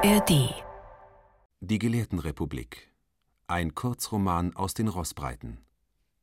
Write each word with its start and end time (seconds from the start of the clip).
ARD 0.00 0.54
Die 1.58 1.80
Gelehrtenrepublik. 1.80 2.92
Ein 3.48 3.74
Kurzroman 3.74 4.54
aus 4.54 4.72
den 4.72 4.86
Rossbreiten. 4.86 5.58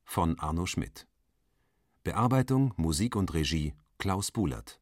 Von 0.05 0.39
Arno 0.39 0.65
Schmidt. 0.65 1.05
Bearbeitung, 2.05 2.73
Musik 2.77 3.17
und 3.17 3.33
Regie 3.33 3.73
Klaus 3.97 4.31
Bulert. 4.31 4.79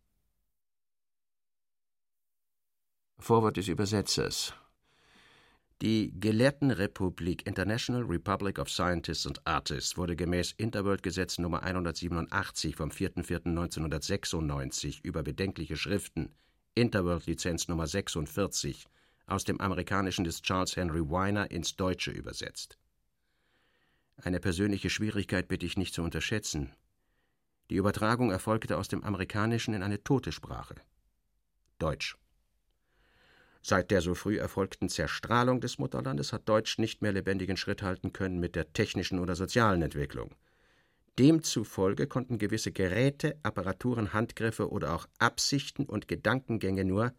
Vorwort 3.17 3.57
des 3.57 3.67
Übersetzers. 3.67 4.53
Die 5.81 6.13
Gelehrtenrepublik 6.19 7.47
International 7.47 8.03
Republic 8.03 8.59
of 8.59 8.69
Scientists 8.69 9.25
and 9.25 9.41
Artists 9.47 9.97
wurde 9.97 10.15
gemäß 10.15 10.51
Interworld-Gesetz 10.51 11.39
Nr. 11.39 11.63
187 11.63 12.75
vom 12.75 12.91
4.4.1996 12.91 14.99
über 15.01 15.23
bedenkliche 15.23 15.77
Schriften 15.77 16.35
Interworld-Lizenz 16.75 17.69
Nr. 17.69 17.85
46 17.85 18.87
aus 19.27 19.43
dem 19.43 19.61
Amerikanischen 19.61 20.23
des 20.23 20.41
Charles 20.41 20.75
Henry 20.75 21.07
Weiner 21.07 21.51
ins 21.51 21.75
Deutsche 21.75 22.11
übersetzt. 22.11 22.79
Eine 24.17 24.39
persönliche 24.39 24.89
Schwierigkeit 24.89 25.47
bitte 25.47 25.65
ich 25.65 25.77
nicht 25.77 25.93
zu 25.93 26.01
unterschätzen. 26.01 26.73
Die 27.69 27.75
Übertragung 27.75 28.31
erfolgte 28.31 28.77
aus 28.77 28.87
dem 28.87 29.03
Amerikanischen 29.03 29.73
in 29.75 29.83
eine 29.83 30.03
tote 30.03 30.31
Sprache. 30.31 30.75
Deutsch. 31.77 32.17
Seit 33.61 33.91
der 33.91 34.01
so 34.01 34.15
früh 34.15 34.39
erfolgten 34.39 34.89
Zerstrahlung 34.89 35.61
des 35.61 35.77
Mutterlandes 35.77 36.33
hat 36.33 36.49
Deutsch 36.49 36.79
nicht 36.79 37.01
mehr 37.01 37.13
lebendigen 37.13 37.55
Schritt 37.55 37.83
halten 37.83 38.13
können 38.13 38.39
mit 38.39 38.55
der 38.55 38.73
technischen 38.73 39.19
oder 39.19 39.35
sozialen 39.35 39.83
Entwicklung. 39.83 40.35
Demzufolge 41.19 42.07
konnten 42.07 42.39
gewisse 42.39 42.71
Geräte, 42.71 43.37
Apparaturen, 43.43 44.13
Handgriffe 44.13 44.71
oder 44.71 44.95
auch 44.95 45.07
Absichten 45.19 45.85
und 45.85 46.07
Gedankengänge 46.07 46.85
nur 46.85 47.13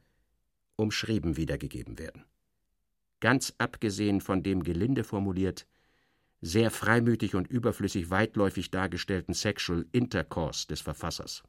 umschrieben 0.77 1.37
wiedergegeben 1.37 1.99
werden. 1.99 2.24
Ganz 3.21 3.55
abgesehen 3.59 4.21
von 4.21 4.43
dem 4.43 4.65
gelinde 4.65 5.05
formuliert 5.05 5.66
sehr 6.41 6.71
freimütig 6.71 7.35
und 7.35 7.49
überflüssig 7.49 8.10
weitläufig 8.10 8.71
dargestellten 8.71 9.33
Sexual 9.33 9.87
Intercourse 9.93 10.66
des 10.66 10.80
Verfassers. 10.80 11.43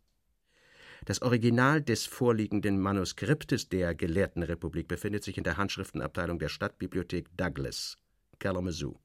Das 1.04 1.22
Original 1.22 1.82
des 1.82 2.06
vorliegenden 2.06 2.80
Manuskriptes 2.80 3.68
der 3.70 3.94
Gelehrtenrepublik 3.94 4.88
befindet 4.88 5.24
sich 5.24 5.38
in 5.38 5.44
der 5.44 5.58
Handschriftenabteilung 5.58 6.40
der 6.40 6.50
Stadtbibliothek 6.50 7.28
Douglas, 7.36 7.98
Kalamazoo. 8.40 8.98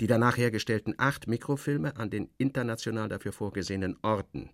Die 0.00 0.06
danach 0.06 0.36
hergestellten 0.38 0.94
acht 0.96 1.26
Mikrofilme 1.26 1.96
an 1.96 2.08
den 2.08 2.30
international 2.38 3.10
dafür 3.10 3.34
vorgesehenen 3.34 3.98
Orten. 4.00 4.48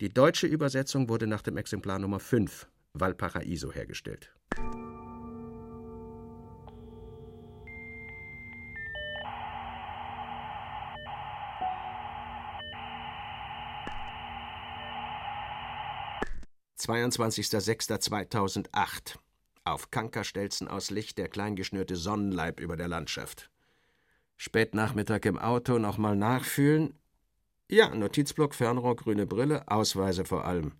Die 0.00 0.08
deutsche 0.08 0.46
Übersetzung 0.46 1.10
wurde 1.10 1.26
nach 1.26 1.42
dem 1.42 1.58
Exemplar 1.58 1.98
Nummer 1.98 2.20
5, 2.20 2.70
Valparaiso, 2.94 3.70
hergestellt. 3.70 4.32
(22.06.2008) 16.78 19.18
Auf 19.64 19.90
Kankerstelzen 19.90 20.66
aus 20.66 20.90
Licht 20.90 21.18
der 21.18 21.28
kleingeschnürte 21.28 21.94
Sonnenleib 21.94 22.58
über 22.58 22.78
der 22.78 22.88
Landschaft. 22.88 23.51
Spätnachmittag 24.44 25.24
im 25.26 25.38
Auto 25.38 25.78
nochmal 25.78 26.16
nachfühlen. 26.16 26.94
Ja, 27.70 27.94
Notizblock, 27.94 28.56
Fernrohr, 28.56 28.96
grüne 28.96 29.24
Brille, 29.24 29.62
Ausweise 29.68 30.24
vor 30.24 30.44
allem. 30.44 30.72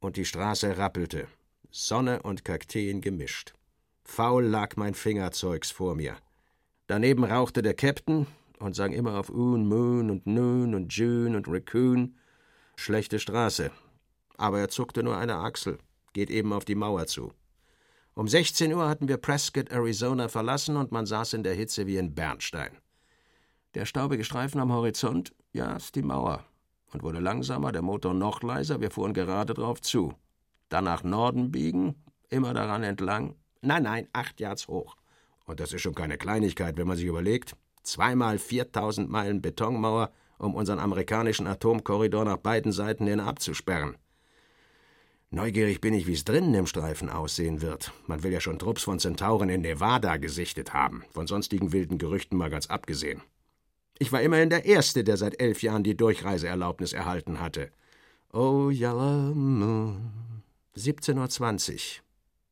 Und 0.00 0.16
die 0.16 0.24
Straße 0.24 0.78
rappelte. 0.78 1.28
Sonne 1.70 2.22
und 2.22 2.46
Kakteen 2.46 3.02
gemischt. 3.02 3.52
Faul 4.02 4.46
lag 4.46 4.76
mein 4.76 4.94
Fingerzeugs 4.94 5.70
vor 5.70 5.94
mir. 5.94 6.16
Daneben 6.86 7.24
rauchte 7.24 7.60
der 7.60 7.74
Captain 7.74 8.26
und 8.60 8.74
sang 8.74 8.94
immer 8.94 9.20
auf 9.20 9.28
Un, 9.28 9.68
Moon 9.68 10.10
und 10.10 10.26
Noon 10.26 10.74
und 10.74 10.90
June 10.94 11.36
und 11.36 11.48
Raccoon. 11.48 12.16
Schlechte 12.76 13.18
Straße. 13.18 13.72
Aber 14.38 14.58
er 14.58 14.70
zuckte 14.70 15.02
nur 15.02 15.18
eine 15.18 15.36
Achsel, 15.36 15.76
geht 16.14 16.30
eben 16.30 16.54
auf 16.54 16.64
die 16.64 16.74
Mauer 16.74 17.06
zu. 17.06 17.30
Um 18.14 18.26
16 18.26 18.72
Uhr 18.72 18.88
hatten 18.88 19.06
wir 19.06 19.18
Prescott, 19.18 19.70
Arizona 19.70 20.28
verlassen 20.28 20.76
und 20.78 20.92
man 20.92 21.04
saß 21.04 21.34
in 21.34 21.42
der 21.42 21.52
Hitze 21.52 21.86
wie 21.86 21.98
in 21.98 22.14
Bernstein. 22.14 22.70
Der 23.76 23.84
staubige 23.84 24.24
Streifen 24.24 24.58
am 24.58 24.72
Horizont, 24.72 25.34
ja, 25.52 25.76
ist 25.76 25.96
die 25.96 26.02
Mauer. 26.02 26.42
Und 26.94 27.02
wurde 27.02 27.20
langsamer, 27.20 27.72
der 27.72 27.82
Motor 27.82 28.14
noch 28.14 28.42
leiser, 28.42 28.80
wir 28.80 28.90
fuhren 28.90 29.12
gerade 29.12 29.52
drauf 29.52 29.82
zu. 29.82 30.14
Dann 30.70 30.84
nach 30.84 31.04
Norden 31.04 31.50
biegen, 31.50 31.94
immer 32.30 32.54
daran 32.54 32.82
entlang. 32.84 33.34
Nein, 33.60 33.82
nein, 33.82 34.08
acht 34.14 34.40
Yards 34.40 34.66
hoch. 34.68 34.96
Und 35.44 35.60
das 35.60 35.74
ist 35.74 35.82
schon 35.82 35.94
keine 35.94 36.16
Kleinigkeit, 36.16 36.78
wenn 36.78 36.86
man 36.86 36.96
sich 36.96 37.04
überlegt. 37.04 37.54
Zweimal 37.82 38.38
4000 38.38 39.10
Meilen 39.10 39.42
Betonmauer, 39.42 40.10
um 40.38 40.54
unseren 40.54 40.78
amerikanischen 40.78 41.46
Atomkorridor 41.46 42.24
nach 42.24 42.38
beiden 42.38 42.72
Seiten 42.72 43.06
hin 43.06 43.20
abzusperren. 43.20 43.98
Neugierig 45.28 45.82
bin 45.82 45.92
ich, 45.92 46.06
wie 46.06 46.14
es 46.14 46.24
drinnen 46.24 46.54
im 46.54 46.66
Streifen 46.66 47.10
aussehen 47.10 47.60
wird. 47.60 47.92
Man 48.06 48.22
will 48.22 48.32
ja 48.32 48.40
schon 48.40 48.58
Trupps 48.58 48.84
von 48.84 48.98
Zentauren 48.98 49.50
in 49.50 49.60
Nevada 49.60 50.16
gesichtet 50.16 50.72
haben, 50.72 51.04
von 51.10 51.26
sonstigen 51.26 51.74
wilden 51.74 51.98
Gerüchten 51.98 52.38
mal 52.38 52.48
ganz 52.48 52.68
abgesehen. 52.68 53.20
Ich 53.98 54.12
war 54.12 54.20
immerhin 54.20 54.50
der 54.50 54.64
Erste, 54.64 55.04
der 55.04 55.16
seit 55.16 55.40
elf 55.40 55.62
Jahren 55.62 55.82
die 55.82 55.96
Durchreiseerlaubnis 55.96 56.92
erhalten 56.92 57.40
hatte. 57.40 57.70
Oh, 58.32 58.70
yellow 58.70 59.34
moon. 59.34 60.12
17.20 60.76 61.72
Uhr. 61.72 61.80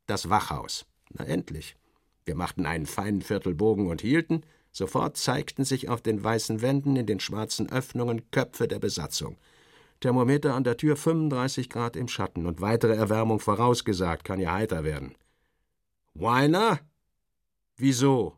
Das 0.06 0.30
Wachhaus. 0.30 0.86
Na 1.10 1.24
endlich. 1.24 1.76
Wir 2.24 2.34
machten 2.34 2.64
einen 2.64 2.86
feinen 2.86 3.20
Viertelbogen 3.20 3.88
und 3.88 4.00
hielten. 4.00 4.42
Sofort 4.72 5.16
zeigten 5.16 5.64
sich 5.64 5.88
auf 5.88 6.00
den 6.00 6.24
weißen 6.24 6.62
Wänden 6.62 6.96
in 6.96 7.06
den 7.06 7.20
schwarzen 7.20 7.70
Öffnungen 7.70 8.30
Köpfe 8.30 8.66
der 8.66 8.78
Besatzung. 8.78 9.36
Thermometer 10.00 10.54
an 10.54 10.64
der 10.64 10.76
Tür 10.76 10.96
35 10.96 11.68
Grad 11.68 11.96
im 11.96 12.08
Schatten 12.08 12.46
und 12.46 12.60
weitere 12.60 12.94
Erwärmung 12.94 13.38
vorausgesagt, 13.38 14.24
kann 14.24 14.40
ja 14.40 14.52
heiter 14.52 14.84
werden. 14.84 15.14
Weiner? 16.14 16.80
Wieso? 17.76 18.36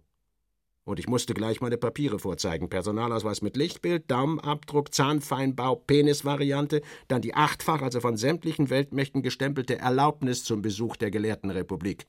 Und 0.86 1.00
ich 1.00 1.08
musste 1.08 1.34
gleich 1.34 1.60
meine 1.60 1.76
Papiere 1.76 2.20
vorzeigen. 2.20 2.70
Personalausweis 2.70 3.42
mit 3.42 3.56
Lichtbild, 3.56 4.08
Daumenabdruck, 4.08 4.94
Zahnfeinbau, 4.94 5.74
Penisvariante, 5.74 6.80
dann 7.08 7.20
die 7.20 7.34
achtfach, 7.34 7.82
also 7.82 8.00
von 8.00 8.16
sämtlichen 8.16 8.70
Weltmächten 8.70 9.20
gestempelte 9.20 9.80
Erlaubnis 9.80 10.44
zum 10.44 10.62
Besuch 10.62 10.94
der 10.94 11.10
Gelehrtenrepublik. 11.10 12.06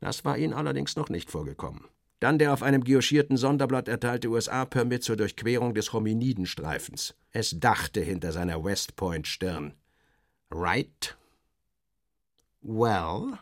Das 0.00 0.24
war 0.24 0.36
Ihnen 0.36 0.52
allerdings 0.52 0.96
noch 0.96 1.10
nicht 1.10 1.30
vorgekommen. 1.30 1.84
Dann 2.18 2.40
der 2.40 2.52
auf 2.52 2.64
einem 2.64 2.82
guillochierten 2.82 3.36
Sonderblatt 3.36 3.86
erteilte 3.86 4.30
USA-Permit 4.30 5.04
zur 5.04 5.14
Durchquerung 5.14 5.72
des 5.72 5.92
Hominidenstreifens. 5.92 7.14
Es 7.30 7.60
dachte 7.60 8.00
hinter 8.00 8.32
seiner 8.32 8.64
West 8.64 8.96
Point-Stirn. 8.96 9.74
Right? 10.50 11.16
Well, 12.62 13.38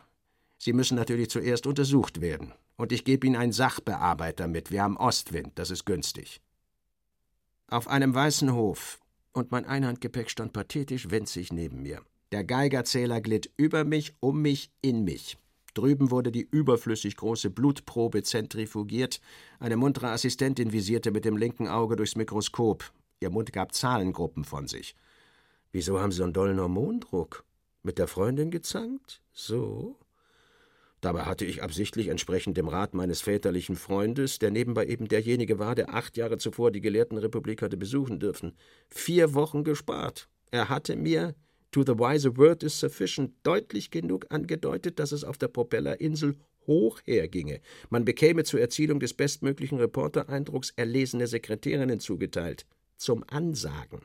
Sie 0.59 0.73
müssen 0.73 0.97
natürlich 0.97 1.31
zuerst 1.31 1.65
untersucht 1.65 2.21
werden. 2.21 2.53
Und 2.77 2.91
ich 2.91 3.05
gebe 3.05 3.25
Ihnen 3.25 3.35
einen 3.35 3.53
Sachbearbeiter 3.53 4.47
mit. 4.47 4.71
Wir 4.71 4.83
haben 4.83 4.97
Ostwind, 4.97 5.51
das 5.55 5.71
ist 5.71 5.85
günstig. 5.85 6.41
Auf 7.67 7.87
einem 7.87 8.13
weißen 8.13 8.53
Hof, 8.53 8.99
und 9.31 9.51
mein 9.51 9.65
Einhandgepäck 9.65 10.29
stand 10.29 10.53
pathetisch 10.53 11.09
winzig 11.09 11.51
neben 11.51 11.81
mir. 11.81 12.01
Der 12.31 12.43
Geigerzähler 12.43 13.21
glitt 13.21 13.51
über 13.57 13.83
mich, 13.83 14.13
um 14.19 14.41
mich, 14.41 14.71
in 14.81 15.03
mich. 15.03 15.37
Drüben 15.73 16.09
wurde 16.09 16.31
die 16.31 16.47
überflüssig 16.49 17.17
große 17.17 17.49
Blutprobe 17.49 18.23
zentrifugiert. 18.23 19.19
Eine 19.59 19.75
muntere 19.77 20.09
Assistentin 20.09 20.71
visierte 20.71 21.11
mit 21.11 21.25
dem 21.25 21.37
linken 21.37 21.67
Auge 21.67 21.97
durchs 21.97 22.15
Mikroskop. 22.15 22.91
Ihr 23.19 23.29
Mund 23.29 23.51
gab 23.51 23.73
Zahlengruppen 23.73 24.45
von 24.45 24.67
sich. 24.67 24.95
Wieso 25.71 25.99
haben 25.99 26.11
Sie 26.11 26.17
so 26.17 26.23
einen 26.23 26.33
dollen 26.33 26.59
Hormondruck? 26.59 27.43
Mit 27.83 27.97
der 27.97 28.07
Freundin 28.07 28.51
gezankt? 28.51 29.21
So? 29.33 29.97
Dabei 31.05 31.25
hatte 31.25 31.45
ich 31.45 31.61
absichtlich 31.61 32.07
entsprechend 32.07 32.57
dem 32.57 32.67
Rat 32.67 32.95
meines 32.95 33.21
väterlichen 33.21 33.75
Freundes, 33.75 34.39
der 34.39 34.49
nebenbei 34.49 34.87
eben 34.87 35.07
derjenige 35.07 35.59
war, 35.59 35.75
der 35.75 35.93
acht 35.93 36.17
Jahre 36.17 36.39
zuvor 36.39 36.71
die 36.71 36.81
Gelehrtenrepublik 36.81 37.61
hatte 37.61 37.77
besuchen 37.77 38.19
dürfen, 38.19 38.57
vier 38.89 39.35
Wochen 39.35 39.63
gespart. 39.63 40.27
Er 40.49 40.67
hatte 40.67 40.95
mir 40.95 41.35
To 41.69 41.83
the 41.83 41.93
wise 41.93 42.37
word 42.37 42.63
is 42.63 42.79
sufficient 42.79 43.33
deutlich 43.43 43.91
genug 43.91 44.25
angedeutet, 44.31 44.97
dass 44.97 45.11
es 45.11 45.23
auf 45.23 45.37
der 45.37 45.47
Propellerinsel 45.49 46.37
hoch 46.65 46.99
herginge. 47.05 47.61
Man 47.91 48.03
bekäme 48.03 48.43
zur 48.43 48.59
Erzielung 48.59 48.99
des 48.99 49.13
bestmöglichen 49.13 49.77
Reportereindrucks 49.77 50.73
erlesene 50.75 51.27
Sekretärinnen 51.27 51.99
zugeteilt. 51.99 52.65
Zum 52.97 53.23
Ansagen. 53.27 54.01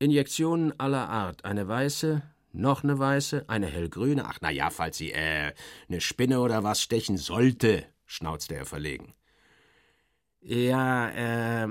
Injektionen 0.00 0.72
aller 0.80 1.08
Art. 1.08 1.44
Eine 1.44 1.68
weiße, 1.68 2.22
noch 2.52 2.82
eine 2.82 2.98
weiße, 2.98 3.48
eine 3.48 3.66
hellgrüne. 3.66 4.24
Ach, 4.24 4.38
na 4.40 4.50
ja, 4.50 4.70
falls 4.70 4.98
sie, 4.98 5.12
äh, 5.12 5.52
eine 5.88 6.00
Spinne 6.00 6.40
oder 6.40 6.64
was 6.64 6.82
stechen 6.82 7.16
sollte, 7.16 7.84
schnauzte 8.06 8.54
er 8.54 8.66
verlegen. 8.66 9.12
Ja, 10.40 11.08
äh, 11.64 11.68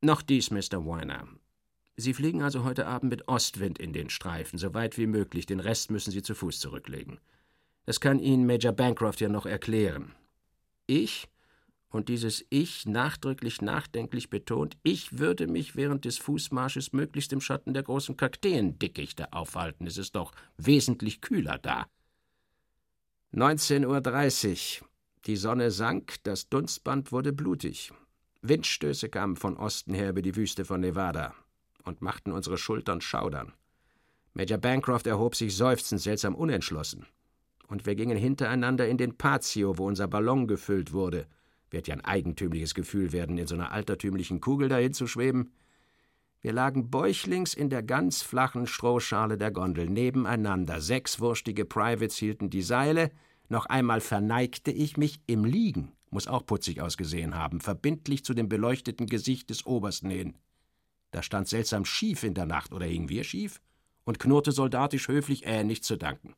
noch 0.00 0.22
dies, 0.22 0.50
Mr. 0.50 0.86
Weiner. 0.86 1.28
Sie 1.96 2.14
fliegen 2.14 2.42
also 2.42 2.62
heute 2.62 2.86
Abend 2.86 3.10
mit 3.10 3.26
Ostwind 3.26 3.78
in 3.78 3.92
den 3.92 4.08
Streifen, 4.08 4.58
so 4.58 4.72
weit 4.72 4.98
wie 4.98 5.08
möglich. 5.08 5.46
Den 5.46 5.58
Rest 5.58 5.90
müssen 5.90 6.12
Sie 6.12 6.22
zu 6.22 6.34
Fuß 6.34 6.60
zurücklegen. 6.60 7.18
Das 7.86 8.00
kann 8.00 8.20
Ihnen 8.20 8.46
Major 8.46 8.72
Bancroft 8.72 9.20
ja 9.20 9.28
noch 9.28 9.46
erklären. 9.46 10.14
Ich, 10.86 11.28
und 11.90 12.08
dieses 12.08 12.44
Ich 12.50 12.86
nachdrücklich 12.86 13.62
nachdenklich 13.62 14.30
betont, 14.30 14.76
ich 14.82 15.18
würde 15.18 15.46
mich 15.46 15.76
während 15.76 16.04
des 16.04 16.18
Fußmarsches 16.18 16.92
möglichst 16.92 17.32
im 17.32 17.40
Schatten 17.40 17.74
der 17.74 17.82
großen 17.82 18.16
Kakteendickichte 18.16 19.32
aufhalten. 19.32 19.86
Es 19.86 19.96
ist 19.96 20.14
doch 20.14 20.32
wesentlich 20.56 21.20
kühler 21.20 21.58
da. 21.58 21.86
19.30 23.34 24.80
Uhr. 24.80 24.88
Die 25.26 25.36
Sonne 25.36 25.70
sank, 25.70 26.16
das 26.22 26.48
Dunstband 26.48 27.12
wurde 27.12 27.32
blutig. 27.32 27.92
Windstöße 28.42 29.08
kamen 29.08 29.36
von 29.36 29.56
Osten 29.56 29.94
her 29.94 30.10
über 30.10 30.22
die 30.22 30.36
Wüste 30.36 30.64
von 30.64 30.80
Nevada 30.80 31.34
und 31.84 32.02
machten 32.02 32.32
unsere 32.32 32.56
Schultern 32.56 33.00
schaudern. 33.00 33.52
Major 34.34 34.58
Bancroft 34.58 35.06
erhob 35.06 35.34
sich 35.34 35.56
seufzend, 35.56 36.00
seltsam 36.00 36.34
unentschlossen. 36.34 37.06
Und 37.66 37.84
wir 37.84 37.96
gingen 37.96 38.16
hintereinander 38.16 38.88
in 38.88 38.96
den 38.96 39.18
Patio, 39.18 39.76
wo 39.76 39.86
unser 39.86 40.06
Ballon 40.06 40.46
gefüllt 40.46 40.92
wurde. 40.92 41.26
Wird 41.70 41.88
ja 41.88 41.94
ein 41.94 42.04
eigentümliches 42.04 42.74
Gefühl 42.74 43.12
werden, 43.12 43.38
in 43.38 43.46
so 43.46 43.54
einer 43.54 43.72
altertümlichen 43.72 44.40
Kugel 44.40 44.68
dahin 44.68 44.94
zu 44.94 45.06
schweben. 45.06 45.52
Wir 46.40 46.52
lagen 46.52 46.90
bäuchlings 46.90 47.54
in 47.54 47.68
der 47.68 47.82
ganz 47.82 48.22
flachen 48.22 48.66
Strohschale 48.66 49.36
der 49.36 49.50
Gondel 49.50 49.90
nebeneinander. 49.90 50.80
Sechs 50.80 51.20
wurstige 51.20 51.64
Privates 51.64 52.16
hielten 52.16 52.48
die 52.48 52.62
Seile. 52.62 53.10
Noch 53.48 53.66
einmal 53.66 54.00
verneigte 54.00 54.70
ich 54.70 54.96
mich 54.96 55.20
im 55.26 55.44
Liegen 55.44 55.92
muss 56.10 56.26
auch 56.26 56.44
putzig 56.44 56.80
ausgesehen 56.80 57.34
haben, 57.34 57.60
verbindlich 57.60 58.24
zu 58.24 58.34
dem 58.34 58.48
beleuchteten 58.48 59.06
Gesicht 59.06 59.50
des 59.50 59.66
Obersten 59.66 60.10
hin. 60.10 60.34
Da 61.10 61.22
stand 61.22 61.48
seltsam 61.48 61.84
schief 61.84 62.22
in 62.22 62.34
der 62.34 62.46
Nacht, 62.46 62.72
oder 62.72 62.86
hingen 62.86 63.08
wir 63.08 63.24
schief? 63.24 63.60
Und 64.04 64.18
knurrte 64.18 64.52
soldatisch 64.52 65.08
höflich, 65.08 65.46
äh, 65.46 65.64
nicht 65.64 65.84
zu 65.84 65.96
danken. 65.96 66.34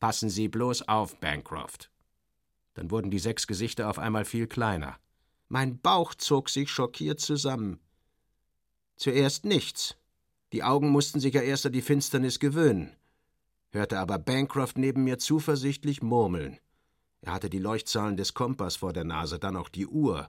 Passen 0.00 0.28
Sie 0.28 0.48
bloß 0.48 0.88
auf, 0.88 1.18
Bancroft. 1.20 1.90
Dann 2.74 2.90
wurden 2.90 3.10
die 3.10 3.18
sechs 3.18 3.46
Gesichter 3.46 3.88
auf 3.88 3.98
einmal 3.98 4.24
viel 4.24 4.46
kleiner. 4.46 4.98
Mein 5.48 5.80
Bauch 5.80 6.14
zog 6.14 6.50
sich 6.50 6.70
schockiert 6.70 7.20
zusammen. 7.20 7.80
Zuerst 8.96 9.44
nichts. 9.44 9.96
Die 10.52 10.62
Augen 10.62 10.90
mussten 10.90 11.20
sich 11.20 11.34
ja 11.34 11.42
erst 11.42 11.66
an 11.66 11.72
die 11.72 11.82
Finsternis 11.82 12.38
gewöhnen. 12.38 12.94
Hörte 13.70 13.98
aber 13.98 14.18
Bancroft 14.18 14.78
neben 14.78 15.04
mir 15.04 15.18
zuversichtlich 15.18 16.02
murmeln. 16.02 16.58
Er 17.22 17.32
hatte 17.32 17.50
die 17.50 17.58
Leuchtzahlen 17.58 18.16
des 18.16 18.34
Kompass 18.34 18.76
vor 18.76 18.92
der 18.92 19.04
Nase, 19.04 19.38
dann 19.38 19.56
auch 19.56 19.68
die 19.68 19.86
Uhr. 19.86 20.28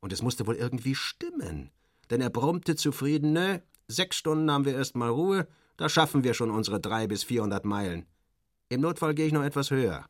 Und 0.00 0.12
es 0.12 0.22
musste 0.22 0.46
wohl 0.46 0.56
irgendwie 0.56 0.94
stimmen. 0.94 1.70
Denn 2.10 2.20
er 2.20 2.30
brummte 2.30 2.76
zufrieden, 2.76 3.32
nö, 3.32 3.58
sechs 3.88 4.16
Stunden 4.16 4.50
haben 4.50 4.64
wir 4.64 4.74
erst 4.74 4.94
mal 4.94 5.08
Ruhe, 5.08 5.48
da 5.76 5.88
schaffen 5.88 6.22
wir 6.22 6.34
schon 6.34 6.50
unsere 6.50 6.80
drei 6.80 7.06
bis 7.06 7.24
vierhundert 7.24 7.64
Meilen. 7.64 8.06
Im 8.68 8.80
Notfall 8.80 9.14
gehe 9.14 9.26
ich 9.26 9.32
noch 9.32 9.42
etwas 9.42 9.70
höher. 9.70 10.06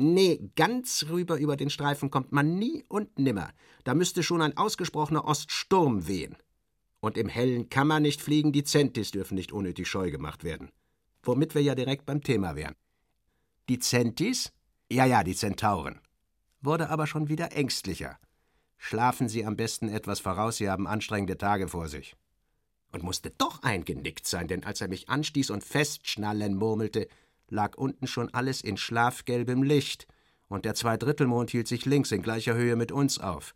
Nee, 0.00 0.52
ganz 0.54 1.06
rüber 1.08 1.38
über 1.38 1.56
den 1.56 1.70
Streifen 1.70 2.08
kommt 2.08 2.30
man 2.30 2.56
nie 2.56 2.84
und 2.86 3.18
nimmer. 3.18 3.50
Da 3.82 3.94
müsste 3.94 4.22
schon 4.22 4.40
ein 4.40 4.56
ausgesprochener 4.56 5.24
Oststurm 5.24 6.06
wehen. 6.06 6.36
Und 7.00 7.18
im 7.18 7.28
Hellen 7.28 7.68
kann 7.68 7.88
man 7.88 8.02
nicht 8.02 8.22
fliegen, 8.22 8.52
die 8.52 8.62
Zentis 8.62 9.10
dürfen 9.10 9.34
nicht 9.34 9.50
unnötig 9.50 9.88
scheu 9.88 10.12
gemacht 10.12 10.44
werden. 10.44 10.70
Womit 11.24 11.56
wir 11.56 11.62
ja 11.62 11.74
direkt 11.74 12.06
beim 12.06 12.22
Thema 12.22 12.54
wären. 12.54 12.76
Die 13.68 13.80
Zentis? 13.80 14.52
Ja, 14.88 15.04
ja, 15.04 15.24
die 15.24 15.34
Zentauren. 15.34 16.00
Wurde 16.60 16.90
aber 16.90 17.08
schon 17.08 17.28
wieder 17.28 17.50
ängstlicher. 17.50 18.20
Schlafen 18.76 19.28
Sie 19.28 19.44
am 19.44 19.56
besten 19.56 19.88
etwas 19.88 20.20
voraus, 20.20 20.58
Sie 20.58 20.70
haben 20.70 20.86
anstrengende 20.86 21.38
Tage 21.38 21.66
vor 21.66 21.88
sich. 21.88 22.14
Und 22.92 23.02
musste 23.02 23.30
doch 23.30 23.64
eingenickt 23.64 24.28
sein, 24.28 24.46
denn 24.46 24.62
als 24.62 24.80
er 24.80 24.86
mich 24.86 25.08
anstieß 25.08 25.50
und 25.50 25.64
festschnallen 25.64 26.54
murmelte, 26.54 27.08
lag 27.50 27.76
unten 27.76 28.06
schon 28.06 28.32
alles 28.32 28.60
in 28.60 28.76
schlafgelbem 28.76 29.62
Licht, 29.62 30.06
und 30.48 30.64
der 30.64 30.74
Zweidrittelmond 30.74 31.50
hielt 31.50 31.68
sich 31.68 31.84
links 31.84 32.10
in 32.10 32.22
gleicher 32.22 32.54
Höhe 32.54 32.76
mit 32.76 32.90
uns 32.90 33.18
auf. 33.18 33.54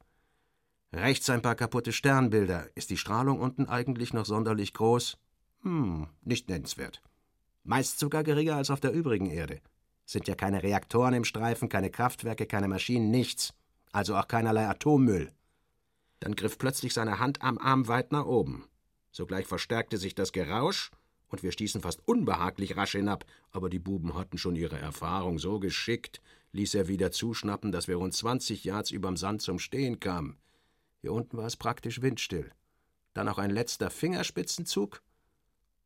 Rechts 0.92 1.30
ein 1.30 1.40
paar 1.40 1.54
kaputte 1.54 1.92
Sternbilder. 1.92 2.68
Ist 2.74 2.90
die 2.90 2.98
Strahlung 2.98 3.40
unten 3.40 3.66
eigentlich 3.66 4.12
noch 4.12 4.26
sonderlich 4.26 4.74
groß? 4.74 5.16
Hm, 5.62 6.08
nicht 6.22 6.50
nennenswert. 6.50 7.02
Meist 7.64 7.98
sogar 7.98 8.24
geringer 8.24 8.56
als 8.56 8.70
auf 8.70 8.80
der 8.80 8.92
übrigen 8.92 9.30
Erde. 9.30 9.60
Sind 10.04 10.28
ja 10.28 10.34
keine 10.34 10.62
Reaktoren 10.62 11.14
im 11.14 11.24
Streifen, 11.24 11.68
keine 11.70 11.90
Kraftwerke, 11.90 12.44
keine 12.44 12.68
Maschinen, 12.68 13.10
nichts. 13.10 13.54
Also 13.92 14.16
auch 14.16 14.28
keinerlei 14.28 14.68
Atommüll. 14.68 15.32
Dann 16.20 16.36
griff 16.36 16.58
plötzlich 16.58 16.92
seine 16.92 17.18
Hand 17.18 17.42
am 17.42 17.58
Arm 17.58 17.88
weit 17.88 18.12
nach 18.12 18.26
oben. 18.26 18.66
Sogleich 19.12 19.46
verstärkte 19.46 19.96
sich 19.96 20.14
das 20.14 20.32
Gerausch, 20.32 20.90
und 21.32 21.42
wir 21.42 21.50
stießen 21.50 21.80
fast 21.80 22.06
unbehaglich 22.06 22.76
rasch 22.76 22.92
hinab, 22.92 23.24
aber 23.50 23.70
die 23.70 23.78
Buben 23.78 24.14
hatten 24.14 24.38
schon 24.38 24.54
ihre 24.54 24.78
Erfahrung 24.78 25.38
so 25.38 25.58
geschickt, 25.58 26.20
ließ 26.52 26.74
er 26.74 26.88
wieder 26.88 27.10
zuschnappen, 27.10 27.72
dass 27.72 27.88
wir 27.88 27.96
rund 27.96 28.14
zwanzig 28.14 28.64
Yards 28.64 28.90
überm 28.90 29.16
Sand 29.16 29.40
zum 29.40 29.58
Stehen 29.58 29.98
kamen. 29.98 30.36
Hier 31.00 31.12
unten 31.12 31.38
war 31.38 31.46
es 31.46 31.56
praktisch 31.56 32.02
windstill. 32.02 32.52
Dann 33.14 33.28
auch 33.28 33.38
ein 33.38 33.50
letzter 33.50 33.90
Fingerspitzenzug, 33.90 35.02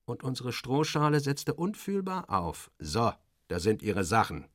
und 0.04 0.22
unsere 0.22 0.52
Strohschale 0.52 1.18
setzte 1.20 1.54
unfühlbar 1.54 2.30
auf. 2.30 2.70
So, 2.78 3.12
da 3.48 3.58
sind 3.58 3.82
Ihre 3.82 4.04
Sachen. 4.04 4.46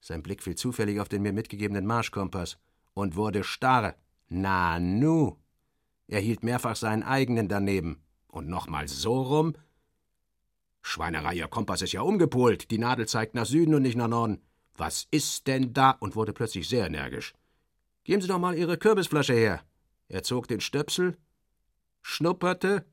Sein 0.00 0.22
Blick 0.22 0.42
fiel 0.42 0.56
zufällig 0.56 1.00
auf 1.00 1.08
den 1.08 1.22
mir 1.22 1.32
mitgegebenen 1.32 1.86
Marschkompass 1.86 2.58
und 2.92 3.14
wurde 3.14 3.44
starr. 3.44 3.94
Na 4.28 4.80
nu! 4.80 5.38
Er 6.08 6.20
hielt 6.20 6.42
mehrfach 6.42 6.76
seinen 6.76 7.04
eigenen 7.04 7.48
daneben. 7.48 8.02
Und 8.26 8.48
nochmal 8.48 8.88
so 8.88 9.22
rum. 9.22 9.54
Schweinerei, 10.86 11.36
Ihr 11.36 11.48
Kompass 11.48 11.80
ist 11.80 11.92
ja 11.92 12.02
umgepolt. 12.02 12.70
Die 12.70 12.76
Nadel 12.76 13.08
zeigt 13.08 13.34
nach 13.34 13.46
Süden 13.46 13.74
und 13.74 13.82
nicht 13.82 13.96
nach 13.96 14.06
Norden. 14.06 14.42
Was 14.76 15.08
ist 15.10 15.46
denn 15.46 15.72
da? 15.72 15.92
und 15.92 16.14
wurde 16.14 16.34
plötzlich 16.34 16.68
sehr 16.68 16.86
energisch. 16.86 17.32
Geben 18.04 18.20
Sie 18.20 18.28
doch 18.28 18.38
mal 18.38 18.54
Ihre 18.54 18.76
Kürbisflasche 18.76 19.32
her. 19.32 19.62
Er 20.08 20.22
zog 20.24 20.46
den 20.46 20.60
Stöpsel, 20.60 21.16
schnupperte, 22.02 22.84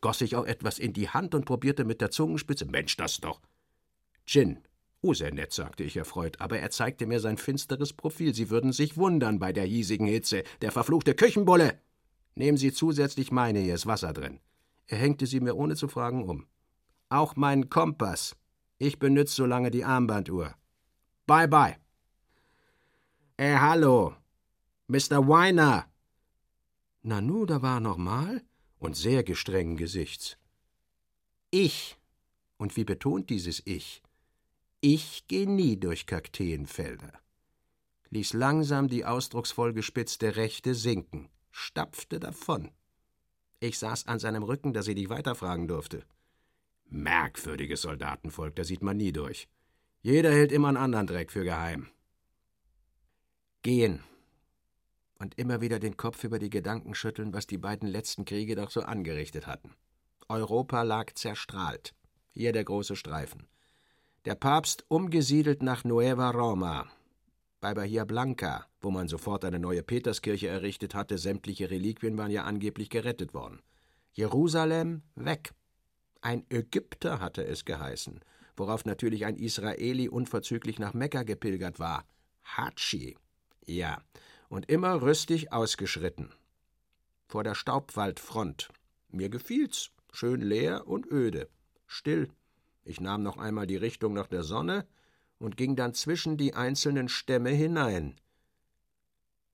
goss 0.00 0.20
sich 0.20 0.36
auch 0.36 0.46
etwas 0.46 0.78
in 0.78 0.92
die 0.92 1.08
Hand 1.08 1.34
und 1.34 1.46
probierte 1.46 1.84
mit 1.84 2.00
der 2.00 2.12
Zungenspitze. 2.12 2.64
Mensch, 2.64 2.96
das 2.96 3.18
doch. 3.18 3.40
Gin. 4.24 4.60
Oh, 5.02 5.12
sehr 5.12 5.34
nett, 5.34 5.52
sagte 5.52 5.82
ich 5.82 5.96
erfreut, 5.96 6.40
aber 6.40 6.60
er 6.60 6.70
zeigte 6.70 7.06
mir 7.06 7.18
sein 7.18 7.38
finsteres 7.38 7.92
Profil. 7.92 8.34
Sie 8.34 8.50
würden 8.50 8.72
sich 8.72 8.96
wundern 8.96 9.40
bei 9.40 9.52
der 9.52 9.64
hiesigen 9.64 10.06
Hitze. 10.06 10.44
Der 10.60 10.70
verfluchte 10.70 11.14
Küchenbulle! 11.14 11.80
Nehmen 12.36 12.56
Sie 12.56 12.72
zusätzlich 12.72 13.32
meine, 13.32 13.58
hier 13.58 13.74
ist 13.74 13.86
Wasser 13.86 14.12
drin. 14.12 14.38
Er 14.86 14.98
hängte 14.98 15.26
sie 15.26 15.40
mir 15.40 15.56
ohne 15.56 15.74
zu 15.74 15.88
fragen 15.88 16.22
um. 16.22 16.46
Auch 17.08 17.36
meinen 17.36 17.70
Kompass. 17.70 18.36
Ich 18.78 18.98
benütze 18.98 19.34
so 19.34 19.46
lange 19.46 19.70
die 19.70 19.84
Armbanduhr. 19.84 20.54
Bye 21.26 21.48
bye. 21.48 21.76
Äh, 23.36 23.56
hallo. 23.56 24.14
Mr. 24.88 25.26
Weiner. 25.28 25.86
Nanu, 27.02 27.46
da 27.46 27.62
war 27.62 27.80
nochmal 27.80 28.42
und 28.78 28.96
sehr 28.96 29.22
gestrengen 29.22 29.76
Gesichts. 29.76 30.36
Ich. 31.50 31.98
Und 32.56 32.76
wie 32.76 32.84
betont 32.84 33.30
dieses 33.30 33.62
Ich? 33.64 34.02
Ich 34.80 35.26
geh 35.28 35.46
nie 35.46 35.76
durch 35.78 36.06
Kakteenfelder. 36.06 37.12
Ließ 38.10 38.32
langsam 38.34 38.88
die 38.88 39.04
ausdrucksvoll 39.04 39.72
gespitzte 39.72 40.36
Rechte 40.36 40.74
sinken, 40.74 41.28
stapfte 41.50 42.20
davon. 42.20 42.70
Ich 43.60 43.78
saß 43.78 44.06
an 44.06 44.18
seinem 44.18 44.42
Rücken, 44.42 44.72
dass 44.72 44.88
ich 44.88 44.94
nicht 44.94 45.08
weiterfragen 45.08 45.66
durfte. 45.66 46.04
Merkwürdiges 46.88 47.82
Soldatenvolk, 47.82 48.56
da 48.56 48.64
sieht 48.64 48.82
man 48.82 48.96
nie 48.96 49.12
durch. 49.12 49.48
Jeder 50.02 50.30
hält 50.30 50.52
immer 50.52 50.68
einen 50.68 50.76
anderen 50.76 51.06
Dreck 51.06 51.32
für 51.32 51.44
geheim. 51.44 51.88
Gehen. 53.62 54.04
Und 55.18 55.38
immer 55.38 55.60
wieder 55.60 55.78
den 55.78 55.96
Kopf 55.96 56.22
über 56.24 56.38
die 56.38 56.50
Gedanken 56.50 56.94
schütteln, 56.94 57.32
was 57.32 57.46
die 57.46 57.58
beiden 57.58 57.88
letzten 57.88 58.24
Kriege 58.24 58.54
doch 58.54 58.70
so 58.70 58.82
angerichtet 58.82 59.46
hatten. 59.46 59.74
Europa 60.28 60.82
lag 60.82 61.12
zerstrahlt. 61.14 61.94
Hier 62.32 62.52
der 62.52 62.64
große 62.64 62.96
Streifen. 62.96 63.48
Der 64.24 64.34
Papst 64.34 64.84
umgesiedelt 64.88 65.62
nach 65.62 65.84
Nueva 65.84 66.30
Roma. 66.30 66.86
Bei 67.60 67.74
Bahia 67.74 68.04
Blanca, 68.04 68.66
wo 68.80 68.90
man 68.90 69.08
sofort 69.08 69.44
eine 69.44 69.58
neue 69.58 69.82
Peterskirche 69.82 70.48
errichtet 70.48 70.94
hatte, 70.94 71.16
sämtliche 71.16 71.70
Reliquien 71.70 72.18
waren 72.18 72.30
ja 72.30 72.44
angeblich 72.44 72.90
gerettet 72.90 73.34
worden. 73.34 73.62
Jerusalem 74.12 75.02
weg. 75.14 75.52
Ein 76.20 76.44
Ägypter 76.50 77.20
hatte 77.20 77.44
es 77.44 77.64
geheißen, 77.64 78.20
worauf 78.56 78.84
natürlich 78.84 79.26
ein 79.26 79.36
Israeli 79.36 80.08
unverzüglich 80.08 80.78
nach 80.78 80.94
Mekka 80.94 81.22
gepilgert 81.22 81.78
war. 81.78 82.04
Hatschi. 82.44 83.16
Ja, 83.64 84.02
und 84.48 84.68
immer 84.68 85.02
rüstig 85.02 85.52
ausgeschritten. 85.52 86.32
Vor 87.26 87.44
der 87.44 87.54
Staubwaldfront. 87.54 88.68
Mir 89.08 89.28
gefiel's. 89.28 89.90
Schön 90.12 90.40
leer 90.40 90.86
und 90.86 91.10
öde. 91.10 91.48
Still. 91.86 92.30
Ich 92.84 93.00
nahm 93.00 93.22
noch 93.22 93.36
einmal 93.36 93.66
die 93.66 93.76
Richtung 93.76 94.14
nach 94.14 94.28
der 94.28 94.44
Sonne 94.44 94.86
und 95.38 95.56
ging 95.56 95.76
dann 95.76 95.92
zwischen 95.92 96.36
die 96.36 96.54
einzelnen 96.54 97.08
Stämme 97.08 97.50
hinein. 97.50 98.18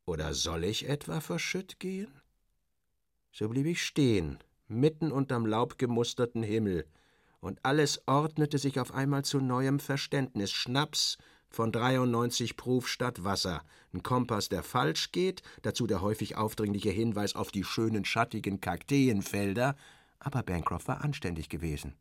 Oder 0.04 0.34
soll 0.34 0.64
ich 0.64 0.88
etwa 0.88 1.20
verschütt 1.20 1.80
gehen? 1.80 2.12
So 3.32 3.48
blieb 3.48 3.66
ich 3.66 3.82
stehen, 3.82 4.38
mitten 4.72 5.12
unterm 5.12 5.46
laubgemusterten 5.46 6.42
Himmel, 6.42 6.86
und 7.40 7.58
alles 7.64 8.00
ordnete 8.06 8.56
sich 8.56 8.78
auf 8.78 8.94
einmal 8.94 9.24
zu 9.24 9.40
neuem 9.40 9.80
Verständnis. 9.80 10.52
Schnaps 10.52 11.18
von 11.50 11.72
93 11.72 12.56
Proof 12.56 12.88
statt 12.88 13.24
Wasser, 13.24 13.62
ein 13.92 14.02
Kompass, 14.02 14.48
der 14.48 14.62
falsch 14.62 15.12
geht, 15.12 15.42
dazu 15.62 15.86
der 15.86 16.00
häufig 16.00 16.36
aufdringliche 16.36 16.90
Hinweis 16.90 17.34
auf 17.34 17.50
die 17.50 17.64
schönen 17.64 18.04
schattigen 18.04 18.60
Kakteenfelder, 18.60 19.76
aber 20.18 20.42
Bancroft 20.42 20.88
war 20.88 21.02
anständig 21.02 21.48
gewesen. 21.48 21.94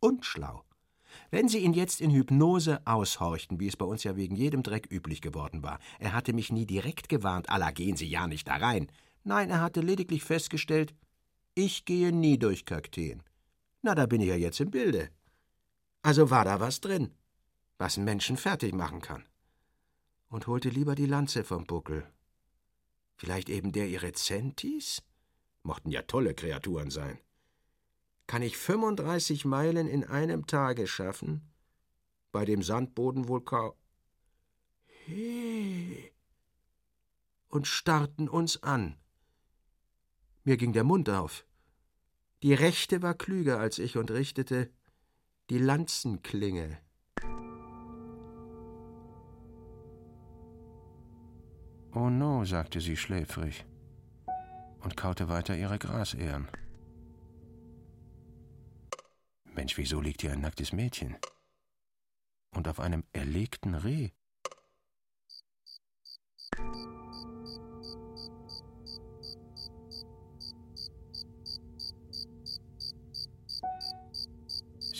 Und 0.00 0.24
schlau. 0.24 0.62
Wenn 1.30 1.48
Sie 1.48 1.58
ihn 1.58 1.72
jetzt 1.72 2.00
in 2.00 2.10
Hypnose 2.10 2.80
aushorchten, 2.84 3.60
wie 3.60 3.68
es 3.68 3.76
bei 3.76 3.86
uns 3.86 4.04
ja 4.04 4.16
wegen 4.16 4.36
jedem 4.36 4.62
Dreck 4.62 4.90
üblich 4.90 5.22
geworden 5.22 5.62
war, 5.62 5.78
er 5.98 6.12
hatte 6.12 6.32
mich 6.32 6.52
nie 6.52 6.66
direkt 6.66 7.08
gewarnt, 7.08 7.48
Allah 7.48 7.70
gehen 7.70 7.96
Sie 7.96 8.08
ja 8.08 8.26
nicht 8.26 8.48
da 8.48 8.56
rein. 8.56 8.88
Nein, 9.22 9.48
er 9.48 9.60
hatte 9.60 9.80
lediglich 9.80 10.24
festgestellt, 10.24 10.94
ich 11.54 11.84
gehe 11.84 12.12
nie 12.12 12.38
durch 12.38 12.64
Kakteen. 12.64 13.22
Na, 13.82 13.94
da 13.94 14.06
bin 14.06 14.20
ich 14.20 14.28
ja 14.28 14.36
jetzt 14.36 14.60
im 14.60 14.70
Bilde. 14.70 15.10
Also 16.02 16.30
war 16.30 16.44
da 16.44 16.60
was 16.60 16.80
drin, 16.80 17.14
was 17.78 17.96
einen 17.96 18.04
Menschen 18.04 18.36
fertig 18.36 18.74
machen 18.74 19.00
kann. 19.00 19.24
Und 20.28 20.46
holte 20.46 20.68
lieber 20.68 20.94
die 20.94 21.06
Lanze 21.06 21.44
vom 21.44 21.66
Buckel. 21.66 22.06
Vielleicht 23.16 23.48
eben 23.48 23.72
der 23.72 23.88
Irrezentis? 23.88 25.02
Mochten 25.62 25.90
ja 25.90 26.02
tolle 26.02 26.34
Kreaturen 26.34 26.90
sein. 26.90 27.18
Kann 28.26 28.42
ich 28.42 28.56
35 28.56 29.44
Meilen 29.44 29.86
in 29.86 30.04
einem 30.04 30.46
Tage 30.46 30.86
schaffen? 30.86 31.52
Bei 32.32 32.44
dem 32.44 32.62
Sandboden 32.62 33.28
wohl 33.28 33.44
kaum. 33.44 33.74
He. 35.06 36.10
Und 37.48 37.66
starrten 37.66 38.28
uns 38.28 38.62
an. 38.62 38.96
Mir 40.44 40.58
ging 40.58 40.72
der 40.72 40.84
Mund 40.84 41.08
auf. 41.08 41.46
Die 42.42 42.52
Rechte 42.52 43.02
war 43.02 43.14
klüger 43.14 43.58
als 43.58 43.78
ich 43.78 43.96
und 43.96 44.10
richtete 44.10 44.70
die 45.48 45.58
Lanzenklinge. 45.58 46.78
Oh 51.94 52.10
no, 52.10 52.44
sagte 52.44 52.80
sie 52.80 52.96
schläfrig 52.96 53.64
und 54.80 54.96
kaute 54.96 55.28
weiter 55.28 55.56
ihre 55.56 55.78
Grasähren. 55.78 56.48
Mensch, 59.54 59.78
wieso 59.78 60.00
liegt 60.00 60.20
hier 60.20 60.32
ein 60.32 60.40
nacktes 60.40 60.72
Mädchen? 60.72 61.16
Und 62.50 62.68
auf 62.68 62.80
einem 62.80 63.04
erlegten 63.12 63.74
Reh? 63.74 64.10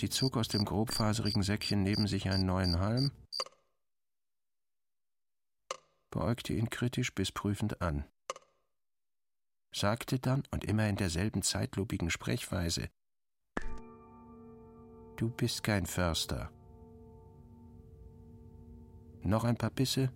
Sie 0.05 0.11
zog 0.11 0.37
aus 0.37 0.49
dem 0.49 0.67
grobfaserigen 0.67 1.43
Säckchen 1.43 1.83
neben 1.83 2.07
sich 2.07 2.29
einen 2.29 2.45
neuen 2.45 2.79
Halm, 2.79 3.11
beäugte 6.11 6.53
ihn 6.53 6.69
kritisch 6.69 7.15
bis 7.15 7.33
prüfend 7.33 7.81
an, 7.81 8.05
sagte 9.75 10.19
dann 10.19 10.43
und 10.51 10.63
immer 10.63 10.87
in 10.91 10.97
derselben 10.97 11.41
zeitlupigen 11.41 12.11
Sprechweise 12.11 12.91
Du 15.17 15.31
bist 15.31 15.63
kein 15.63 15.87
Förster. 15.87 16.53
Noch 19.23 19.45
ein 19.45 19.57
paar 19.57 19.71
Bisse? 19.71 20.13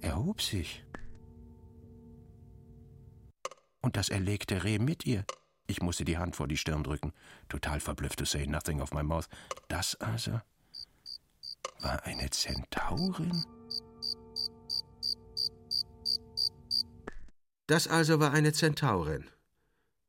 Er 0.00 0.16
hob 0.16 0.40
sich. 0.40 0.86
Und 3.80 3.96
das 3.96 4.10
erlegte 4.10 4.62
Reh 4.62 4.78
mit 4.78 5.06
ihr. 5.06 5.24
Ich 5.72 5.80
musste 5.80 6.04
die 6.04 6.18
Hand 6.18 6.36
vor 6.36 6.48
die 6.48 6.58
Stirn 6.58 6.84
drücken, 6.84 7.12
total 7.48 7.80
verblüfft 7.80 8.18
to 8.18 8.26
say 8.26 8.46
nothing 8.46 8.82
of 8.82 8.92
my 8.92 9.02
mouth. 9.02 9.26
Das 9.68 9.94
also 9.96 10.40
war 11.80 12.04
eine 12.04 12.28
Zentaurin? 12.28 13.32
Das 17.66 17.88
also 17.88 18.20
war 18.20 18.32
eine 18.32 18.52
Zentaurin. 18.52 19.24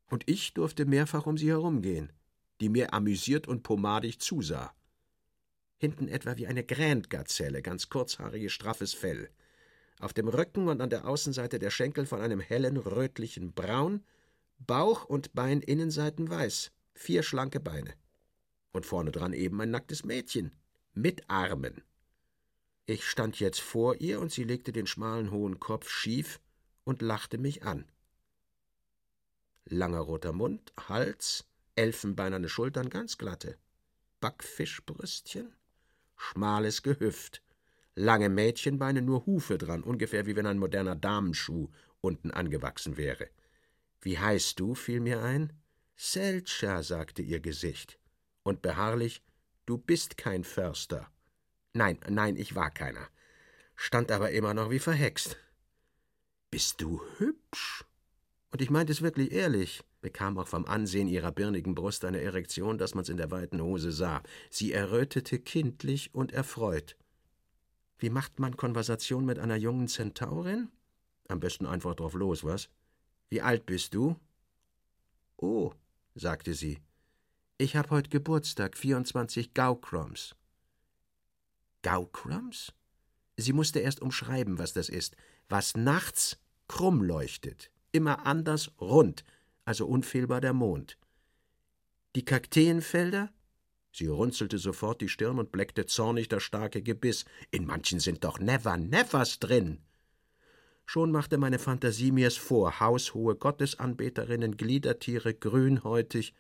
Und 0.08 0.29
ich 0.29 0.53
durfte 0.53 0.86
mehrfach 0.86 1.25
um 1.25 1.38
sie 1.38 1.50
herumgehen 1.50 2.12
die 2.63 2.70
mir 2.70 2.93
amüsiert 2.93 3.46
und 3.46 3.62
pomadig 3.62 4.22
zusah. 4.22 4.74
Hinten 5.77 6.08
etwa 6.08 6.38
wie 6.38 6.48
eine 6.48 6.63
Grandgazelle, 6.63 7.62
ganz 7.62 7.89
kurzhaariges, 7.89 8.53
straffes 8.53 8.93
Fell. 8.93 9.29
Auf 10.00 10.13
dem 10.13 10.29
Rücken 10.29 10.70
und 10.70 10.79
an 10.79 10.89
der 10.89 11.05
Außenseite 11.05 11.60
der 11.60 11.72
Schenkel 11.72 12.05
von 12.05 12.22
einem 12.22 12.39
hellen, 12.39 12.77
rötlichen 12.77 13.51
Braun, 13.51 14.05
Bauch 14.65 15.05
und 15.05 15.34
Beininnenseiten 15.34 16.29
weiß, 16.29 16.72
vier 16.93 17.24
schlanke 17.24 17.60
Beine. 17.60 17.93
Und 18.72 18.86
vorne 18.86 19.12
dran 19.12 19.34
eben 19.34 19.60
ein 19.62 19.72
nacktes 19.72 20.03
Mädchen, 20.03 20.51
mit 20.93 21.29
Armen. 21.29 21.82
Ich 22.86 23.05
stand 23.05 23.39
jetzt 23.39 23.62
vor 23.62 23.96
ihr 24.01 24.20
und 24.20 24.32
sie 24.32 24.43
legte 24.43 24.72
den 24.72 24.88
schmalen 24.88 25.32
hohen 25.32 25.60
Kopf 25.60 25.89
schief 25.89 26.39
und 26.84 27.01
lachte 27.01 27.38
mich 27.38 27.63
an. 27.63 27.86
Langer 29.65 30.01
roter 30.01 30.34
Mund, 30.34 30.74
Hals, 30.89 31.46
elfenbeinerne 31.75 32.50
Schultern 32.50 32.89
ganz 32.89 33.17
glatte, 33.17 33.58
Backfischbrüstchen, 34.20 35.53
schmales 36.17 36.84
Gehüft, 36.84 37.41
lange 37.96 38.29
Mädchenbeine, 38.29 39.01
nur 39.01 39.25
Hufe 39.25 39.58
dran, 39.58 39.84
ungefähr 39.84 40.25
wie 40.25 40.36
wenn 40.36 40.46
ein 40.46 40.60
moderner 40.60 40.96
Damenschuh 40.96 41.70
unten 42.01 42.32
angewachsen 42.32 42.98
wäre. 42.98 43.29
Wie 44.03 44.19
heißt 44.19 44.60
du? 44.60 44.75
fiel 44.75 45.00
mir 45.00 45.22
ein. 45.22 45.51
Seltscha, 45.95 46.83
sagte 46.83 47.22
ihr 47.22 47.39
Gesicht. 47.39 48.00
Und 48.43 48.62
beharrlich, 48.62 49.24
du 49.65 49.77
bist 49.77 50.17
kein 50.17 50.43
Förster. 50.43 51.10
Nein, 51.74 52.00
nein, 52.07 52.36
ich 52.36 52.53
war 52.53 52.69
keiner. 52.69 53.07
Stand 53.75 54.12
aber 54.12 54.31
immer 54.31 54.53
noch 54.53 54.69
wie 54.69 54.79
verhext. 54.79 55.38
Bist 56.51 56.79
du 56.81 57.01
hübsch? 57.17 57.83
Und 58.51 58.62
ich 58.62 58.69
meinte 58.69 58.93
es 58.93 59.01
wirklich 59.01 59.31
ehrlich 59.31 59.83
bekam 60.03 60.38
auch 60.38 60.48
vom 60.48 60.65
Ansehen 60.65 61.07
ihrer 61.07 61.31
birnigen 61.31 61.74
Brust 61.74 62.05
eine 62.05 62.22
Erektion, 62.22 62.77
dass 62.77 62.93
man's 62.93 63.10
in 63.10 63.17
der 63.17 63.31
weiten 63.31 63.60
Hose 63.60 63.91
sah. 63.91 64.22
Sie 64.51 64.72
errötete 64.72 65.39
kindlich 65.39 66.13
und 66.13 66.31
erfreut. 66.31 66.95
Wie 67.98 68.12
macht 68.12 68.38
man 68.38 68.55
Konversation 68.55 69.25
mit 69.25 69.39
einer 69.39 69.55
jungen 69.55 69.88
Zentaurin? 69.88 70.69
Am 71.29 71.39
besten 71.39 71.65
einfach 71.65 71.95
drauf 71.95 72.13
los, 72.13 72.43
was? 72.43 72.69
Wie 73.34 73.42
alt 73.42 73.66
bist 73.66 73.96
du? 73.96 74.16
Oh, 75.38 75.72
sagte 76.13 76.54
sie. 76.54 76.78
Ich 77.58 77.75
hab 77.75 77.90
heut 77.90 78.12
Geburtstag, 78.12 78.78
24 78.78 79.56
Gaucroms. 79.56 80.36
Gaucroms? 81.82 82.74
Sie 83.36 83.52
musste 83.52 83.80
erst 83.80 84.04
umschreiben, 84.04 84.60
was 84.60 84.74
das 84.74 84.88
ist. 84.88 85.16
Was 85.50 85.75
nachts 85.75 86.38
krumm 86.68 87.02
leuchtet, 87.02 87.72
immer 87.92 88.28
anders 88.28 88.72
rund, 88.80 89.24
also 89.66 89.88
unfehlbar 89.88 90.40
der 90.40 90.54
Mond. 90.54 91.00
Die 92.16 92.25
Kakteenfelder? 92.25 93.34
Sie 93.92 94.06
runzelte 94.06 94.60
sofort 94.60 95.02
die 95.02 95.10
Stirn 95.10 95.40
und 95.40 95.52
bleckte 95.52 95.88
zornig 95.88 96.28
das 96.28 96.44
starke 96.44 96.84
Gebiss. 96.84 97.25
In 97.50 97.66
manchen 97.66 98.00
sind 98.00 98.25
doch 98.25 98.38
Never 98.38 98.78
Nevers 98.78 99.40
drin. 99.40 99.82
Schon 100.86 101.12
machte 101.12 101.38
meine 101.38 101.60
Fantasie 101.60 102.12
mir's 102.12 102.38
vor, 102.38 102.80
haushohe 102.80 103.36
Gottesanbeterinnen, 103.36 104.58
Gliedertiere, 104.58 105.34
grünhäutig. 105.34 106.34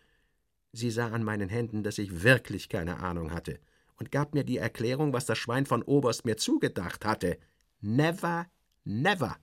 Sie 0.71 0.91
sah 0.91 1.09
an 1.09 1.23
meinen 1.23 1.49
Händen, 1.49 1.83
dass 1.83 1.97
ich 1.97 2.23
wirklich 2.23 2.69
keine 2.69 2.97
Ahnung 2.99 3.31
hatte, 3.31 3.59
und 3.97 4.11
gab 4.11 4.33
mir 4.33 4.43
die 4.43 4.57
Erklärung, 4.57 5.13
was 5.13 5.25
das 5.25 5.37
Schwein 5.37 5.65
von 5.65 5.81
Oberst 5.81 6.25
mir 6.25 6.37
zugedacht 6.37 7.05
hatte. 7.05 7.37
Never, 7.81 8.47
never. 8.83 9.37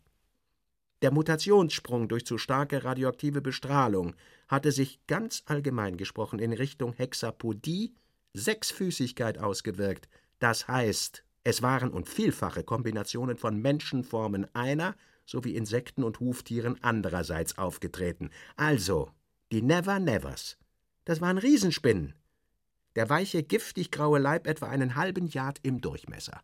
Der 1.03 1.13
Mutationssprung 1.13 2.09
durch 2.09 2.27
zu 2.27 2.37
starke 2.37 2.85
radioaktive 2.85 3.41
Bestrahlung 3.41 4.15
hatte 4.49 4.71
sich 4.71 5.01
ganz 5.07 5.43
allgemein 5.47 5.97
gesprochen 5.97 6.39
in 6.39 6.53
Richtung 6.53 6.93
Hexapodie, 6.93 7.95
Sechsfüßigkeit 8.35 9.39
ausgewirkt. 9.39 10.09
Das 10.41 10.69
heißt, 10.69 11.25
es 11.45 11.63
waren 11.63 11.91
und 11.91 12.09
vielfache 12.09 12.65
Kombinationen 12.65 13.37
von 13.37 13.61
Menschenformen 13.61 14.55
einer 14.55 14.95
sowie 15.25 15.57
Insekten 15.57 16.03
und 16.03 16.21
Huftieren 16.21 16.77
andererseits 16.83 17.57
aufgetreten. 17.57 18.31
Also, 18.57 19.11
die 19.53 19.63
Never 19.63 19.99
Nevers. 19.99 20.59
Das 21.05 21.21
waren 21.21 21.39
Riesenspinnen. 21.39 22.15
Der 22.97 23.09
weiche, 23.09 23.43
giftig 23.43 23.91
graue 23.91 24.19
Leib 24.19 24.47
etwa 24.47 24.67
einen 24.67 24.97
halben 24.97 25.29
Yard 25.29 25.61
im 25.63 25.81
Durchmesser. 25.81 26.41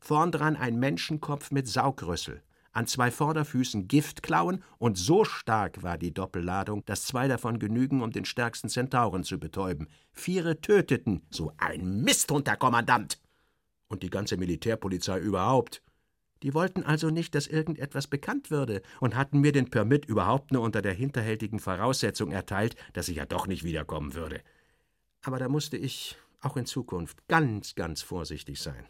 Vorn 0.00 0.30
dran 0.30 0.56
ein 0.56 0.78
Menschenkopf 0.78 1.50
mit 1.50 1.66
Saugrüssel 1.66 2.42
an 2.78 2.86
zwei 2.86 3.10
Vorderfüßen 3.10 3.88
Giftklauen, 3.88 4.62
und 4.78 4.96
so 4.96 5.24
stark 5.24 5.82
war 5.82 5.98
die 5.98 6.14
Doppelladung, 6.14 6.84
dass 6.84 7.06
zwei 7.06 7.26
davon 7.26 7.58
genügen, 7.58 8.02
um 8.02 8.12
den 8.12 8.24
stärksten 8.24 8.68
Zentauren 8.68 9.24
zu 9.24 9.38
betäuben. 9.38 9.88
Viere 10.12 10.60
töteten, 10.60 11.22
so 11.28 11.52
ein 11.56 12.02
Misthund, 12.02 12.48
Herr 12.48 12.56
Kommandant! 12.56 13.18
Und 13.88 14.02
die 14.02 14.10
ganze 14.10 14.36
Militärpolizei 14.36 15.18
überhaupt. 15.18 15.82
Die 16.42 16.54
wollten 16.54 16.84
also 16.84 17.10
nicht, 17.10 17.34
dass 17.34 17.46
irgendetwas 17.46 18.06
bekannt 18.06 18.50
würde 18.50 18.82
und 19.00 19.16
hatten 19.16 19.40
mir 19.40 19.52
den 19.52 19.70
Permit 19.70 20.04
überhaupt 20.04 20.52
nur 20.52 20.62
unter 20.62 20.82
der 20.82 20.92
hinterhältigen 20.92 21.58
Voraussetzung 21.58 22.30
erteilt, 22.30 22.76
dass 22.92 23.08
ich 23.08 23.16
ja 23.16 23.26
doch 23.26 23.46
nicht 23.46 23.64
wiederkommen 23.64 24.14
würde. 24.14 24.40
Aber 25.22 25.38
da 25.38 25.48
musste 25.48 25.76
ich 25.76 26.16
auch 26.40 26.56
in 26.56 26.66
Zukunft 26.66 27.26
ganz, 27.26 27.74
ganz 27.74 28.02
vorsichtig 28.02 28.60
sein. 28.60 28.86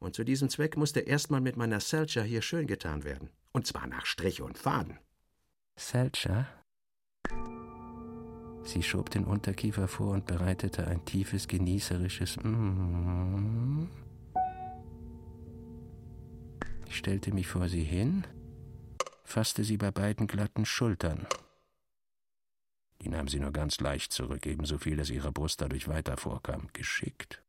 Und 0.00 0.16
zu 0.16 0.24
diesem 0.24 0.48
Zweck 0.48 0.76
musste 0.76 1.00
erstmal 1.00 1.40
mit 1.40 1.56
meiner 1.56 1.78
Selcher 1.78 2.22
hier 2.22 2.42
schön 2.42 2.66
getan 2.66 3.04
werden. 3.04 3.30
Und 3.52 3.66
zwar 3.66 3.86
nach 3.86 4.06
Strich 4.06 4.40
und 4.40 4.58
Faden. 4.58 4.98
Selcher? 5.76 6.48
Sie 8.64 8.82
schob 8.82 9.10
den 9.10 9.24
Unterkiefer 9.24 9.88
vor 9.88 10.12
und 10.12 10.26
bereitete 10.26 10.86
ein 10.86 11.04
tiefes, 11.04 11.48
genießerisches 11.48 12.36
mm. 12.42 13.88
Ich 16.86 16.96
stellte 16.96 17.32
mich 17.32 17.46
vor 17.46 17.68
sie 17.68 17.84
hin, 17.84 18.24
fasste 19.24 19.64
sie 19.64 19.76
bei 19.76 19.90
beiden 19.90 20.26
glatten 20.26 20.64
Schultern. 20.64 21.26
Die 23.00 23.08
nahm 23.08 23.28
sie 23.28 23.40
nur 23.40 23.52
ganz 23.52 23.80
leicht 23.80 24.12
zurück, 24.12 24.44
ebenso 24.44 24.76
viel, 24.76 24.96
dass 24.96 25.08
ihre 25.08 25.32
Brust 25.32 25.60
dadurch 25.60 25.88
weiter 25.88 26.16
vorkam. 26.16 26.68
Geschickt. 26.72 27.42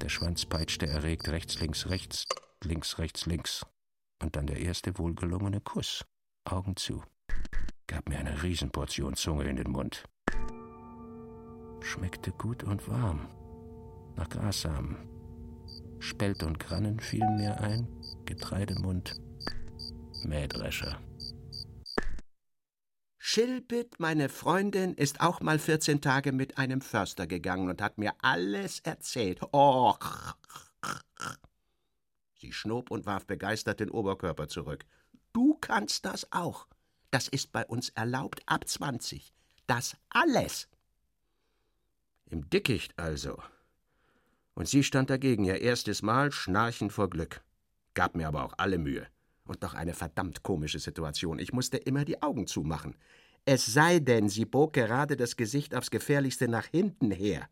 Der 0.00 0.08
Schwanz 0.08 0.46
peitschte 0.46 0.86
erregt 0.86 1.28
rechts, 1.28 1.60
links, 1.60 1.88
rechts, 1.88 2.24
links, 2.64 2.98
rechts, 2.98 3.26
links. 3.26 3.66
Und 4.22 4.36
dann 4.36 4.46
der 4.46 4.58
erste 4.58 4.98
wohlgelungene 4.98 5.60
Kuss. 5.60 6.04
Augen 6.44 6.76
zu. 6.76 7.02
Gab 7.86 8.08
mir 8.08 8.18
eine 8.18 8.42
Riesenportion 8.42 9.14
Zunge 9.14 9.44
in 9.44 9.56
den 9.56 9.70
Mund. 9.70 10.04
Schmeckte 11.82 12.30
gut 12.32 12.62
und 12.62 12.88
warm. 12.88 13.28
Nach 14.16 14.28
Grassamen. 14.28 14.96
Spelt 15.98 16.42
und 16.42 16.58
Grannen 16.58 16.98
fielen 17.00 17.36
mir 17.36 17.60
ein. 17.60 17.86
Getreidemund. 18.24 19.20
Mähdrescher. 20.24 20.98
Schilbit, 23.22 24.00
meine 24.00 24.30
Freundin, 24.30 24.94
ist 24.94 25.20
auch 25.20 25.40
mal 25.40 25.58
14 25.58 26.00
Tage 26.00 26.32
mit 26.32 26.56
einem 26.56 26.80
Förster 26.80 27.26
gegangen 27.26 27.68
und 27.68 27.82
hat 27.82 27.98
mir 27.98 28.14
alles 28.22 28.80
erzählt. 28.80 29.42
Och. 29.52 29.98
Sie 32.32 32.50
schnob 32.50 32.90
und 32.90 33.04
warf 33.04 33.26
begeistert 33.26 33.80
den 33.80 33.90
Oberkörper 33.90 34.48
zurück. 34.48 34.86
Du 35.34 35.54
kannst 35.60 36.06
das 36.06 36.32
auch. 36.32 36.66
Das 37.10 37.28
ist 37.28 37.52
bei 37.52 37.66
uns 37.66 37.90
erlaubt 37.90 38.40
ab 38.46 38.66
20. 38.66 39.34
Das 39.66 39.98
alles. 40.08 40.66
Im 42.24 42.48
Dickicht 42.48 42.98
also. 42.98 43.40
Und 44.54 44.66
sie 44.66 44.82
stand 44.82 45.10
dagegen, 45.10 45.44
ihr 45.44 45.60
erstes 45.60 46.00
Mal 46.00 46.32
schnarchend 46.32 46.90
vor 46.90 47.10
Glück. 47.10 47.42
Gab 47.92 48.16
mir 48.16 48.28
aber 48.28 48.44
auch 48.44 48.54
alle 48.56 48.78
Mühe. 48.78 49.06
Und 49.50 49.62
noch 49.62 49.74
eine 49.74 49.94
verdammt 49.94 50.44
komische 50.44 50.78
Situation. 50.78 51.40
Ich 51.40 51.52
musste 51.52 51.76
immer 51.76 52.04
die 52.04 52.22
Augen 52.22 52.46
zumachen. 52.46 52.94
Es 53.44 53.66
sei 53.66 53.98
denn, 53.98 54.28
sie 54.28 54.44
bog 54.44 54.74
gerade 54.74 55.16
das 55.16 55.34
Gesicht 55.34 55.74
aufs 55.74 55.90
gefährlichste 55.90 56.46
nach 56.46 56.66
hinten 56.66 57.10
her. 57.10 57.48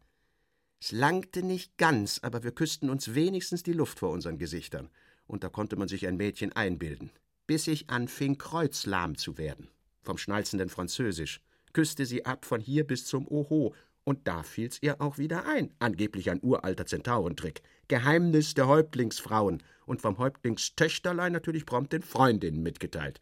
Es 0.81 0.93
langte 0.93 1.43
nicht 1.43 1.77
ganz, 1.77 2.21
aber 2.23 2.45
wir 2.45 2.53
küssten 2.53 2.89
uns 2.89 3.17
wenigstens 3.17 3.65
die 3.65 3.73
Luft 3.73 3.99
vor 3.99 4.11
unseren 4.11 4.39
Gesichtern. 4.39 4.91
Und 5.27 5.43
da 5.43 5.49
konnte 5.49 5.75
man 5.75 5.89
sich 5.89 6.07
ein 6.07 6.17
Mädchen 6.17 6.53
einbilden. 6.53 7.11
Bis 7.49 7.67
ich 7.67 7.91
anfing, 7.91 8.39
kreuzlahm 8.39 9.19
zu 9.19 9.37
werden. 9.37 9.67
Vom 10.05 10.19
schnalzenden 10.19 10.69
Französisch. 10.69 11.41
Küsste 11.73 12.07
sie 12.07 12.25
ab 12.25 12.45
von 12.45 12.61
hier 12.61 12.87
bis 12.87 13.07
zum 13.07 13.27
Oho. 13.27 13.75
Und 14.09 14.27
da 14.27 14.43
fiel's 14.43 14.79
ihr 14.81 15.03
auch 15.03 15.19
wieder 15.19 15.45
ein. 15.45 15.71
Angeblich 15.81 16.31
ein 16.31 16.41
uralter 16.43 16.87
Zentaurentrick. 16.87 17.61
Geheimnis 17.89 18.55
der 18.55 18.67
Häuptlingsfrauen 18.67 19.63
und 19.85 20.01
vom 20.01 20.17
Häuptlingstöchterlein 20.17 21.31
natürlich 21.31 21.67
prompt 21.67 21.93
den 21.93 22.01
Freundinnen 22.01 22.63
mitgeteilt. 22.63 23.21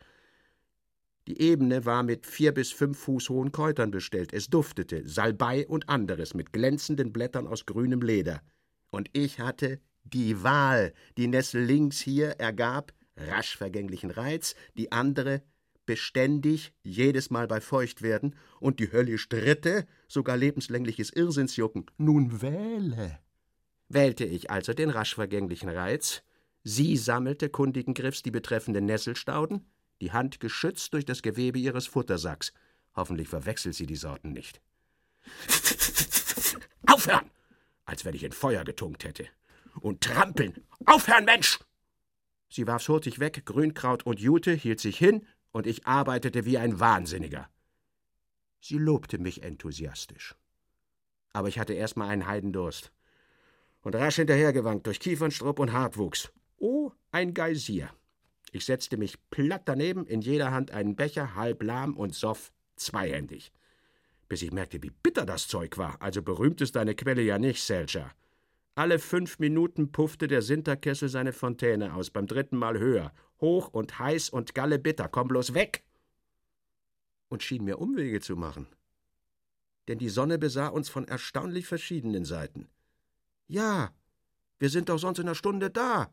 Die 1.27 1.41
Ebene 1.41 1.87
war 1.87 2.05
mit 2.05 2.25
vier 2.25 2.55
bis 2.55 2.71
fünf 2.71 3.01
Fuß 3.01 3.31
hohen 3.31 3.51
Kräutern 3.51 3.91
bestellt. 3.91 4.33
Es 4.33 4.49
duftete, 4.49 5.09
Salbei 5.09 5.67
und 5.67 5.89
anderes 5.89 6.35
mit 6.35 6.53
glänzenden 6.53 7.13
Blättern 7.13 7.49
aus 7.49 7.67
grünem 7.67 8.01
Leder. 8.01 8.41
Und 8.93 9.11
ich 9.13 9.41
hatte 9.41 9.81
die 10.05 10.45
Wahl. 10.45 10.93
Die 11.17 11.27
Nessel 11.27 11.65
links 11.65 11.99
hier 11.99 12.29
ergab 12.39 12.93
rasch 13.17 13.57
vergänglichen 13.57 14.13
Reiz, 14.13 14.55
die 14.77 14.93
andere 14.93 15.43
beständig, 15.87 16.73
jedes 16.83 17.31
Mal 17.31 17.47
bei 17.47 17.61
Feuchtwerden, 17.61 18.35
und 18.61 18.81
die 18.81 18.93
höllisch 18.93 19.29
dritte 19.29 19.87
sogar 20.09 20.37
lebenslängliches 20.37 21.11
Irrsinnsjucken. 21.11 21.87
Nun 21.97 22.43
wähle. 22.43 23.19
Wählte 23.89 24.25
ich 24.25 24.51
also 24.51 24.75
den 24.75 24.91
rasch 24.91 25.15
vergänglichen 25.15 25.69
Reiz, 25.69 26.23
Sie 26.69 26.97
sammelte 26.97 27.49
kundigen 27.49 27.95
Griffs 27.95 28.25
die 28.25 28.33
betreffenden 28.33 28.87
Nesselstauden, 28.87 29.71
die 30.01 30.11
Hand 30.11 30.41
geschützt 30.41 30.93
durch 30.95 31.05
das 31.05 31.23
Gewebe 31.23 31.61
ihres 31.61 31.87
Futtersacks. 31.87 32.53
Hoffentlich 32.97 33.29
verwechselt 33.29 33.77
sie 33.77 33.87
die 33.87 33.95
Sorten 33.95 34.33
nicht. 34.33 34.61
Aufhören! 36.89 37.31
Als 37.85 38.05
wenn 38.05 38.17
ich 38.17 38.25
in 38.25 38.33
Feuer 38.33 38.65
getunkt 38.65 39.05
hätte. 39.05 39.29
Und 39.81 40.01
trampeln! 40.01 40.67
Aufhören, 40.87 41.25
Mensch! 41.25 41.61
Sie 42.49 42.67
warf's 42.67 42.89
hurtig 42.89 43.21
weg, 43.21 43.43
Grünkraut 43.45 44.05
und 44.05 44.19
Jute 44.19 44.53
hielt 44.53 44.81
sich 44.81 44.99
hin, 44.99 45.25
und 45.57 45.67
ich 45.67 45.87
arbeitete 45.87 46.45
wie 46.45 46.59
ein 46.59 46.81
Wahnsinniger. 46.81 47.49
Sie 48.61 48.77
lobte 48.77 49.17
mich 49.17 49.43
enthusiastisch. 49.43 50.35
Aber 51.33 51.49
ich 51.49 51.59
hatte 51.59 51.73
erst 51.73 51.97
mal 51.97 52.09
einen 52.09 52.27
Heidendurst. 52.27 52.93
Und 53.81 53.97
rasch 53.97 54.17
hinterhergewankt 54.17 54.87
durch 54.87 55.01
Kiefernstrupp 55.01 55.59
und 55.59 55.73
Hartwuchs. 55.73 56.31
Oh, 56.59 56.93
ein 57.11 57.33
Geysir. 57.33 57.89
Ich 58.53 58.67
setzte 58.67 58.99
mich 58.99 59.17
platt 59.31 59.63
daneben, 59.65 60.07
in 60.07 60.21
jeder 60.21 60.51
Hand 60.53 60.73
einen 60.73 60.95
Becher, 60.95 61.35
halb 61.37 61.63
lahm 61.63 61.97
und 61.97 62.15
soff 62.15 62.53
zweihändig. 62.77 63.51
Bis 64.29 64.43
ich 64.43 64.53
merkte, 64.53 64.83
wie 64.83 64.91
bitter 64.91 65.25
das 65.25 65.49
Zeug 65.49 65.79
war. 65.79 66.03
Also 66.03 66.21
berühmt 66.21 66.61
ist 66.61 66.77
deine 66.77 66.95
Quelle 66.95 67.23
ja 67.23 67.39
nicht, 67.39 67.65
Selcher. 67.65 68.11
Alle 68.77 68.99
fünf 68.99 69.39
Minuten 69.39 69.91
puffte 69.91 70.29
der 70.29 70.43
Sinterkessel 70.43 71.09
seine 71.09 71.33
Fontäne 71.33 71.95
aus, 71.95 72.11
beim 72.11 72.27
dritten 72.27 72.59
Mal 72.59 72.79
höher. 72.79 73.11
Hoch 73.41 73.69
und 73.69 73.99
heiß 73.99 74.29
und 74.29 74.55
galle 74.55 74.79
bitter. 74.79 75.09
Komm 75.09 75.29
bloß 75.29 75.55
weg! 75.55 75.83
Und 77.31 77.43
schien 77.43 77.65
mir 77.65 77.79
Umwege 77.79 78.21
zu 78.21 78.37
machen. 78.37 78.67
Denn 79.89 79.99
die 79.99 80.11
Sonne 80.11 80.39
besah 80.39 80.69
uns 80.69 80.91
von 80.91 81.09
erstaunlich 81.09 81.67
verschiedenen 81.67 82.27
Seiten. 82.27 82.69
Ja, 83.49 83.95
wir 84.59 84.69
sind 84.69 84.91
doch 84.91 84.99
sonst 84.99 85.21
in 85.21 85.27
einer 85.27 85.35
Stunde 85.35 85.71
da, 85.71 86.13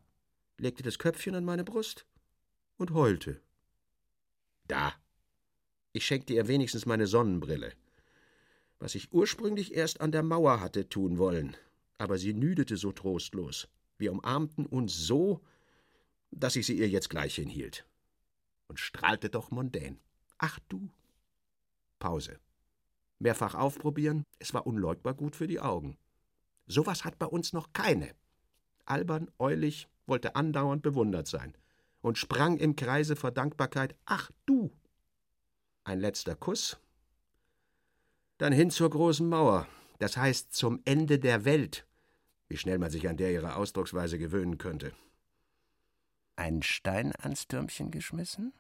legte 0.58 0.84
das 0.84 1.00
Köpfchen 1.00 1.36
an 1.36 1.44
meine 1.44 1.66
Brust 1.66 2.06
und 2.78 2.92
heulte. 2.92 3.42
Da. 4.70 4.94
Ich 5.92 6.06
schenkte 6.06 6.34
ihr 6.34 6.48
wenigstens 6.48 6.86
meine 6.86 7.08
Sonnenbrille, 7.08 7.74
was 8.80 8.96
ich 8.96 9.12
ursprünglich 9.12 9.74
erst 9.74 10.00
an 10.00 10.14
der 10.14 10.24
Mauer 10.24 10.62
hatte 10.62 10.88
tun 10.88 11.18
wollen, 11.18 11.58
aber 11.98 12.18
sie 12.18 12.34
nüdete 12.34 12.78
so 12.78 12.92
trostlos. 12.92 13.68
Wir 13.98 14.12
umarmten 14.12 14.66
uns 14.66 14.96
so, 14.98 15.42
dass 16.32 16.56
ich 16.56 16.66
sie 16.66 16.78
ihr 16.78 16.90
jetzt 16.90 17.10
gleich 17.10 17.36
hinhielt. 17.36 17.86
Und 18.68 18.80
strahlte 18.80 19.30
doch 19.30 19.52
mondän. 19.52 20.00
Ach 20.38 20.60
du. 20.68 20.90
Pause. 22.00 22.40
Mehrfach 23.20 23.56
aufprobieren, 23.56 24.26
es 24.40 24.54
war 24.54 24.68
unleugbar 24.68 25.14
gut 25.14 25.36
für 25.36 25.48
die 25.48 25.60
Augen. 25.60 25.98
Sowas 26.66 27.06
hat 27.06 27.20
bei 27.20 27.26
uns 27.26 27.54
noch 27.54 27.72
keine. 27.74 28.14
Albern, 28.86 29.32
eulig, 29.40 29.88
wollte 30.06 30.36
andauernd 30.36 30.82
bewundert 30.82 31.28
sein 31.28 31.56
und 32.02 32.18
sprang 32.18 32.58
im 32.58 32.76
Kreise 32.76 33.16
vor 33.16 33.32
Dankbarkeit. 33.32 33.96
Ach 34.06 34.30
du! 34.46 34.72
Ein 35.86 36.00
letzter 36.00 36.36
Kuss. 36.36 36.78
Dann 38.38 38.54
hin 38.54 38.72
zur 38.72 38.90
großen 38.90 39.28
Mauer, 39.28 39.68
das 40.00 40.18
heißt 40.18 40.54
zum 40.54 40.82
Ende 40.86 41.20
der 41.20 41.46
Welt. 41.46 41.88
Wie 42.48 42.58
schnell 42.58 42.78
man 42.78 42.90
sich 42.90 43.08
an 43.08 43.18
der 43.18 43.32
ihre 43.32 43.56
Ausdrucksweise 43.56 44.18
gewöhnen 44.18 44.58
könnte. 44.58 44.94
Ein 46.36 46.64
Stein 46.64 47.14
ans 47.16 47.48
Türmchen 47.48 47.92
geschmissen? 47.92 48.54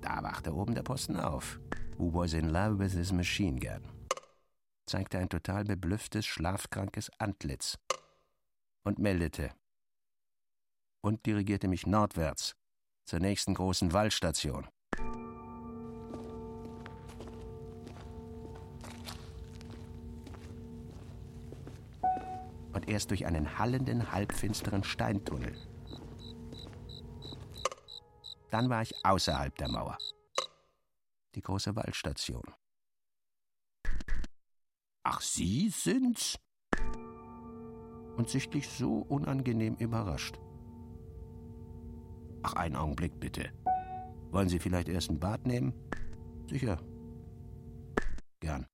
Da 0.00 0.22
wachte 0.22 0.54
oben 0.54 0.74
der 0.74 0.82
Posten 0.82 1.16
auf. 1.16 1.60
Who 1.98 2.12
was 2.14 2.32
in 2.32 2.48
love 2.48 2.78
with 2.78 2.92
his 2.92 3.12
machine 3.12 3.58
gun? 3.58 3.82
zeigte 4.90 5.18
ein 5.18 5.28
total 5.28 5.64
beblüfftes, 5.64 6.26
schlafkrankes 6.26 7.10
Antlitz 7.18 7.78
und 8.82 8.98
meldete 8.98 9.54
und 11.00 11.24
dirigierte 11.26 11.68
mich 11.68 11.86
nordwärts 11.86 12.56
zur 13.04 13.20
nächsten 13.20 13.54
großen 13.54 13.92
Wallstation. 13.92 14.68
Und 22.72 22.88
erst 22.88 23.10
durch 23.10 23.26
einen 23.26 23.58
hallenden, 23.58 24.12
halbfinsteren 24.12 24.84
Steintunnel. 24.84 25.56
Dann 28.50 28.68
war 28.68 28.82
ich 28.82 28.94
außerhalb 29.04 29.54
der 29.56 29.68
Mauer. 29.68 29.98
Die 31.34 31.42
große 31.42 31.74
Waldstation. 31.76 32.42
Ach, 35.02 35.20
Sie 35.20 35.70
sind's? 35.70 36.38
Und 38.16 38.28
sichtlich 38.28 38.68
so 38.68 38.98
unangenehm 38.98 39.76
überrascht. 39.76 40.38
Ach, 42.42 42.54
einen 42.54 42.76
Augenblick 42.76 43.18
bitte. 43.20 43.50
Wollen 44.30 44.48
Sie 44.48 44.58
vielleicht 44.58 44.88
erst 44.88 45.10
ein 45.10 45.20
Bad 45.20 45.46
nehmen? 45.46 45.74
Sicher. 46.48 46.80
Gern. 48.40 48.66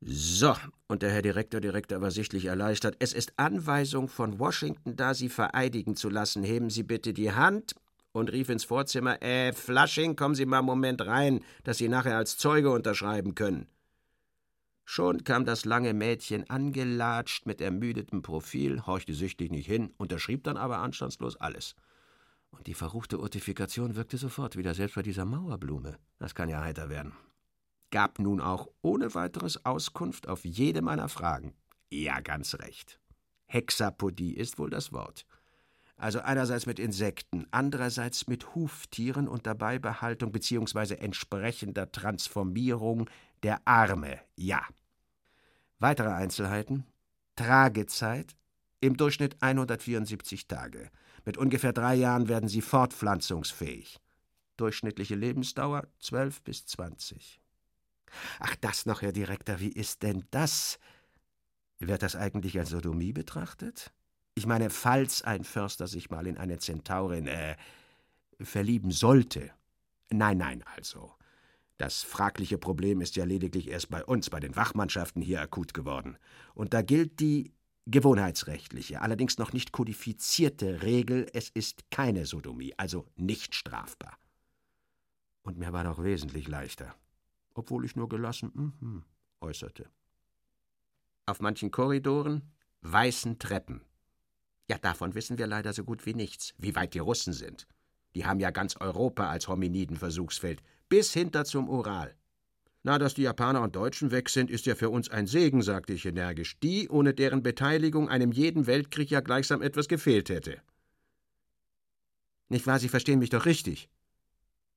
So, 0.00 0.54
und 0.86 1.02
der 1.02 1.10
Herr 1.10 1.22
Direktor 1.22 1.60
Direktor 1.60 2.02
war 2.02 2.10
sichtlich 2.10 2.44
erleichtert. 2.44 2.96
Es 2.98 3.14
ist 3.14 3.32
Anweisung 3.38 4.08
von 4.08 4.38
Washington, 4.38 4.96
da 4.96 5.14
Sie 5.14 5.30
vereidigen 5.30 5.96
zu 5.96 6.10
lassen. 6.10 6.42
Heben 6.42 6.68
Sie 6.68 6.82
bitte 6.82 7.14
die 7.14 7.32
Hand 7.32 7.74
und 8.12 8.30
rief 8.30 8.50
ins 8.50 8.64
Vorzimmer: 8.64 9.22
Äh, 9.22 9.54
Flushing, 9.54 10.14
kommen 10.14 10.34
Sie 10.34 10.44
mal 10.44 10.58
einen 10.58 10.66
Moment 10.66 11.06
rein, 11.06 11.40
dass 11.62 11.78
Sie 11.78 11.88
nachher 11.88 12.18
als 12.18 12.36
Zeuge 12.36 12.70
unterschreiben 12.70 13.34
können. 13.34 13.66
Schon 14.84 15.24
kam 15.24 15.46
das 15.46 15.64
lange 15.64 15.94
Mädchen 15.94 16.48
angelatscht 16.50 17.46
mit 17.46 17.62
ermüdetem 17.62 18.20
Profil, 18.20 18.84
horchte 18.86 19.14
süchtig 19.14 19.50
nicht 19.50 19.66
hin, 19.66 19.94
unterschrieb 19.96 20.44
dann 20.44 20.58
aber 20.58 20.78
anstandslos 20.80 21.36
alles. 21.36 21.74
Und 22.56 22.66
die 22.68 22.74
verruchte 22.74 23.18
Urtifikation 23.18 23.96
wirkte 23.96 24.16
sofort 24.16 24.56
wieder, 24.56 24.74
selbst 24.74 24.94
bei 24.94 25.02
dieser 25.02 25.24
Mauerblume. 25.24 25.98
Das 26.18 26.34
kann 26.34 26.48
ja 26.48 26.62
heiter 26.62 26.88
werden. 26.88 27.12
Gab 27.90 28.18
nun 28.18 28.40
auch 28.40 28.68
ohne 28.80 29.14
weiteres 29.14 29.64
Auskunft 29.64 30.28
auf 30.28 30.44
jede 30.44 30.80
meiner 30.80 31.08
Fragen. 31.08 31.54
Ja, 31.90 32.20
ganz 32.20 32.54
recht. 32.56 32.98
Hexapodie 33.46 34.34
ist 34.34 34.58
wohl 34.58 34.70
das 34.70 34.92
Wort. 34.92 35.26
Also 35.96 36.20
einerseits 36.20 36.66
mit 36.66 36.78
Insekten, 36.78 37.46
andererseits 37.50 38.26
mit 38.26 38.54
Huftieren 38.54 39.28
unter 39.28 39.54
Beibehaltung 39.54 40.32
bzw. 40.32 40.94
entsprechender 40.94 41.92
Transformierung 41.92 43.08
der 43.42 43.60
Arme, 43.66 44.20
ja. 44.34 44.66
Weitere 45.78 46.10
Einzelheiten: 46.10 46.84
Tragezeit 47.36 48.34
im 48.80 48.96
Durchschnitt 48.96 49.36
174 49.40 50.48
Tage. 50.48 50.90
Mit 51.24 51.38
ungefähr 51.38 51.72
drei 51.72 51.94
Jahren 51.94 52.28
werden 52.28 52.48
sie 52.48 52.60
fortpflanzungsfähig. 52.60 54.00
Durchschnittliche 54.56 55.14
Lebensdauer 55.14 55.88
12 56.00 56.42
bis 56.42 56.66
20. 56.66 57.40
Ach, 58.38 58.54
das 58.56 58.86
noch, 58.86 59.02
Herr 59.02 59.12
Direktor, 59.12 59.60
wie 59.60 59.72
ist 59.72 60.02
denn 60.02 60.24
das? 60.30 60.78
Wird 61.78 62.02
das 62.02 62.14
eigentlich 62.14 62.58
als 62.58 62.70
Sodomie 62.70 63.12
betrachtet? 63.12 63.92
Ich 64.34 64.46
meine, 64.46 64.70
falls 64.70 65.22
ein 65.22 65.44
Förster 65.44 65.86
sich 65.86 66.10
mal 66.10 66.26
in 66.26 66.38
eine 66.38 66.58
Zentaurin, 66.58 67.26
äh, 67.26 67.56
verlieben 68.40 68.90
sollte. 68.90 69.50
Nein, 70.10 70.38
nein, 70.38 70.64
also. 70.76 71.14
Das 71.76 72.02
fragliche 72.02 72.58
Problem 72.58 73.00
ist 73.00 73.16
ja 73.16 73.24
lediglich 73.24 73.68
erst 73.68 73.90
bei 73.90 74.04
uns, 74.04 74.30
bei 74.30 74.38
den 74.38 74.54
Wachmannschaften 74.54 75.22
hier 75.22 75.40
akut 75.40 75.74
geworden. 75.74 76.16
Und 76.54 76.72
da 76.72 76.82
gilt 76.82 77.18
die 77.18 77.52
gewohnheitsrechtliche, 77.86 79.00
allerdings 79.00 79.38
noch 79.38 79.52
nicht 79.52 79.72
kodifizierte 79.72 80.82
Regel, 80.82 81.26
es 81.32 81.48
ist 81.50 81.90
keine 81.90 82.26
Sodomie, 82.26 82.74
also 82.76 83.06
nicht 83.16 83.54
strafbar. 83.54 84.18
Und 85.42 85.58
mir 85.58 85.72
war 85.72 85.84
doch 85.84 86.02
wesentlich 86.02 86.48
leichter, 86.48 86.94
obwohl 87.54 87.84
ich 87.84 87.96
nur 87.96 88.08
gelassen 88.08 88.74
mm 88.80 88.98
äußerte. 89.40 89.90
Auf 91.26 91.40
manchen 91.40 91.70
Korridoren 91.70 92.50
weißen 92.80 93.38
Treppen. 93.38 93.82
Ja, 94.70 94.78
davon 94.78 95.14
wissen 95.14 95.36
wir 95.36 95.46
leider 95.46 95.74
so 95.74 95.84
gut 95.84 96.06
wie 96.06 96.14
nichts, 96.14 96.54
wie 96.56 96.74
weit 96.74 96.94
die 96.94 96.98
Russen 97.00 97.34
sind. 97.34 97.66
Die 98.14 98.24
haben 98.24 98.40
ja 98.40 98.50
ganz 98.50 98.76
Europa 98.76 99.28
als 99.28 99.48
Hominiden-Versuchsfeld, 99.48 100.62
bis 100.88 101.12
hinter 101.12 101.44
zum 101.44 101.68
Ural. 101.68 102.16
Na, 102.86 102.98
dass 102.98 103.14
die 103.14 103.22
Japaner 103.22 103.62
und 103.62 103.74
Deutschen 103.74 104.10
weg 104.10 104.28
sind, 104.28 104.50
ist 104.50 104.66
ja 104.66 104.74
für 104.74 104.90
uns 104.90 105.08
ein 105.08 105.26
Segen, 105.26 105.62
sagte 105.62 105.94
ich 105.94 106.04
energisch, 106.04 106.60
die, 106.60 106.90
ohne 106.90 107.14
deren 107.14 107.42
Beteiligung 107.42 108.10
einem 108.10 108.30
jeden 108.30 108.66
Weltkrieg 108.66 109.10
ja 109.10 109.20
gleichsam 109.20 109.62
etwas 109.62 109.88
gefehlt 109.88 110.28
hätte. 110.28 110.60
Nicht 112.50 112.66
wahr, 112.66 112.78
Sie 112.78 112.90
verstehen 112.90 113.20
mich 113.20 113.30
doch 113.30 113.46
richtig. 113.46 113.88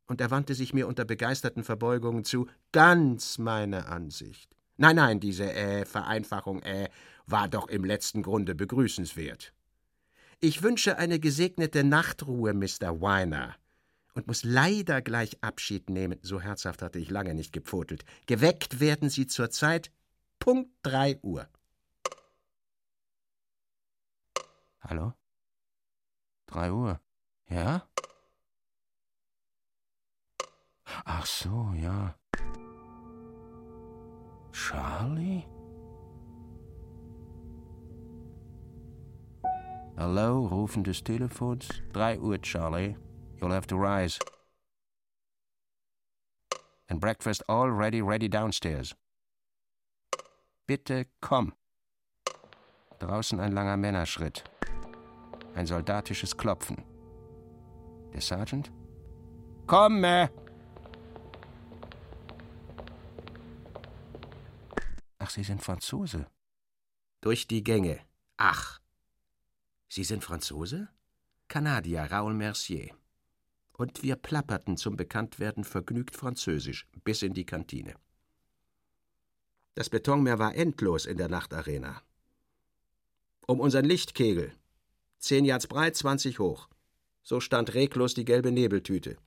Und 0.08 0.22
er 0.22 0.32
wandte 0.32 0.56
sich 0.56 0.74
mir 0.74 0.88
unter 0.88 1.04
begeisterten 1.04 1.66
Verbeugungen 1.66 2.24
zu. 2.24 2.48
Ganz 2.72 3.40
meine 3.40 3.88
Ansicht. 3.88 4.56
Nein, 4.78 4.96
nein, 4.96 5.20
diese 5.20 5.52
äh, 5.52 5.84
Vereinfachung 5.84 6.62
äh, 6.62 6.88
war 7.26 7.50
doch 7.50 7.68
im 7.68 7.84
letzten 7.84 8.24
Grunde 8.24 8.56
begrüßenswert. 8.56 9.52
Ich 10.40 10.64
wünsche 10.64 10.98
eine 10.98 11.20
gesegnete 11.20 11.84
Nachtruhe, 11.84 12.54
Mr. 12.54 13.02
Weiner 13.02 13.58
und 14.18 14.26
muss 14.26 14.44
leider 14.44 15.04
gleich 15.04 15.44
Abschied 15.44 15.92
nehmen. 15.92 16.18
So 16.24 16.42
herzhaft 16.42 16.82
hatte 16.82 16.98
ich 16.98 17.12
lange 17.12 17.36
nicht 17.36 17.54
gepfotelt. 17.54 18.04
Geweckt 18.26 18.80
werden 18.80 19.12
Sie 19.12 19.28
zur 19.28 19.52
Zeit 19.52 19.92
Punkt 20.40 20.72
drei 20.82 21.20
Uhr. 21.22 21.48
Hallo? 24.82 25.14
Drei 26.48 26.72
Uhr. 26.72 27.00
Ja? 27.48 27.88
Ach 31.06 31.26
so, 31.28 31.72
ja. 31.76 32.16
Charlie? 34.52 35.44
Hallo, 39.96 40.48
Rufen 40.48 40.84
des 40.84 41.04
Telefons. 41.04 41.68
Drei 41.94 42.20
Uhr, 42.20 42.42
Charlie. 42.42 42.96
You'll 43.40 43.52
have 43.52 43.68
to 43.68 43.78
rise. 43.78 44.20
And 46.90 47.00
breakfast 47.00 47.44
already 47.48 48.02
ready 48.02 48.28
downstairs. 48.28 48.96
Bitte 50.66 51.06
komm. 51.22 51.54
Draußen 53.00 53.40
ein 53.40 53.52
langer 53.52 53.78
Männerschritt. 53.78 54.44
Ein 55.56 55.68
soldatisches 55.68 56.36
Klopfen. 56.36 56.84
Der 58.14 58.22
Sergeant? 58.22 58.72
Komme! 59.68 60.30
Ach, 65.20 65.30
Sie 65.30 65.44
sind 65.44 65.62
Franzose. 65.62 66.26
Durch 67.22 67.48
die 67.48 67.64
Gänge. 67.64 68.00
Ach. 68.38 68.80
Sie 69.90 70.04
sind 70.04 70.24
Franzose? 70.24 70.90
Kanadier 71.48 72.04
Raoul 72.12 72.34
Mercier 72.34 72.94
und 73.78 74.04
wir 74.04 74.16
plapperten 74.16 74.76
zum 74.76 74.98
Bekanntwerden 74.98 75.64
vergnügt 75.64 76.16
Französisch 76.16 76.88
bis 77.04 77.22
in 77.22 77.34
die 77.34 77.46
Kantine. 77.46 77.96
Das 79.76 79.90
Betonmeer 79.90 80.40
war 80.40 80.56
endlos 80.56 81.06
in 81.06 81.18
der 81.18 81.30
Nachtarena. 81.30 82.02
Um 83.46 83.60
unseren 83.60 83.86
Lichtkegel, 83.86 84.52
zehn 85.20 85.46
Yards 85.46 85.68
breit, 85.68 85.96
zwanzig 85.96 86.40
hoch, 86.40 86.68
so 87.22 87.40
stand 87.40 87.74
reglos 87.76 88.14
die 88.14 88.26
gelbe 88.26 88.52
Nebeltüte. 88.52 89.18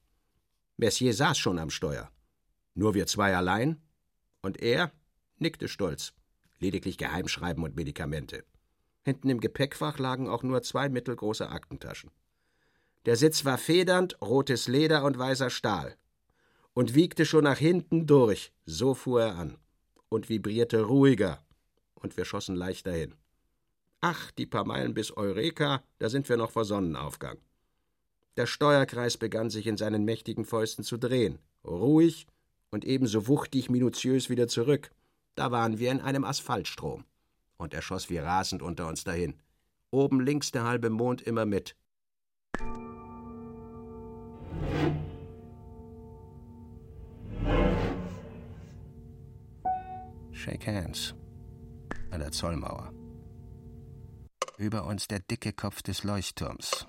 Messier 0.76 1.14
saß 1.14 1.38
schon 1.38 1.58
am 1.58 1.70
Steuer. 1.70 2.10
Nur 2.74 2.94
wir 2.94 3.06
zwei 3.06 3.36
allein, 3.36 3.80
und 4.42 4.60
er 4.60 4.92
nickte 5.38 5.68
stolz. 5.68 6.12
Lediglich 6.58 6.98
Geheimschreiben 6.98 7.62
und 7.62 7.76
Medikamente. 7.76 8.44
Hinten 9.04 9.30
im 9.30 9.40
Gepäckfach 9.40 9.98
lagen 9.98 10.28
auch 10.28 10.42
nur 10.42 10.62
zwei 10.62 10.88
mittelgroße 10.88 11.48
Aktentaschen. 11.48 12.10
Der 13.06 13.16
Sitz 13.16 13.44
war 13.44 13.56
federnd, 13.56 14.20
rotes 14.20 14.68
Leder 14.68 15.04
und 15.04 15.18
weißer 15.18 15.50
Stahl. 15.50 15.96
Und 16.74 16.94
wiegte 16.94 17.24
schon 17.24 17.44
nach 17.44 17.58
hinten 17.58 18.06
durch, 18.06 18.52
so 18.66 18.94
fuhr 18.94 19.22
er 19.22 19.36
an. 19.36 19.56
Und 20.08 20.28
vibrierte 20.28 20.82
ruhiger. 20.82 21.42
Und 21.94 22.16
wir 22.16 22.24
schossen 22.24 22.56
leicht 22.56 22.86
dahin. 22.86 23.14
Ach, 24.00 24.30
die 24.32 24.46
paar 24.46 24.64
Meilen 24.64 24.94
bis 24.94 25.16
Eureka, 25.16 25.82
da 25.98 26.08
sind 26.08 26.28
wir 26.28 26.36
noch 26.36 26.50
vor 26.50 26.64
Sonnenaufgang. 26.64 27.38
Der 28.36 28.46
Steuerkreis 28.46 29.18
begann 29.18 29.50
sich 29.50 29.66
in 29.66 29.76
seinen 29.76 30.04
mächtigen 30.04 30.44
Fäusten 30.44 30.84
zu 30.84 30.96
drehen. 30.96 31.38
Ruhig 31.64 32.26
und 32.70 32.84
ebenso 32.84 33.28
wuchtig 33.28 33.68
minutiös 33.68 34.30
wieder 34.30 34.48
zurück. 34.48 34.90
Da 35.34 35.50
waren 35.50 35.78
wir 35.78 35.90
in 35.90 36.00
einem 36.00 36.24
Asphaltstrom. 36.24 37.04
Und 37.56 37.74
er 37.74 37.82
schoss 37.82 38.08
wie 38.08 38.18
rasend 38.18 38.62
unter 38.62 38.86
uns 38.88 39.04
dahin. 39.04 39.34
Oben 39.90 40.20
links 40.20 40.50
der 40.50 40.64
halbe 40.64 40.88
Mond 40.88 41.20
immer 41.20 41.44
mit. 41.44 41.76
Shake 50.40 50.68
hands. 50.68 51.14
An 52.10 52.20
der 52.20 52.32
Zollmauer. 52.32 52.94
Über 54.56 54.86
uns 54.86 55.06
der 55.06 55.20
dicke 55.20 55.52
Kopf 55.52 55.82
des 55.82 56.02
Leuchtturms. 56.02 56.86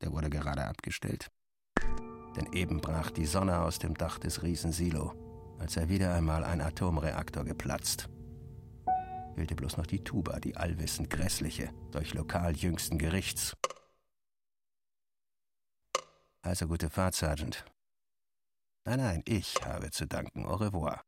Der 0.00 0.10
wurde 0.10 0.28
gerade 0.28 0.64
abgestellt. 0.64 1.30
Denn 2.34 2.52
eben 2.52 2.80
brach 2.80 3.12
die 3.12 3.26
Sonne 3.26 3.60
aus 3.60 3.78
dem 3.78 3.94
Dach 3.94 4.18
des 4.18 4.42
Riesensilo, 4.42 5.14
als 5.60 5.76
er 5.76 5.88
wieder 5.88 6.12
einmal 6.14 6.42
ein 6.42 6.60
Atomreaktor 6.60 7.44
geplatzt. 7.44 8.08
Fehlte 9.36 9.54
bloß 9.54 9.76
noch 9.76 9.86
die 9.86 10.02
Tuba, 10.02 10.40
die 10.40 10.56
allwissend 10.56 11.10
grässliche, 11.10 11.72
durch 11.92 12.12
lokal 12.14 12.56
jüngsten 12.56 12.98
Gerichts. 12.98 13.56
Also 16.42 16.66
gute 16.66 16.90
Fahrt, 16.90 17.14
Sergeant. 17.14 17.64
Nein, 18.84 18.98
nein, 18.98 19.22
ich 19.26 19.54
habe 19.64 19.92
zu 19.92 20.08
danken. 20.08 20.44
Au 20.44 20.56
revoir. 20.56 21.04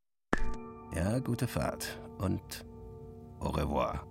Ja, 0.95 1.19
gute 1.21 1.47
Fahrt 1.47 1.99
und 2.19 2.67
Au 3.41 3.49
revoir. 3.49 4.07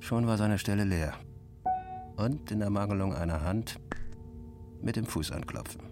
Schon 0.00 0.26
war 0.26 0.36
seine 0.36 0.58
Stelle 0.58 0.82
leer. 0.82 1.14
Und 2.16 2.50
in 2.50 2.60
Ermangelung 2.60 3.14
einer 3.14 3.42
Hand 3.42 3.80
mit 4.82 4.96
dem 4.96 5.06
Fuß 5.06 5.30
anklopfen. 5.30 5.82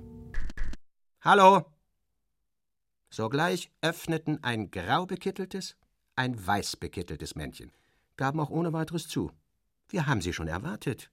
Hallo! 1.21 1.65
Sogleich 3.11 3.71
öffneten 3.81 4.43
ein 4.43 4.73
grau 4.73 5.07
bekitteltes, 5.07 5.77
ein 6.17 6.45
weiß 6.45 6.77
bekitteltes 6.77 7.37
Männchen, 7.37 7.71
gaben 8.17 8.41
auch 8.41 8.51
ohne 8.51 8.73
weiteres 8.73 9.07
zu. 9.07 9.31
Wir 9.89 10.07
haben 10.07 10.21
Sie 10.21 10.33
schon 10.33 10.49
erwartet. 10.49 11.11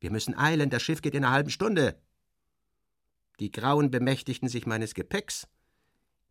Wir 0.00 0.10
müssen 0.10 0.36
eilen, 0.36 0.70
das 0.70 0.82
Schiff 0.82 1.02
geht 1.02 1.14
in 1.14 1.24
einer 1.24 1.34
halben 1.34 1.50
Stunde. 1.50 2.00
Die 3.38 3.50
Grauen 3.50 3.90
bemächtigten 3.90 4.48
sich 4.48 4.66
meines 4.66 4.94
Gepäcks, 4.94 5.46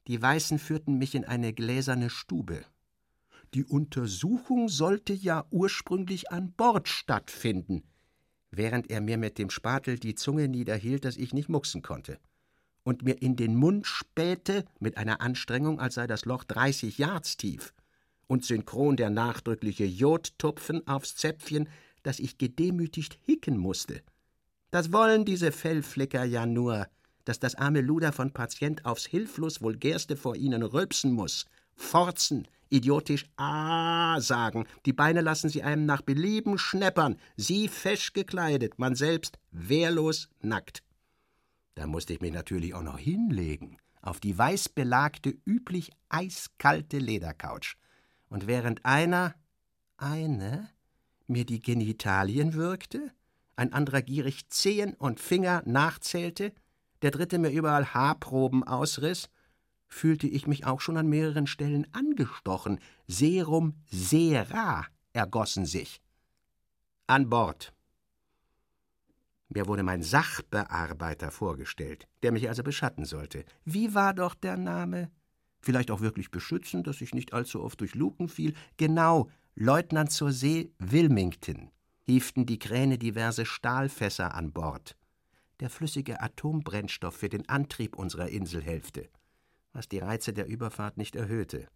die 0.09 0.19
Weißen 0.19 0.57
führten 0.57 0.97
mich 0.97 1.13
in 1.13 1.23
eine 1.23 1.53
gläserne 1.53 2.09
Stube. 2.09 2.65
Die 3.53 3.63
Untersuchung 3.63 4.67
sollte 4.67 5.13
ja 5.13 5.45
ursprünglich 5.51 6.31
an 6.31 6.51
Bord 6.51 6.87
stattfinden, 6.87 7.83
während 8.49 8.89
er 8.89 9.01
mir 9.01 9.19
mit 9.19 9.37
dem 9.37 9.51
Spatel 9.51 9.99
die 9.99 10.15
Zunge 10.15 10.47
niederhielt, 10.47 11.05
dass 11.05 11.15
ich 11.15 11.31
nicht 11.31 11.47
mucksen 11.47 11.83
konnte, 11.83 12.17
und 12.83 13.03
mir 13.03 13.21
in 13.21 13.35
den 13.35 13.55
Mund 13.55 13.85
spähte 13.85 14.65
mit 14.79 14.97
einer 14.97 15.21
Anstrengung, 15.21 15.79
als 15.79 15.93
sei 15.93 16.07
das 16.07 16.25
Loch 16.25 16.43
30 16.43 16.97
Yards 16.97 17.37
tief, 17.37 17.71
und 18.25 18.43
synchron 18.43 18.97
der 18.97 19.11
nachdrückliche 19.11 19.85
Jodtupfen 19.85 20.87
aufs 20.87 21.15
Zäpfchen, 21.15 21.69
dass 22.01 22.17
ich 22.17 22.39
gedemütigt 22.39 23.19
hicken 23.27 23.57
musste. 23.57 24.01
Das 24.71 24.91
wollen 24.91 25.23
diese 25.23 25.51
Fellflicker 25.51 26.23
ja 26.23 26.47
nur, 26.47 26.87
dass 27.29 27.37
das 27.37 27.53
arme 27.53 27.81
Luder 27.81 28.11
von 28.11 28.33
Patient 28.33 28.85
aufs 28.85 29.05
hilflos 29.05 29.61
vulgärste 29.61 30.17
vor 30.17 30.35
ihnen 30.35 30.63
rülpsen 30.63 31.11
muss, 31.11 31.45
forzen, 31.75 32.47
idiotisch 32.71 33.27
Ah 33.37 34.19
sagen, 34.19 34.65
die 34.87 34.93
Beine 34.93 35.21
lassen 35.21 35.47
sie 35.47 35.61
einem 35.61 35.85
nach 35.85 36.01
Belieben 36.01 36.57
schneppern, 36.57 37.17
sie 37.37 37.67
fesch 37.67 38.13
gekleidet, 38.13 38.79
man 38.79 38.95
selbst 38.95 39.37
wehrlos 39.51 40.27
nackt. 40.41 40.81
Da 41.75 41.85
musste 41.85 42.13
ich 42.13 42.19
mich 42.19 42.33
natürlich 42.33 42.73
auch 42.73 42.81
noch 42.81 42.97
hinlegen, 42.97 43.77
auf 44.01 44.19
die 44.19 44.35
weiß 44.35 44.69
belagte, 44.69 45.37
üblich 45.45 45.91
eiskalte 46.09 46.97
Ledercouch. 46.97 47.75
Und 48.29 48.47
während 48.47 48.85
einer, 48.85 49.35
eine, 49.97 50.67
mir 51.27 51.45
die 51.45 51.61
Genitalien 51.61 52.55
würgte, 52.55 53.11
ein 53.55 53.71
anderer 53.71 54.01
gierig 54.01 54.49
Zehen 54.49 54.95
und 54.95 55.19
Finger 55.19 55.61
nachzählte, 55.67 56.53
der 57.01 57.11
dritte 57.11 57.39
mir 57.39 57.49
überall 57.49 57.93
Haarproben 57.93 58.63
ausriss, 58.63 59.29
fühlte 59.87 60.27
ich 60.27 60.47
mich 60.47 60.65
auch 60.65 60.81
schon 60.81 60.97
an 60.97 61.07
mehreren 61.07 61.47
Stellen 61.47 61.87
angestochen. 61.93 62.79
Serum 63.07 63.73
Sera 63.89 64.85
ergossen 65.13 65.65
sich. 65.65 66.01
An 67.07 67.29
Bord. 67.29 67.73
Mir 69.49 69.65
wurde 69.65 69.81
mein 69.81 70.03
Sachbearbeiter 70.03 71.31
vorgestellt, 71.31 72.07
der 72.21 72.31
mich 72.31 72.47
also 72.47 72.61
beschatten 72.61 73.05
sollte. 73.05 73.45
Wie 73.65 73.95
war 73.95 74.13
doch 74.13 74.35
der 74.35 74.57
Name? 74.57 75.09
Vielleicht 75.59 75.89
auch 75.89 76.01
wirklich 76.01 76.29
beschützen, 76.29 76.83
dass 76.83 77.01
ich 77.01 77.15
nicht 77.15 77.33
allzu 77.33 77.63
oft 77.63 77.81
durch 77.81 77.95
Luken 77.95 78.29
fiel. 78.29 78.53
Genau, 78.77 79.29
Leutnant 79.55 80.11
zur 80.11 80.31
See 80.31 80.71
Wilmington. 80.77 81.71
Hieften 82.05 82.45
die 82.45 82.59
Kräne 82.59 82.99
diverse 82.99 83.45
Stahlfässer 83.45 84.35
an 84.35 84.53
Bord. 84.53 84.95
Der 85.59 85.69
flüssige 85.69 86.21
Atombrennstoff 86.21 87.15
für 87.15 87.29
den 87.29 87.47
Antrieb 87.49 87.95
unserer 87.95 88.29
Inselhälfte 88.29 89.09
was 89.73 89.87
die 89.87 89.99
Reize 89.99 90.33
der 90.33 90.47
Überfahrt 90.47 90.97
nicht 90.97 91.15
erhöhte. 91.15 91.67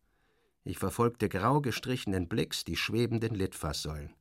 Ich 0.63 0.77
verfolgte 0.77 1.29
grau 1.29 1.61
gestrichenen 1.61 2.27
Blicks 2.27 2.63
die 2.63 2.75
schwebenden 2.75 3.35
Litfaßsäulen. 3.35 4.13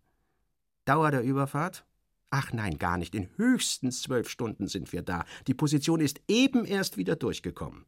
Dauer 0.84 1.10
der 1.10 1.22
Überfahrt? 1.22 1.84
Ach 2.30 2.52
nein, 2.52 2.78
gar 2.78 2.98
nicht. 2.98 3.14
In 3.14 3.28
höchstens 3.36 4.02
zwölf 4.02 4.28
Stunden 4.28 4.66
sind 4.66 4.92
wir 4.92 5.02
da. 5.02 5.24
Die 5.46 5.54
Position 5.54 6.00
ist 6.00 6.20
eben 6.28 6.64
erst 6.64 6.96
wieder 6.96 7.14
durchgekommen. 7.14 7.84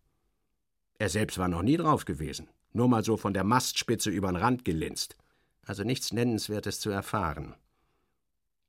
Er 0.98 1.08
selbst 1.08 1.38
war 1.38 1.48
noch 1.48 1.62
nie 1.62 1.76
drauf 1.76 2.04
gewesen. 2.04 2.48
Nur 2.72 2.88
mal 2.88 3.04
so 3.04 3.16
von 3.16 3.34
der 3.34 3.44
Mastspitze 3.44 4.10
übern 4.10 4.36
Rand 4.36 4.64
gelinst. 4.64 5.16
Also 5.62 5.82
nichts 5.82 6.12
Nennenswertes 6.12 6.78
zu 6.78 6.90
erfahren. 6.90 7.54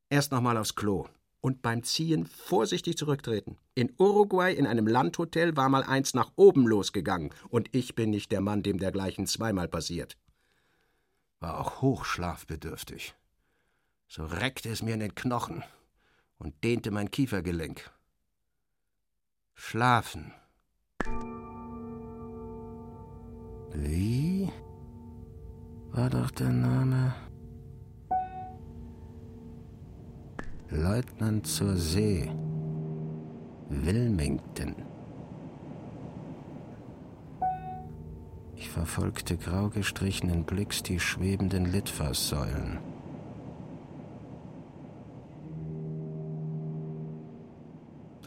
Erst 0.10 0.32
noch 0.32 0.42
mal 0.42 0.58
aufs 0.58 0.76
Klo 0.76 1.08
und 1.46 1.62
beim 1.62 1.84
Ziehen 1.84 2.26
vorsichtig 2.26 2.98
zurücktreten. 2.98 3.60
In 3.76 3.94
Uruguay 4.00 4.52
in 4.52 4.66
einem 4.66 4.88
Landhotel 4.88 5.56
war 5.56 5.70
mal 5.70 5.84
eins 5.84 6.16
nach 6.16 6.32
oben 6.36 6.66
losgegangen, 6.66 7.30
und 7.50 7.70
ich 7.72 7.94
bin 7.94 8.10
nicht 8.10 8.32
der 8.32 8.42
Mann, 8.42 8.64
dem 8.64 8.80
dergleichen 8.80 9.28
zweimal 9.28 9.68
passiert. 9.68 10.18
War 11.40 11.60
auch 11.60 11.84
hochschlafbedürftig. 11.84 13.14
So 14.08 14.26
reckte 14.26 14.70
es 14.70 14.82
mir 14.82 14.96
in 14.96 15.02
den 15.02 15.14
Knochen 15.14 15.64
und 16.40 16.64
dehnte 16.64 16.90
mein 16.90 17.12
Kiefergelenk. 17.12 17.92
Schlafen. 19.54 20.34
Wie 23.72 24.50
war 25.92 26.10
doch 26.10 26.32
der 26.32 26.50
Name? 26.50 27.14
Leutnant 30.72 31.46
zur 31.46 31.78
See. 31.78 32.28
Wilmington. 33.70 34.76
Ich 38.56 38.70
verfolgte 38.70 39.38
grau 39.38 39.70
gestrichenen 39.70 40.44
Blicks 40.44 40.82
die 40.82 41.00
schwebenden 41.00 41.66
Litfaßsäulen. 41.66 42.80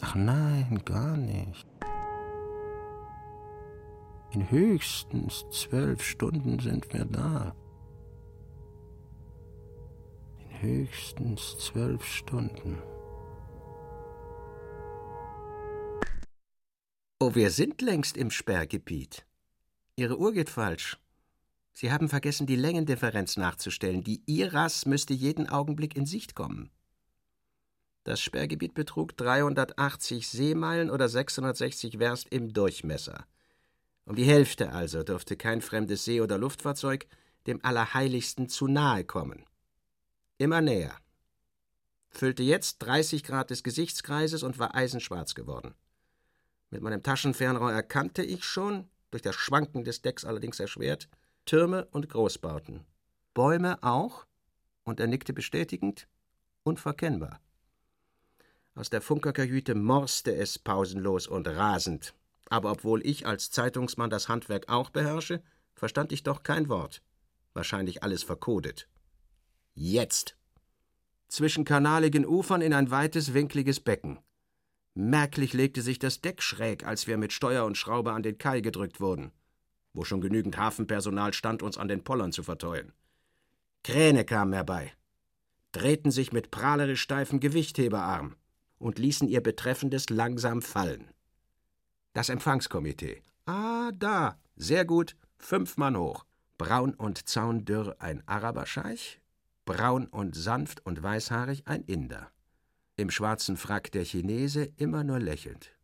Ach 0.00 0.14
nein, 0.14 0.80
gar 0.84 1.16
nicht. 1.16 1.66
In 4.30 4.48
höchstens 4.48 5.44
zwölf 5.50 6.04
Stunden 6.04 6.60
sind 6.60 6.92
wir 6.92 7.04
da 7.04 7.52
höchstens 10.60 11.56
zwölf 11.58 12.04
Stunden. 12.04 12.82
Oh, 17.20 17.34
wir 17.34 17.50
sind 17.50 17.80
längst 17.82 18.16
im 18.16 18.30
Sperrgebiet. 18.30 19.26
Ihre 19.96 20.18
Uhr 20.18 20.32
geht 20.32 20.50
falsch. 20.50 20.98
Sie 21.72 21.92
haben 21.92 22.08
vergessen, 22.08 22.46
die 22.46 22.56
Längendifferenz 22.56 23.36
nachzustellen. 23.36 24.02
Die 24.02 24.22
IRAS 24.26 24.86
müsste 24.86 25.14
jeden 25.14 25.48
Augenblick 25.48 25.96
in 25.96 26.06
Sicht 26.06 26.34
kommen. 26.34 26.70
Das 28.04 28.20
Sperrgebiet 28.20 28.74
betrug 28.74 29.16
380 29.16 30.28
Seemeilen 30.28 30.90
oder 30.90 31.08
660 31.08 31.98
Werst 31.98 32.28
im 32.30 32.52
Durchmesser. 32.52 33.26
Um 34.06 34.16
die 34.16 34.24
Hälfte 34.24 34.72
also 34.72 35.02
durfte 35.02 35.36
kein 35.36 35.60
fremdes 35.60 36.04
See- 36.04 36.20
oder 36.20 36.38
Luftfahrzeug 36.38 37.06
dem 37.46 37.64
Allerheiligsten 37.64 38.48
zu 38.48 38.66
nahe 38.66 39.04
kommen. 39.04 39.44
Immer 40.38 40.60
näher. 40.60 40.96
Füllte 42.10 42.44
jetzt 42.44 42.78
30 42.78 43.24
Grad 43.24 43.50
des 43.50 43.64
Gesichtskreises 43.64 44.44
und 44.44 44.60
war 44.60 44.74
eisenschwarz 44.74 45.34
geworden. 45.34 45.74
Mit 46.70 46.80
meinem 46.80 47.02
Taschenfernrohr 47.02 47.72
erkannte 47.72 48.22
ich 48.22 48.44
schon, 48.44 48.88
durch 49.10 49.22
das 49.22 49.34
Schwanken 49.34 49.84
des 49.84 50.00
Decks 50.00 50.24
allerdings 50.24 50.60
erschwert, 50.60 51.08
Türme 51.44 51.86
und 51.86 52.08
Großbauten. 52.08 52.86
Bäume 53.34 53.82
auch, 53.82 54.26
und 54.84 55.00
er 55.00 55.08
nickte 55.08 55.32
bestätigend, 55.32 56.06
unverkennbar. 56.62 57.40
Aus 58.76 58.90
der 58.90 59.00
Funkerkajüte 59.00 59.74
morste 59.74 60.36
es 60.36 60.56
pausenlos 60.56 61.26
und 61.26 61.48
rasend. 61.48 62.14
Aber 62.48 62.70
obwohl 62.70 63.04
ich 63.04 63.26
als 63.26 63.50
Zeitungsmann 63.50 64.08
das 64.08 64.28
Handwerk 64.28 64.68
auch 64.68 64.90
beherrsche, 64.90 65.42
verstand 65.74 66.12
ich 66.12 66.22
doch 66.22 66.44
kein 66.44 66.68
Wort. 66.68 67.02
Wahrscheinlich 67.54 68.04
alles 68.04 68.22
verkodet. 68.22 68.88
Jetzt! 69.80 70.36
Zwischen 71.28 71.64
kanaligen 71.64 72.26
Ufern 72.26 72.62
in 72.62 72.74
ein 72.74 72.90
weites, 72.90 73.32
winkliges 73.32 73.78
Becken. 73.78 74.18
Merklich 74.94 75.52
legte 75.52 75.82
sich 75.82 76.00
das 76.00 76.20
Deck 76.20 76.42
schräg, 76.42 76.84
als 76.84 77.06
wir 77.06 77.16
mit 77.16 77.32
Steuer 77.32 77.64
und 77.64 77.76
Schraube 77.76 78.10
an 78.10 78.24
den 78.24 78.38
Kai 78.38 78.60
gedrückt 78.60 79.00
wurden, 79.00 79.30
wo 79.92 80.02
schon 80.02 80.20
genügend 80.20 80.56
Hafenpersonal 80.56 81.32
stand, 81.32 81.62
uns 81.62 81.78
an 81.78 81.86
den 81.86 82.02
Pollern 82.02 82.32
zu 82.32 82.42
verteuern. 82.42 82.92
Kräne 83.84 84.24
kamen 84.24 84.52
herbei, 84.52 84.92
drehten 85.70 86.10
sich 86.10 86.32
mit 86.32 86.50
prahlerisch 86.50 87.02
steifen 87.02 87.38
Gewichtheberarm 87.38 88.34
und 88.78 88.98
ließen 88.98 89.28
ihr 89.28 89.44
Betreffendes 89.44 90.10
langsam 90.10 90.60
fallen. 90.60 91.08
Das 92.14 92.30
Empfangskomitee. 92.30 93.22
Ah, 93.46 93.92
da, 93.94 94.40
sehr 94.56 94.84
gut, 94.84 95.14
fünf 95.36 95.76
Mann 95.76 95.96
hoch. 95.96 96.24
Braun 96.56 96.94
und 96.94 97.28
zaundürr 97.28 97.94
ein 98.00 98.26
Araberscheich, 98.26 99.20
braun 99.68 100.06
und 100.06 100.34
sanft 100.34 100.84
und 100.86 101.02
weißhaarig 101.02 101.68
ein 101.68 101.82
Inder. 101.82 102.32
Im 102.96 103.10
schwarzen 103.10 103.58
Frack 103.58 103.92
der 103.92 104.02
Chinese 104.02 104.64
immer 104.76 105.04
nur 105.04 105.20
lächelnd. 105.20 105.76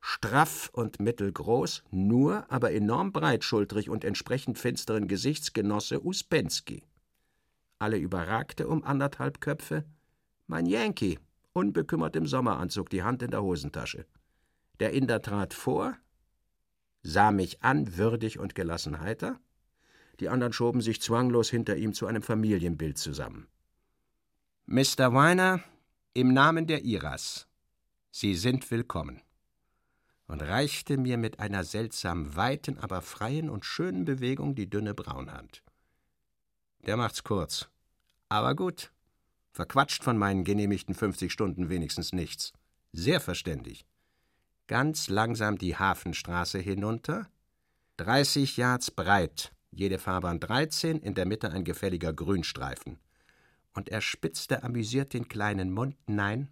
straff 0.00 0.68
und 0.72 0.98
mittelgroß, 0.98 1.84
nur 1.92 2.50
aber 2.50 2.72
enorm 2.72 3.12
breitschultrig 3.12 3.88
und 3.88 4.02
entsprechend 4.02 4.58
finsteren 4.58 5.06
Gesichtsgenosse 5.06 6.04
Uspensky. 6.04 6.82
Alle 7.78 7.98
überragte 7.98 8.66
um 8.66 8.82
anderthalb 8.82 9.40
Köpfe. 9.40 9.84
Mein 10.48 10.66
Yankee, 10.66 11.18
unbekümmert 11.52 12.16
im 12.16 12.26
Sommeranzug, 12.26 12.90
die 12.90 13.04
Hand 13.04 13.22
in 13.22 13.30
der 13.30 13.42
Hosentasche. 13.42 14.06
Der 14.80 14.92
Inder 14.92 15.22
trat 15.22 15.54
vor, 15.54 15.96
sah 17.02 17.30
mich 17.30 17.62
an, 17.62 17.96
würdig 17.96 18.40
und 18.40 18.56
gelassen 18.56 18.98
heiter. 19.00 19.38
Die 20.20 20.28
anderen 20.28 20.52
schoben 20.52 20.82
sich 20.82 21.00
zwanglos 21.00 21.48
hinter 21.48 21.76
ihm 21.76 21.94
zu 21.94 22.06
einem 22.06 22.22
Familienbild 22.22 22.98
zusammen. 22.98 23.48
Mr. 24.66 25.14
Weiner, 25.14 25.64
im 26.12 26.32
Namen 26.32 26.66
der 26.66 26.84
Iras, 26.84 27.48
Sie 28.10 28.34
sind 28.34 28.70
willkommen. 28.70 29.22
Und 30.26 30.42
reichte 30.42 30.96
mir 30.96 31.16
mit 31.16 31.40
einer 31.40 31.64
seltsam 31.64 32.36
weiten, 32.36 32.78
aber 32.78 33.02
freien 33.02 33.50
und 33.50 33.64
schönen 33.64 34.04
Bewegung 34.04 34.54
die 34.54 34.68
dünne 34.68 34.94
Braunhand. 34.94 35.62
Der 36.86 36.96
macht's 36.96 37.24
kurz. 37.24 37.68
Aber 38.28 38.54
gut. 38.54 38.92
Verquatscht 39.52 40.04
von 40.04 40.16
meinen 40.18 40.44
genehmigten 40.44 40.94
50 40.94 41.32
Stunden 41.32 41.68
wenigstens 41.68 42.12
nichts. 42.12 42.52
Sehr 42.92 43.20
verständig. 43.20 43.86
Ganz 44.68 45.08
langsam 45.08 45.58
die 45.58 45.76
Hafenstraße 45.76 46.58
hinunter. 46.58 47.28
30 47.96 48.56
Yards 48.56 48.90
breit, 48.92 49.52
jede 49.70 49.98
Fahrbahn 49.98 50.40
13, 50.40 51.00
in 51.00 51.14
der 51.14 51.26
Mitte 51.26 51.50
ein 51.50 51.64
gefälliger 51.64 52.12
Grünstreifen 52.12 52.98
und 53.74 53.88
er 53.88 54.00
spitzte 54.00 54.62
amüsiert 54.62 55.14
den 55.14 55.28
kleinen 55.28 55.70
Mund. 55.72 55.96
Nein, 56.06 56.48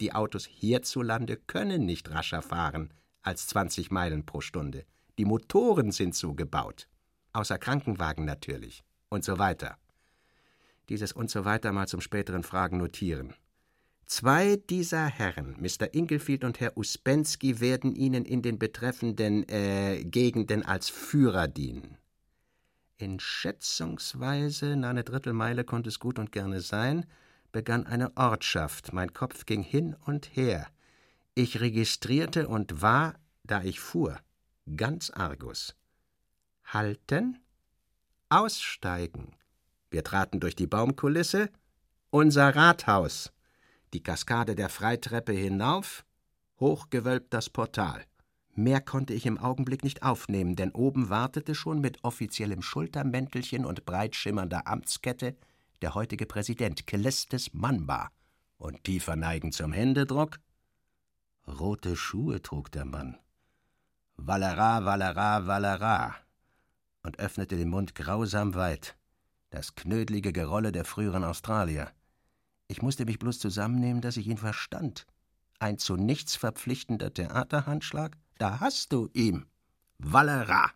die 0.00 0.12
Autos 0.12 0.46
hierzulande 0.46 1.36
können 1.36 1.84
nicht 1.84 2.10
rascher 2.10 2.42
fahren 2.42 2.92
als 3.22 3.46
20 3.48 3.90
Meilen 3.90 4.24
pro 4.24 4.40
Stunde. 4.40 4.84
Die 5.18 5.24
Motoren 5.24 5.92
sind 5.92 6.14
so 6.14 6.34
gebaut. 6.34 6.88
Außer 7.32 7.58
Krankenwagen 7.58 8.24
natürlich. 8.24 8.82
Und 9.08 9.24
so 9.24 9.38
weiter. 9.38 9.76
Dieses 10.88 11.12
und 11.12 11.30
so 11.30 11.44
weiter 11.44 11.72
mal 11.72 11.86
zum 11.86 12.00
späteren 12.00 12.42
Fragen 12.42 12.78
notieren. 12.78 13.34
Zwei 14.06 14.56
dieser 14.56 15.06
Herren, 15.06 15.56
Mr. 15.60 15.94
Inglefield 15.94 16.42
und 16.42 16.58
Herr 16.58 16.76
Uspensky, 16.76 17.60
werden 17.60 17.94
Ihnen 17.94 18.24
in 18.24 18.42
den 18.42 18.58
betreffenden 18.58 19.48
äh, 19.48 20.02
Gegenden 20.04 20.64
als 20.64 20.88
Führer 20.88 21.46
dienen. 21.46 21.99
In 23.00 23.18
schätzungsweise 23.18 24.76
na 24.76 24.90
eine 24.90 25.04
Drittelmeile 25.04 25.64
konnte 25.64 25.88
es 25.88 26.00
gut 26.00 26.18
und 26.18 26.32
gerne 26.32 26.60
sein, 26.60 27.06
begann 27.50 27.86
eine 27.86 28.14
Ortschaft. 28.14 28.92
Mein 28.92 29.14
Kopf 29.14 29.46
ging 29.46 29.62
hin 29.62 29.96
und 30.04 30.36
her. 30.36 30.66
Ich 31.34 31.62
registrierte 31.62 32.46
und 32.46 32.82
war, 32.82 33.14
da 33.42 33.62
ich 33.62 33.80
fuhr, 33.80 34.20
ganz 34.76 35.08
Argus. 35.08 35.74
Halten, 36.62 37.38
aussteigen. 38.28 39.34
Wir 39.90 40.04
traten 40.04 40.38
durch 40.38 40.54
die 40.54 40.66
Baumkulisse, 40.66 41.48
unser 42.10 42.54
Rathaus, 42.54 43.32
die 43.94 44.02
Kaskade 44.02 44.54
der 44.54 44.68
Freitreppe 44.68 45.32
hinauf, 45.32 46.04
hochgewölbt 46.58 47.32
das 47.32 47.48
Portal. 47.48 48.04
Mehr 48.60 48.82
konnte 48.82 49.14
ich 49.14 49.24
im 49.24 49.38
Augenblick 49.38 49.84
nicht 49.84 50.02
aufnehmen, 50.02 50.54
denn 50.54 50.72
oben 50.72 51.08
wartete 51.08 51.54
schon 51.54 51.80
mit 51.80 52.04
offiziellem 52.04 52.60
Schultermäntelchen 52.60 53.64
und 53.64 53.86
breitschimmernder 53.86 54.66
Amtskette 54.66 55.34
der 55.80 55.94
heutige 55.94 56.26
Präsident 56.26 56.86
Kelestes 56.86 57.54
Manba 57.54 58.10
und 58.58 58.84
tiefer 58.84 59.16
neigend 59.16 59.54
zum 59.54 59.72
Händedruck. 59.72 60.40
Rote 61.48 61.96
Schuhe 61.96 62.42
trug 62.42 62.70
der 62.70 62.84
Mann. 62.84 63.16
Valera, 64.18 64.84
Valera, 64.84 65.46
Valera 65.46 66.14
und 67.02 67.18
öffnete 67.18 67.56
den 67.56 67.70
Mund 67.70 67.94
grausam 67.94 68.54
weit. 68.54 68.94
Das 69.48 69.74
knödelige 69.74 70.34
Gerolle 70.34 70.70
der 70.70 70.84
früheren 70.84 71.24
Australier. 71.24 71.90
Ich 72.68 72.82
musste 72.82 73.06
mich 73.06 73.18
bloß 73.18 73.38
zusammennehmen, 73.38 74.02
dass 74.02 74.18
ich 74.18 74.26
ihn 74.26 74.36
verstand. 74.36 75.06
Ein 75.58 75.78
zu 75.78 75.96
nichts 75.96 76.36
verpflichtender 76.36 77.14
Theaterhandschlag, 77.14 78.18
da 78.40 78.58
hast 78.58 78.92
du 78.94 79.10
ihm. 79.12 79.44
Wallera. 79.98 80.70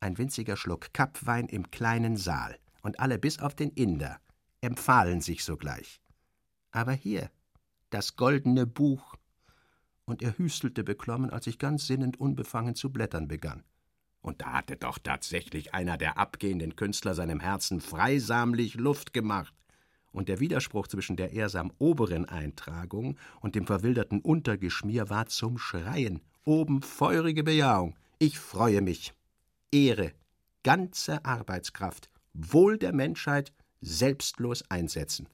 Ein 0.00 0.18
winziger 0.18 0.56
Schluck 0.56 0.92
Kappwein 0.92 1.46
im 1.46 1.70
kleinen 1.70 2.16
Saal, 2.16 2.58
und 2.82 2.98
alle 2.98 3.16
bis 3.20 3.38
auf 3.38 3.54
den 3.54 3.70
Inder 3.70 4.18
empfahlen 4.60 5.20
sich 5.20 5.44
sogleich. 5.44 6.00
Aber 6.72 6.90
hier, 6.90 7.30
das 7.90 8.16
goldene 8.16 8.66
Buch. 8.66 9.14
Und 10.04 10.20
er 10.20 10.36
hüstelte 10.36 10.82
beklommen, 10.82 11.30
als 11.30 11.46
ich 11.46 11.60
ganz 11.60 11.86
sinnend 11.86 12.18
unbefangen 12.18 12.74
zu 12.74 12.90
blättern 12.90 13.28
begann. 13.28 13.62
Und 14.20 14.42
da 14.42 14.54
hatte 14.54 14.76
doch 14.76 14.98
tatsächlich 14.98 15.74
einer 15.74 15.96
der 15.96 16.18
abgehenden 16.18 16.74
Künstler 16.74 17.14
seinem 17.14 17.38
Herzen 17.38 17.80
freisamlich 17.80 18.74
Luft 18.74 19.12
gemacht 19.12 19.54
und 20.10 20.28
der 20.28 20.40
Widerspruch 20.40 20.88
zwischen 20.88 21.14
der 21.14 21.30
ehrsam 21.30 21.72
oberen 21.78 22.24
Eintragung 22.24 23.16
und 23.40 23.54
dem 23.54 23.66
verwilderten 23.66 24.20
Untergeschmier 24.20 25.08
war 25.08 25.26
zum 25.26 25.56
Schreien. 25.56 26.20
Oben 26.44 26.82
feurige 26.82 27.42
Bejahung. 27.42 27.96
Ich 28.18 28.38
freue 28.38 28.82
mich. 28.82 29.14
Ehre, 29.72 30.12
ganze 30.62 31.24
Arbeitskraft, 31.24 32.10
Wohl 32.34 32.78
der 32.78 32.92
Menschheit 32.92 33.52
selbstlos 33.80 34.62
einsetzen. 34.70 35.28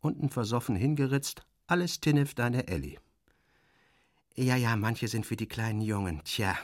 Unten 0.00 0.30
versoffen 0.30 0.74
hingeritzt, 0.74 1.46
alles 1.66 2.00
Tinnef 2.00 2.34
deine 2.34 2.66
Elli. 2.66 2.98
Ja, 4.34 4.56
ja, 4.56 4.74
manche 4.76 5.08
sind 5.08 5.26
für 5.26 5.36
die 5.36 5.48
kleinen 5.48 5.80
Jungen. 5.80 6.22
Tja. 6.24 6.58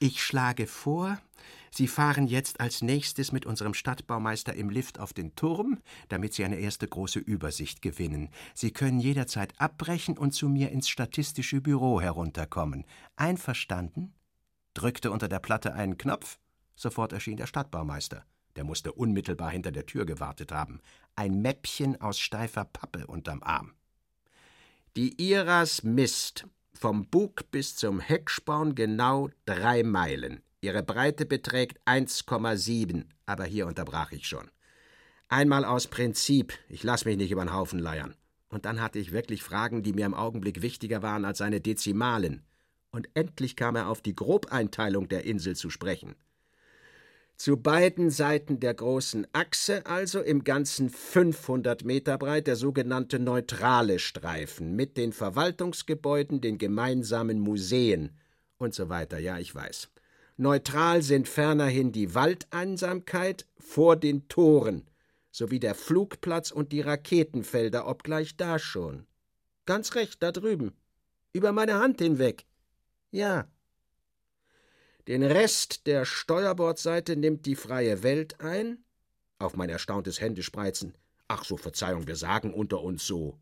Ich 0.00 0.22
schlage 0.22 0.66
vor, 0.66 1.18
Sie 1.70 1.88
fahren 1.88 2.26
jetzt 2.26 2.60
als 2.60 2.82
nächstes 2.82 3.32
mit 3.32 3.46
unserem 3.46 3.74
Stadtbaumeister 3.74 4.54
im 4.54 4.70
Lift 4.70 4.98
auf 4.98 5.12
den 5.12 5.34
Turm, 5.34 5.80
damit 6.08 6.34
Sie 6.34 6.44
eine 6.44 6.56
erste 6.56 6.88
große 6.88 7.18
Übersicht 7.18 7.82
gewinnen. 7.82 8.30
Sie 8.54 8.70
können 8.70 9.00
jederzeit 9.00 9.52
abbrechen 9.60 10.16
und 10.16 10.32
zu 10.32 10.48
mir 10.48 10.70
ins 10.70 10.88
statistische 10.88 11.60
Büro 11.60 12.00
herunterkommen. 12.00 12.84
Einverstanden? 13.16 14.14
Drückte 14.74 15.10
unter 15.10 15.28
der 15.28 15.40
Platte 15.40 15.74
einen 15.74 15.98
Knopf, 15.98 16.38
sofort 16.76 17.12
erschien 17.12 17.36
der 17.36 17.46
Stadtbaumeister. 17.46 18.24
Der 18.56 18.64
musste 18.64 18.92
unmittelbar 18.92 19.50
hinter 19.50 19.72
der 19.72 19.86
Tür 19.86 20.06
gewartet 20.06 20.52
haben. 20.52 20.80
Ein 21.16 21.42
Mäppchen 21.42 22.00
aus 22.00 22.18
steifer 22.18 22.64
Pappe 22.64 23.06
unterm 23.06 23.42
Arm. 23.42 23.72
Die 24.96 25.20
Iras 25.30 25.82
misst 25.82 26.46
vom 26.78 27.06
Bug 27.06 27.50
bis 27.50 27.76
zum 27.76 28.00
Hecksporn 28.00 28.74
genau 28.74 29.28
drei 29.44 29.82
Meilen. 29.82 30.42
Ihre 30.60 30.82
Breite 30.82 31.26
beträgt 31.26 31.80
1,7, 31.86 33.04
aber 33.26 33.44
hier 33.44 33.66
unterbrach 33.66 34.12
ich 34.12 34.26
schon. 34.26 34.50
Einmal 35.28 35.64
aus 35.64 35.88
Prinzip, 35.88 36.54
ich 36.68 36.82
lass 36.84 37.04
mich 37.04 37.16
nicht 37.16 37.30
über 37.30 37.44
den 37.44 37.52
Haufen 37.52 37.78
leiern. 37.78 38.14
Und 38.48 38.64
dann 38.64 38.80
hatte 38.80 38.98
ich 38.98 39.12
wirklich 39.12 39.42
Fragen, 39.42 39.82
die 39.82 39.92
mir 39.92 40.06
im 40.06 40.14
Augenblick 40.14 40.62
wichtiger 40.62 41.02
waren 41.02 41.24
als 41.24 41.38
seine 41.38 41.60
Dezimalen. 41.60 42.42
Und 42.90 43.08
endlich 43.14 43.54
kam 43.56 43.76
er 43.76 43.88
auf 43.88 44.00
die 44.00 44.14
Grobeinteilung 44.14 45.08
der 45.08 45.24
Insel 45.24 45.54
zu 45.54 45.68
sprechen. 45.68 46.14
Zu 47.38 47.56
beiden 47.56 48.10
Seiten 48.10 48.60
der 48.60 48.74
großen 48.74 49.26
Achse 49.32 49.86
also 49.86 50.20
im 50.20 50.44
Ganzen 50.44 50.90
500 50.90 51.84
Meter 51.84 52.18
breit 52.18 52.46
der 52.46 52.56
sogenannte 52.56 53.18
neutrale 53.18 53.98
Streifen 53.98 54.76
mit 54.76 54.96
den 54.96 55.12
Verwaltungsgebäuden, 55.12 56.40
den 56.40 56.58
gemeinsamen 56.58 57.40
Museen 57.40 58.10
und 58.58 58.74
so 58.74 58.90
weiter. 58.90 59.18
Ja, 59.18 59.38
ich 59.38 59.54
weiß. 59.54 59.88
Neutral 60.36 61.02
sind 61.02 61.28
fernerhin 61.28 61.92
die 61.92 62.14
Waldeinsamkeit 62.14 63.46
vor 63.56 63.96
den 63.96 64.28
Toren 64.28 64.84
sowie 65.30 65.60
der 65.60 65.74
Flugplatz 65.74 66.50
und 66.50 66.72
die 66.72 66.80
Raketenfelder, 66.80 67.86
obgleich 67.86 68.36
da 68.36 68.58
schon. 68.58 69.06
Ganz 69.66 69.94
recht, 69.94 70.22
da 70.22 70.32
drüben. 70.32 70.72
Über 71.32 71.52
meine 71.52 71.74
Hand 71.74 72.00
hinweg. 72.00 72.44
Ja. 73.10 73.46
Den 75.08 75.22
Rest 75.22 75.86
der 75.86 76.04
Steuerbordseite 76.04 77.16
nimmt 77.16 77.46
die 77.46 77.56
freie 77.56 78.02
Welt 78.02 78.40
ein. 78.40 78.84
Auf 79.38 79.56
mein 79.56 79.70
erstauntes 79.70 80.20
Händespreizen. 80.20 80.94
Ach 81.26 81.44
so, 81.44 81.56
Verzeihung, 81.56 82.06
wir 82.06 82.16
sagen 82.16 82.54
unter 82.54 82.82
uns 82.82 83.06
so. 83.06 83.38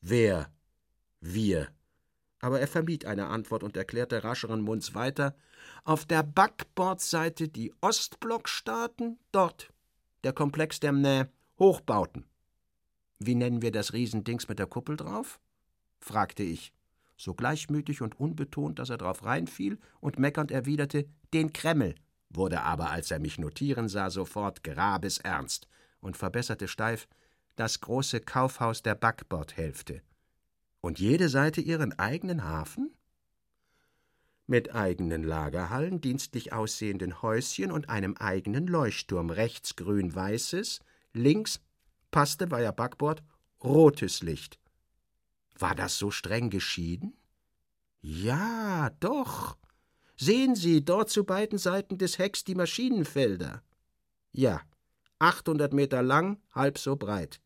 Wer? 0.00 0.52
Wir 1.20 1.68
aber 2.40 2.60
er 2.60 2.68
vermied 2.68 3.04
eine 3.04 3.26
Antwort 3.26 3.62
und 3.62 3.76
erklärte 3.76 4.24
rascheren 4.24 4.60
Munds 4.60 4.94
weiter 4.94 5.36
Auf 5.84 6.04
der 6.04 6.22
Backbordseite 6.22 7.48
die 7.48 7.74
Ostblockstaaten, 7.80 9.18
dort 9.32 9.72
der 10.24 10.32
Komplex 10.32 10.80
der 10.80 10.92
ne, 10.92 11.30
Hochbauten. 11.58 12.24
Wie 13.18 13.34
nennen 13.34 13.62
wir 13.62 13.72
das 13.72 13.92
Riesendings 13.92 14.48
mit 14.48 14.58
der 14.58 14.66
Kuppel 14.66 14.96
drauf? 14.96 15.40
fragte 16.00 16.42
ich, 16.42 16.72
so 17.18 17.34
gleichmütig 17.34 18.00
und 18.00 18.18
unbetont, 18.18 18.78
dass 18.78 18.88
er 18.88 18.96
drauf 18.96 19.24
reinfiel 19.24 19.78
und 20.00 20.18
meckernd 20.18 20.50
erwiderte 20.50 21.06
Den 21.34 21.52
Kreml, 21.52 21.94
wurde 22.30 22.62
aber, 22.62 22.90
als 22.90 23.10
er 23.10 23.18
mich 23.18 23.38
notieren 23.38 23.88
sah, 23.88 24.08
sofort 24.08 24.64
grabesernst 24.64 25.68
und 26.00 26.16
verbesserte 26.16 26.68
steif 26.68 27.06
das 27.56 27.80
große 27.80 28.20
Kaufhaus 28.20 28.82
der 28.82 28.94
Backbordhälfte. 28.94 30.00
Und 30.80 31.00
jede 31.00 31.28
Seite 31.28 31.60
ihren 31.60 31.98
eigenen 31.98 32.44
Hafen? 32.44 32.94
mit 34.48 34.74
eigenen 34.74 35.22
Lagerhallen, 35.22 36.00
dienstlich 36.00 36.54
aussehenden 36.54 37.20
Häuschen 37.20 37.70
und 37.70 37.90
einem 37.90 38.16
eigenen 38.16 38.66
Leuchtturm, 38.66 39.28
rechts 39.28 39.76
grün-weißes, 39.76 40.80
links, 41.12 41.60
passte, 42.10 42.48
ja 42.50 42.72
Backbord, 42.72 43.22
rotes 43.62 44.22
Licht. 44.22 44.57
War 45.58 45.74
das 45.74 45.98
so 45.98 46.10
streng 46.10 46.50
geschieden? 46.50 47.16
Ja, 48.00 48.90
doch. 49.00 49.56
Sehen 50.16 50.54
Sie, 50.54 50.84
dort 50.84 51.10
zu 51.10 51.24
beiden 51.24 51.58
Seiten 51.58 51.98
des 51.98 52.18
Hecks 52.18 52.44
die 52.44 52.54
Maschinenfelder. 52.54 53.62
Ja, 54.32 54.62
800 55.18 55.72
Meter 55.72 56.02
lang, 56.02 56.40
halb 56.54 56.78
so 56.78 56.96
breit. 56.96 57.40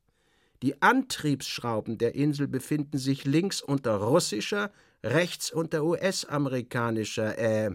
Die 0.63 0.81
Antriebsschrauben 0.81 1.99
der 1.99 2.15
Insel 2.15 2.49
befinden 2.49 2.99
sich 2.99 3.25
links 3.25 3.61
unter 3.61 3.97
russischer, 3.97 4.71
rechts 5.03 5.51
unter 5.51 5.83
US-amerikanischer, 5.83 7.37
äh, 7.39 7.75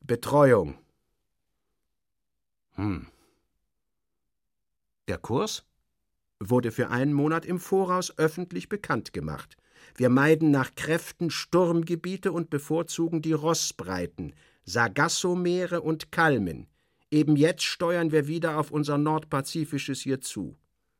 Betreuung. 0.00 0.78
Hm. 2.74 3.08
Der 5.08 5.18
Kurs 5.18 5.64
wurde 6.40 6.72
für 6.72 6.90
einen 6.90 7.12
Monat 7.12 7.44
im 7.46 7.58
Voraus 7.58 8.16
öffentlich 8.18 8.68
bekannt 8.68 9.12
gemacht. 9.12 9.56
Wir 9.94 10.10
meiden 10.10 10.50
nach 10.50 10.74
Kräften 10.74 11.30
Sturmgebiete 11.30 12.32
und 12.32 12.50
bevorzugen 12.50 13.22
die 13.22 13.32
Rossbreiten, 13.32 14.34
Sargassomeere 14.64 15.80
und 15.80 16.12
Kalmen. 16.12 16.66
Eben 17.10 17.36
jetzt 17.36 17.62
steuern 17.62 18.12
wir 18.12 18.26
wieder 18.26 18.58
auf 18.58 18.70
unser 18.70 18.98
Nordpazifisches 18.98 20.00
hier 20.00 20.20
zu. 20.20 20.56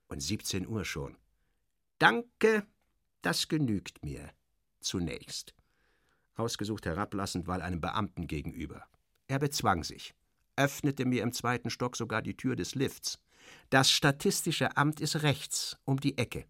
Und 0.09 0.23
17 0.23 0.67
Uhr 0.69 0.85
schon. 0.85 1.17
Danke, 1.99 2.65
das 3.23 3.49
genügt 3.49 4.05
mir. 4.05 4.31
Zunächst. 4.81 5.55
Ausgesucht 6.37 6.87
herablassend, 6.87 7.49
weil 7.49 7.61
einem 7.61 7.81
Beamten 7.81 8.29
gegenüber. 8.29 8.85
Er 9.27 9.41
bezwang 9.41 9.83
sich, 9.83 10.15
öffnete 10.55 11.05
mir 11.05 11.23
im 11.23 11.33
zweiten 11.33 11.71
Stock 11.71 11.97
sogar 11.97 12.23
die 12.23 12.37
Tür 12.37 12.55
des 12.55 12.75
Lifts. 12.75 13.19
Das 13.71 13.91
Statistische 13.91 14.77
Amt 14.77 15.01
ist 15.01 15.23
rechts, 15.23 15.77
um 15.85 15.99
die 16.01 16.19
Ecke. 16.19 16.47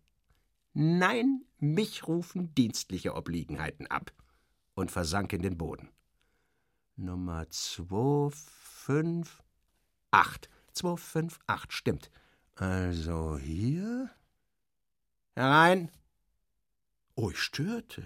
Nein, 0.73 1.45
mich 1.59 2.07
rufen 2.07 2.55
dienstliche 2.55 3.15
Obliegenheiten 3.15 3.87
ab. 3.87 4.13
Und 4.75 4.91
versank 4.91 5.33
in 5.33 5.41
den 5.43 5.57
Boden. 5.57 5.89
Nummer 6.97 7.49
258. 7.49 9.41
258, 10.73 11.73
stimmt. 11.73 12.11
Also 12.55 13.39
hier? 13.39 14.11
Herein! 15.35 15.91
Oh, 17.15 17.31
ich 17.31 17.39
störte. 17.39 18.03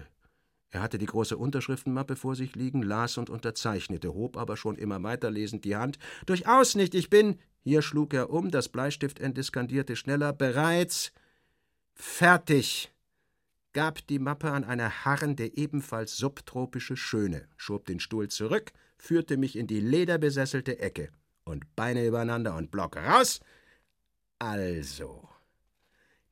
Er 0.69 0.81
hatte 0.81 0.97
die 0.97 1.05
große 1.05 1.37
Unterschriftenmappe 1.37 2.15
vor 2.15 2.35
sich 2.35 2.55
liegen, 2.55 2.81
las 2.81 3.17
und 3.17 3.29
unterzeichnete, 3.29 4.13
hob 4.13 4.37
aber 4.37 4.55
schon 4.55 4.77
immer 4.77 5.03
weiterlesend 5.03 5.65
die 5.65 5.75
Hand. 5.75 5.99
Durchaus 6.25 6.75
nicht, 6.75 6.95
ich 6.95 7.09
bin. 7.09 7.39
Hier 7.63 7.81
schlug 7.81 8.13
er 8.13 8.31
um, 8.31 8.51
das 8.51 8.69
Bleistiftende 8.69 9.43
skandierte 9.43 9.95
schneller. 9.95 10.33
Bereits. 10.33 11.11
Fertig. 11.93 12.91
Gab 13.73 14.05
die 14.07 14.19
Mappe 14.19 14.51
an 14.51 14.63
eine 14.63 15.05
harrende, 15.05 15.55
ebenfalls 15.55 16.17
subtropische 16.17 16.97
Schöne, 16.97 17.47
schob 17.55 17.85
den 17.85 18.01
Stuhl 18.01 18.27
zurück, 18.27 18.73
führte 18.97 19.37
mich 19.37 19.55
in 19.55 19.67
die 19.67 19.79
lederbesesselte 19.79 20.79
Ecke. 20.79 21.09
Und 21.45 21.75
Beine 21.75 22.05
übereinander 22.05 22.55
und 22.55 22.71
Block 22.71 22.97
raus. 22.97 23.39
Also. 24.39 25.29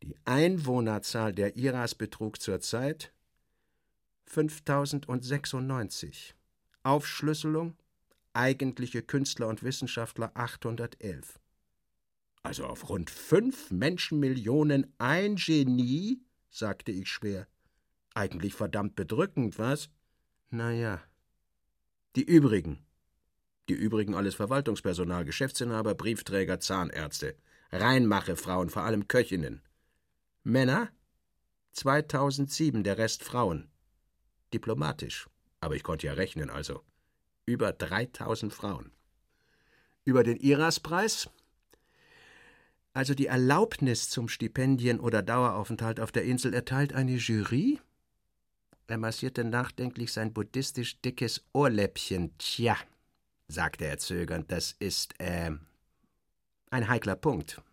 Die 0.04 0.16
Einwohnerzahl 0.26 1.34
der 1.34 1.56
Iras 1.56 1.96
betrug 1.96 2.42
zurzeit 2.42 3.14
5096. 4.26 6.36
Aufschlüsselung 6.84 7.76
eigentliche 8.34 9.02
Künstler 9.02 9.48
und 9.48 9.64
Wissenschaftler 9.64 10.32
811. 10.36 11.40
Also 12.44 12.66
auf 12.66 12.90
rund 12.90 13.10
fünf 13.10 13.70
Menschenmillionen 13.72 14.94
ein 14.98 15.36
Genie, 15.36 16.22
sagte 16.50 16.92
ich 16.92 17.10
schwer. 17.10 17.48
Eigentlich 18.14 18.54
verdammt 18.54 18.96
bedrückend, 18.96 19.60
was? 19.60 19.90
Na 20.50 20.72
ja. 20.72 21.02
Die 22.16 22.24
übrigen. 22.24 22.86
Die 23.68 23.74
übrigen 23.74 24.16
alles 24.16 24.36
Verwaltungspersonal, 24.36 25.26
Geschäftsinhaber, 25.26 25.94
Briefträger, 25.94 26.60
Zahnärzte, 26.60 27.36
Reinmachefrauen, 27.72 28.70
vor 28.70 28.84
allem 28.84 29.08
Köchinnen. 29.08 29.62
Männer? 30.44 30.90
2007, 31.74 32.84
der 32.84 32.98
Rest 32.98 33.24
Frauen. 33.24 33.70
Diplomatisch. 34.54 35.30
Aber 35.62 35.76
ich 35.76 35.84
konnte 35.84 36.08
ja 36.08 36.14
rechnen, 36.14 36.50
also. 36.50 36.84
Über 37.50 37.74
3000 37.74 38.54
Frauen. 38.54 38.92
Über 40.06 40.22
den 40.24 40.38
IRAS-Preis? 40.38 41.32
Also 42.94 43.16
die 43.16 43.26
Erlaubnis 43.26 44.08
zum 44.12 44.28
Stipendien- 44.30 45.00
oder 45.00 45.24
Daueraufenthalt 45.24 46.00
auf 46.00 46.12
der 46.12 46.26
Insel 46.26 46.54
erteilt 46.54 46.94
eine 46.94 47.16
Jury? 47.16 47.80
Er 48.86 49.00
massierte 49.00 49.44
nachdenklich 49.44 50.14
sein 50.14 50.32
buddhistisch 50.32 51.02
dickes 51.02 51.44
Ohrläppchen. 51.52 52.38
Tja, 52.38 52.78
sagte 53.48 53.86
er 53.86 53.98
zögernd, 53.98 54.52
das 54.52 54.76
ist, 54.78 55.20
äh, 55.20 55.50
ein 56.70 56.88
heikler 56.88 57.16
Punkt 57.16 57.64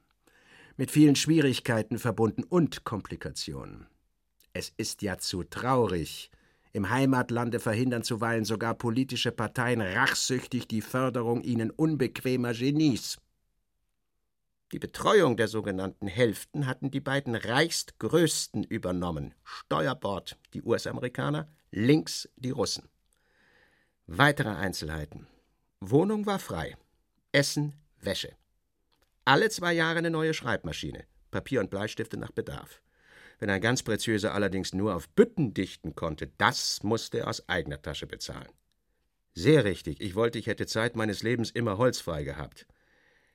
mit 0.79 0.91
vielen 0.91 1.17
Schwierigkeiten 1.17 1.99
verbunden 1.99 2.45
und 2.45 2.85
Komplikationen. 2.85 3.87
Es 4.55 4.73
ist 4.79 5.03
ja 5.03 5.19
zu 5.19 5.45
traurig. 5.45 6.31
Im 6.77 6.91
Heimatlande 6.91 7.59
verhindern 7.59 8.03
zuweilen 8.03 8.45
sogar 8.45 8.75
politische 8.75 9.33
Parteien 9.33 9.81
rachsüchtig 9.81 10.69
die 10.69 10.83
Förderung 10.83 11.41
ihnen 11.41 11.71
unbequemer 11.71 12.53
Genies. 12.53 13.17
Die 14.73 14.79
Betreuung 14.79 15.39
der 15.39 15.49
sogenannten 15.49 16.07
Hälften 16.07 16.67
hatten 16.67 16.91
die 16.91 17.01
beiden 17.01 17.35
reichstgrößten 17.35 18.63
übernommen. 18.63 19.35
Steuerbord 19.43 20.37
die 20.53 20.61
US-Amerikaner, 20.61 21.49
links 21.71 22.29
die 22.37 22.51
Russen. 22.51 22.91
Weitere 24.07 24.51
Einzelheiten. 24.51 25.27
Wohnung 25.81 26.27
war 26.27 26.39
frei. 26.39 26.77
Essen, 27.33 27.73
Wäsche. 28.01 28.37
Alle 29.25 29.49
zwei 29.49 29.73
Jahre 29.73 29.97
eine 29.97 30.11
neue 30.11 30.35
Schreibmaschine, 30.35 31.07
Papier 31.31 31.61
und 31.61 31.71
Bleistifte 31.71 32.19
nach 32.19 32.33
Bedarf. 32.33 32.83
Wenn 33.39 33.51
ein 33.51 33.61
ganz 33.61 33.83
Preziöser 33.83 34.35
allerdings 34.35 34.73
nur 34.73 34.95
auf 34.95 35.09
Bütten 35.11 35.53
dichten 35.53 35.95
konnte, 35.95 36.31
das 36.39 36.83
musste 36.83 37.19
er 37.19 37.29
aus 37.29 37.49
eigener 37.49 37.81
Tasche 37.83 38.07
bezahlen. 38.07 38.49
Sehr 39.35 39.65
richtig, 39.65 40.01
ich 40.01 40.15
wollte, 40.15 40.39
ich 40.39 40.47
hätte 40.47 40.67
Zeit 40.67 40.97
meines 40.97 41.23
Lebens 41.23 41.51
immer 41.51 41.77
holzfrei 41.77 42.25
gehabt. 42.25 42.67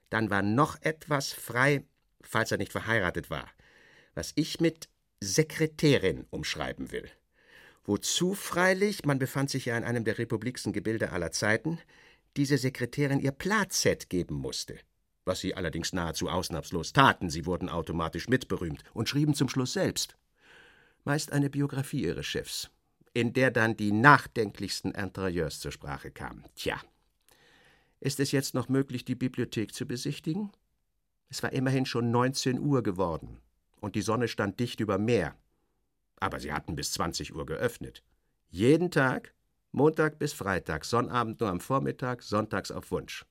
Dann 0.10 0.32
war 0.32 0.42
noch 0.42 0.82
etwas 0.82 1.32
frei, 1.32 1.86
falls 2.22 2.52
er 2.52 2.58
nicht 2.58 2.72
verheiratet 2.72 3.30
war, 3.30 3.48
was 4.16 4.32
ich 4.36 4.60
mit 4.60 4.90
Sekretärin 5.20 6.26
umschreiben 6.32 6.92
will. 6.92 7.10
Wozu 7.84 8.34
freilich, 8.34 9.06
man 9.06 9.20
befand 9.20 9.52
sich 9.52 9.66
ja 9.66 9.78
in 9.78 9.84
einem 9.84 10.04
der 10.04 10.18
republiksten 10.18 10.74
Gebilde 10.74 11.12
aller 11.12 11.32
Zeiten, 11.32 11.80
diese 12.38 12.58
Sekretärin 12.58 13.20
ihr 13.20 13.32
Platzett 13.32 14.10
geben 14.10 14.36
musste 14.36 14.80
was 15.26 15.40
sie 15.40 15.56
allerdings 15.56 15.94
nahezu 15.94 16.30
ausnahmslos 16.30 16.94
taten, 16.94 17.30
sie 17.30 17.46
wurden 17.46 17.70
automatisch 17.70 18.28
mitberühmt 18.28 18.84
und 18.94 19.10
schrieben 19.10 19.34
zum 19.34 19.50
Schluss 19.50 19.74
selbst. 19.74 20.18
Meist 21.04 21.32
eine 21.32 21.50
Biografie 21.50 22.04
ihres 22.04 22.26
Chefs, 22.26 22.70
in 23.14 23.34
der 23.34 23.52
dann 23.52 23.78
die 23.78 23.92
nachdenklichsten 23.92 24.92
Interieurs 24.92 25.60
zur 25.60 25.72
Sprache 25.72 26.12
kamen. 26.12 26.46
Tja, 26.56 26.80
ist 28.00 28.20
es 28.20 28.32
jetzt 28.32 28.54
noch 28.54 28.70
möglich, 28.70 29.06
die 29.06 29.16
Bibliothek 29.16 29.74
zu 29.74 29.86
besichtigen? 29.86 30.52
Es 31.30 31.44
war 31.44 31.54
immerhin 31.54 31.86
schon 31.86 32.12
19 32.12 32.60
Uhr 32.60 32.84
geworden 32.84 33.40
und 33.80 33.96
die 33.96 34.02
Sonne 34.02 34.28
stand 34.28 34.60
dicht 34.60 34.80
über 34.80 34.98
Meer. 34.98 35.36
Aber 36.20 36.40
sie 36.40 36.54
hatten 36.54 36.76
bis 36.76 36.92
20 36.94 37.34
Uhr 37.36 37.46
geöffnet. 37.46 38.04
Jeden 38.50 38.92
Tag, 38.92 39.34
Montag 39.72 40.20
bis 40.20 40.34
Freitag, 40.34 40.86
Sonnabend 40.86 41.40
nur 41.40 41.50
am 41.50 41.62
Vormittag, 41.62 42.22
sonntags 42.22 42.70
auf 42.70 42.92
Wunsch 42.92 43.26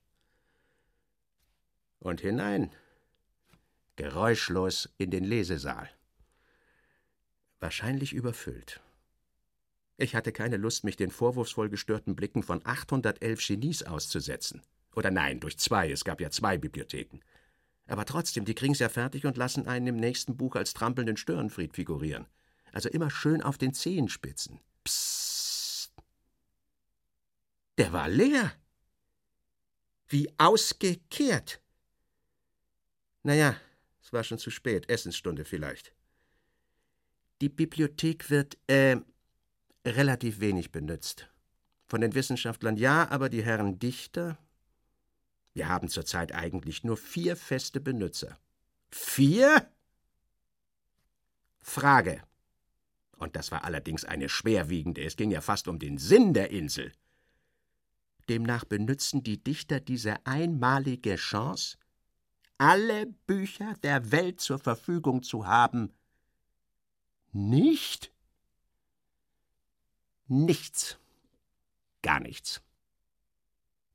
und 2.01 2.21
hinein, 2.21 2.71
geräuschlos 3.95 4.89
in 4.97 5.11
den 5.11 5.23
Lesesaal. 5.23 5.89
Wahrscheinlich 7.59 8.13
überfüllt. 8.13 8.81
Ich 9.97 10.15
hatte 10.15 10.31
keine 10.31 10.57
Lust, 10.57 10.83
mich 10.83 10.97
den 10.97 11.11
vorwurfsvoll 11.11 11.69
gestörten 11.69 12.15
Blicken 12.15 12.41
von 12.41 12.65
811 12.65 13.47
Genies 13.47 13.83
auszusetzen. 13.83 14.63
Oder 14.95 15.11
nein, 15.11 15.39
durch 15.39 15.57
zwei, 15.59 15.91
es 15.91 16.03
gab 16.03 16.19
ja 16.19 16.31
zwei 16.31 16.57
Bibliotheken. 16.57 17.19
Aber 17.87 18.05
trotzdem, 18.05 18.45
die 18.45 18.55
kriegen's 18.55 18.79
ja 18.79 18.89
fertig 18.89 19.25
und 19.25 19.37
lassen 19.37 19.67
einen 19.67 19.87
im 19.87 19.95
nächsten 19.97 20.35
Buch 20.35 20.55
als 20.55 20.73
trampelnden 20.73 21.17
Störenfried 21.17 21.75
figurieren. 21.75 22.25
Also 22.71 22.89
immer 22.89 23.11
schön 23.11 23.43
auf 23.43 23.57
den 23.57 23.73
Zehenspitzen. 23.73 24.59
Psst. 24.83 25.93
Der 27.77 27.93
war 27.93 28.09
leer. 28.09 28.53
Wie 30.07 30.33
ausgekehrt. 30.37 31.60
Naja, 33.23 33.55
es 34.01 34.11
war 34.13 34.23
schon 34.23 34.39
zu 34.39 34.49
spät, 34.49 34.89
Essensstunde 34.89 35.45
vielleicht. 35.45 35.93
Die 37.41 37.49
Bibliothek 37.49 38.29
wird, 38.29 38.57
äh, 38.67 38.97
relativ 39.85 40.39
wenig 40.39 40.71
benutzt. 40.71 41.27
Von 41.87 42.01
den 42.01 42.13
Wissenschaftlern 42.13 42.77
ja, 42.77 43.09
aber 43.09 43.29
die 43.29 43.43
Herren 43.43 43.79
Dichter. 43.79 44.37
Wir 45.53 45.67
haben 45.67 45.89
zurzeit 45.89 46.33
eigentlich 46.33 46.83
nur 46.83 46.97
vier 46.97 47.35
feste 47.35 47.81
Benutzer. 47.81 48.37
Vier? 48.89 49.67
Frage. 51.59 52.23
Und 53.17 53.35
das 53.35 53.51
war 53.51 53.63
allerdings 53.63 54.05
eine 54.05 54.29
schwerwiegende, 54.29 55.03
es 55.03 55.15
ging 55.15 55.29
ja 55.31 55.41
fast 55.41 55.67
um 55.67 55.77
den 55.77 55.97
Sinn 55.97 56.33
der 56.33 56.49
Insel. 56.51 56.91
Demnach 58.29 58.65
benützen 58.65 59.23
die 59.23 59.43
Dichter 59.43 59.79
diese 59.79 60.25
einmalige 60.25 61.17
Chance, 61.17 61.77
alle 62.61 63.07
Bücher 63.25 63.73
der 63.81 64.11
Welt 64.11 64.39
zur 64.39 64.59
Verfügung 64.59 65.23
zu 65.23 65.47
haben. 65.47 65.91
Nicht? 67.31 68.13
Nichts. 70.27 70.99
Gar 72.03 72.19
nichts. 72.19 72.61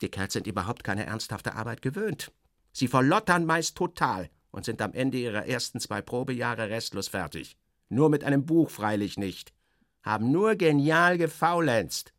Die 0.01 0.09
Kerls 0.09 0.33
sind 0.33 0.49
überhaupt 0.49 0.83
keine 0.83 1.07
ernsthafte 1.07 1.55
Arbeit 1.55 1.81
gewöhnt. 1.81 2.33
Sie 2.73 2.89
verlottern 2.89 3.47
meist 3.47 3.77
total 3.77 4.31
und 4.51 4.65
sind 4.65 4.83
am 4.83 4.95
Ende 4.95 5.19
ihrer 5.19 5.47
ersten 5.47 5.79
zwei 5.79 6.03
Probejahre 6.03 6.69
restlos 6.69 7.07
fertig. 7.07 7.57
Nur 7.89 8.11
mit 8.11 8.25
einem 8.25 8.47
Buch 8.47 8.71
freilich 8.71 9.17
nicht. 9.17 9.55
Haben 10.03 10.33
nur 10.33 10.57
genial 10.57 11.19
gefaulenzt. 11.19 12.13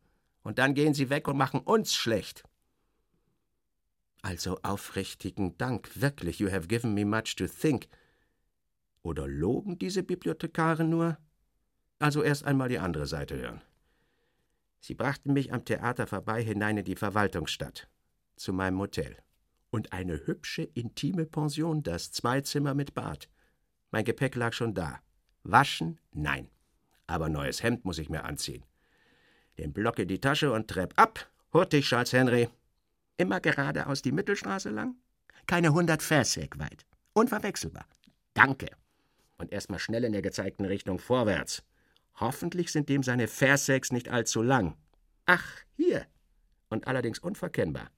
Und 0.44 0.60
dann 0.60 0.76
gehen 0.76 0.94
sie 0.94 1.10
weg 1.10 1.28
und 1.28 1.36
machen 1.36 1.60
uns 1.60 1.94
schlecht. 1.94 2.46
Also 4.22 4.60
aufrichtigen 4.64 5.58
Dank, 5.58 6.02
wirklich, 6.02 6.40
you 6.40 6.52
have 6.52 6.68
given 6.68 6.94
me 6.94 7.06
much 7.06 7.36
to 7.38 7.48
think. 7.48 7.88
Oder 9.04 9.28
loben 9.28 9.80
diese 9.80 10.04
Bibliothekare 10.04 10.84
nur? 10.84 11.18
Also 12.00 12.24
erst 12.24 12.44
einmal 12.44 12.70
die 12.70 12.80
andere 12.80 13.08
Seite 13.08 13.38
hören. 13.38 13.62
Sie 14.80 14.96
brachten 14.96 15.34
mich 15.34 15.54
am 15.54 15.66
Theater 15.66 16.08
vorbei 16.08 16.44
hinein 16.44 16.78
in 16.78 16.86
die 16.86 16.96
Verwaltungsstadt, 16.96 17.88
zu 18.36 18.54
meinem 18.54 18.80
Hotel. 18.80 19.18
Und 19.70 19.94
eine 19.94 20.26
hübsche, 20.26 20.64
intime 20.64 21.26
Pension, 21.26 21.84
das 21.84 22.12
zwei 22.12 22.42
Zimmer 22.42 22.74
mit 22.74 22.94
Bad. 22.94 23.30
Mein 23.92 24.06
Gepäck 24.06 24.36
lag 24.36 24.54
schon 24.54 24.74
da. 24.74 25.00
Waschen? 25.44 26.00
Nein. 26.12 26.50
Aber 27.06 27.30
neues 27.30 27.64
Hemd 27.64 27.86
muss 27.86 28.00
ich 28.00 28.10
mir 28.10 28.24
anziehen. 28.26 28.66
Den 29.58 29.74
Block 29.74 30.00
in 30.00 30.08
die 30.08 30.22
Tasche 30.22 30.52
und 30.52 30.68
trepp 30.68 30.94
ab. 30.98 31.30
Hurtig, 31.54 31.86
Charles 31.86 32.14
Henry. 32.14 32.50
Immer 33.18 33.40
geradeaus 33.40 34.04
die 34.04 34.12
Mittelstraße 34.12 34.70
lang? 34.70 34.96
Keine 35.48 35.74
hundert 35.74 36.04
Versek 36.04 36.60
weit. 36.60 36.86
Unverwechselbar. 37.14 37.88
Danke. 38.36 38.68
Und 39.38 39.52
erstmal 39.52 39.80
schnell 39.80 40.04
in 40.04 40.12
der 40.12 40.22
gezeigten 40.22 40.66
Richtung 40.66 41.00
vorwärts. 41.00 41.64
Hoffentlich 42.20 42.72
sind 42.72 42.90
dem 42.90 43.02
seine 43.02 43.28
Versex 43.28 43.92
nicht 43.92 44.10
allzu 44.10 44.42
lang. 44.42 44.76
Ach, 45.26 45.46
hier. 45.76 46.06
Und 46.70 46.88
allerdings 46.88 47.20
unverkennbar. 47.20 47.90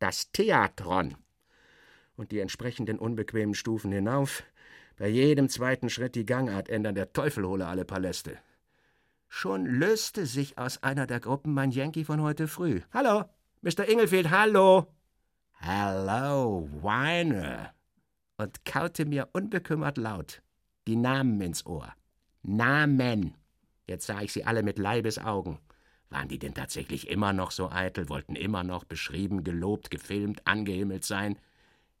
Das 0.00 0.32
Theatron. 0.32 1.16
Und 2.16 2.32
die 2.32 2.40
entsprechenden 2.40 2.98
unbequemen 2.98 3.54
Stufen 3.54 3.92
hinauf. 3.92 4.42
Bei 4.96 5.08
jedem 5.08 5.48
zweiten 5.48 5.88
Schritt 5.90 6.14
die 6.14 6.26
Gangart 6.26 6.68
ändern, 6.68 6.94
der 6.94 7.12
Teufel 7.12 7.46
hole 7.46 7.66
alle 7.66 7.84
Paläste. 7.84 8.38
Schon 9.28 9.66
löste 9.66 10.26
sich 10.26 10.58
aus 10.58 10.82
einer 10.82 11.06
der 11.06 11.20
Gruppen 11.20 11.52
mein 11.52 11.72
Yankee 11.72 12.04
von 12.04 12.22
heute 12.22 12.46
früh. 12.46 12.80
Hallo, 12.92 13.24
Mr. 13.64 13.88
Inglefield, 13.88 14.28
hallo. 14.28 14.88
Hallo, 15.62 16.68
Weiner. 16.82 17.72
Und 18.36 18.62
kaute 18.66 19.06
mir 19.06 19.30
unbekümmert 19.32 19.96
laut 19.96 20.42
die 20.86 20.96
Namen 20.96 21.40
ins 21.40 21.64
Ohr. 21.64 21.94
Namen. 22.42 23.34
Jetzt 23.86 24.04
sah 24.04 24.20
ich 24.20 24.34
sie 24.34 24.44
alle 24.44 24.62
mit 24.62 24.78
Leibesaugen. 24.78 25.58
Waren 26.10 26.28
die 26.28 26.38
denn 26.38 26.52
tatsächlich 26.52 27.08
immer 27.08 27.32
noch 27.32 27.52
so 27.52 27.70
eitel, 27.70 28.10
wollten 28.10 28.36
immer 28.36 28.64
noch 28.64 28.84
beschrieben, 28.84 29.44
gelobt, 29.44 29.90
gefilmt, 29.90 30.46
angehimmelt 30.46 31.06
sein? 31.06 31.38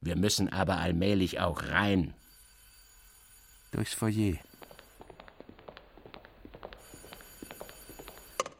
Wir 0.02 0.16
müssen 0.16 0.52
aber 0.52 0.76
allmählich 0.76 1.40
auch 1.40 1.62
rein. 1.62 2.12
Durchs 3.70 3.94
Foyer. 3.94 4.36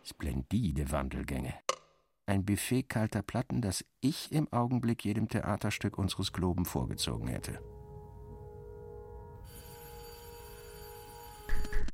Splendide 0.07 0.91
Wandelgänge. 0.91 1.64
Ein 2.27 2.45
Buffet 2.45 2.85
kalter 2.85 3.22
Platten, 3.22 3.61
das 3.61 3.85
ich 4.01 4.33
im 4.33 4.51
Augenblick 4.51 5.05
jedem 5.05 5.29
Theaterstück 5.29 5.99
unseres 5.99 6.33
Globen 6.33 6.64
vorgezogen 6.64 7.29
hätte. 7.29 7.61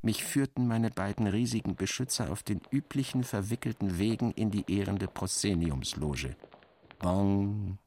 Mich 0.01 0.23
führten 0.23 0.67
meine 0.67 0.89
beiden 0.89 1.27
riesigen 1.27 1.75
Beschützer 1.75 2.31
auf 2.31 2.41
den 2.43 2.61
üblichen 2.71 3.23
verwickelten 3.23 3.99
Wegen 3.99 4.31
in 4.31 4.49
die 4.49 4.63
ehrende 4.71 5.07
Proszeniumsloge. 5.07 6.35
Bong. 6.97 7.77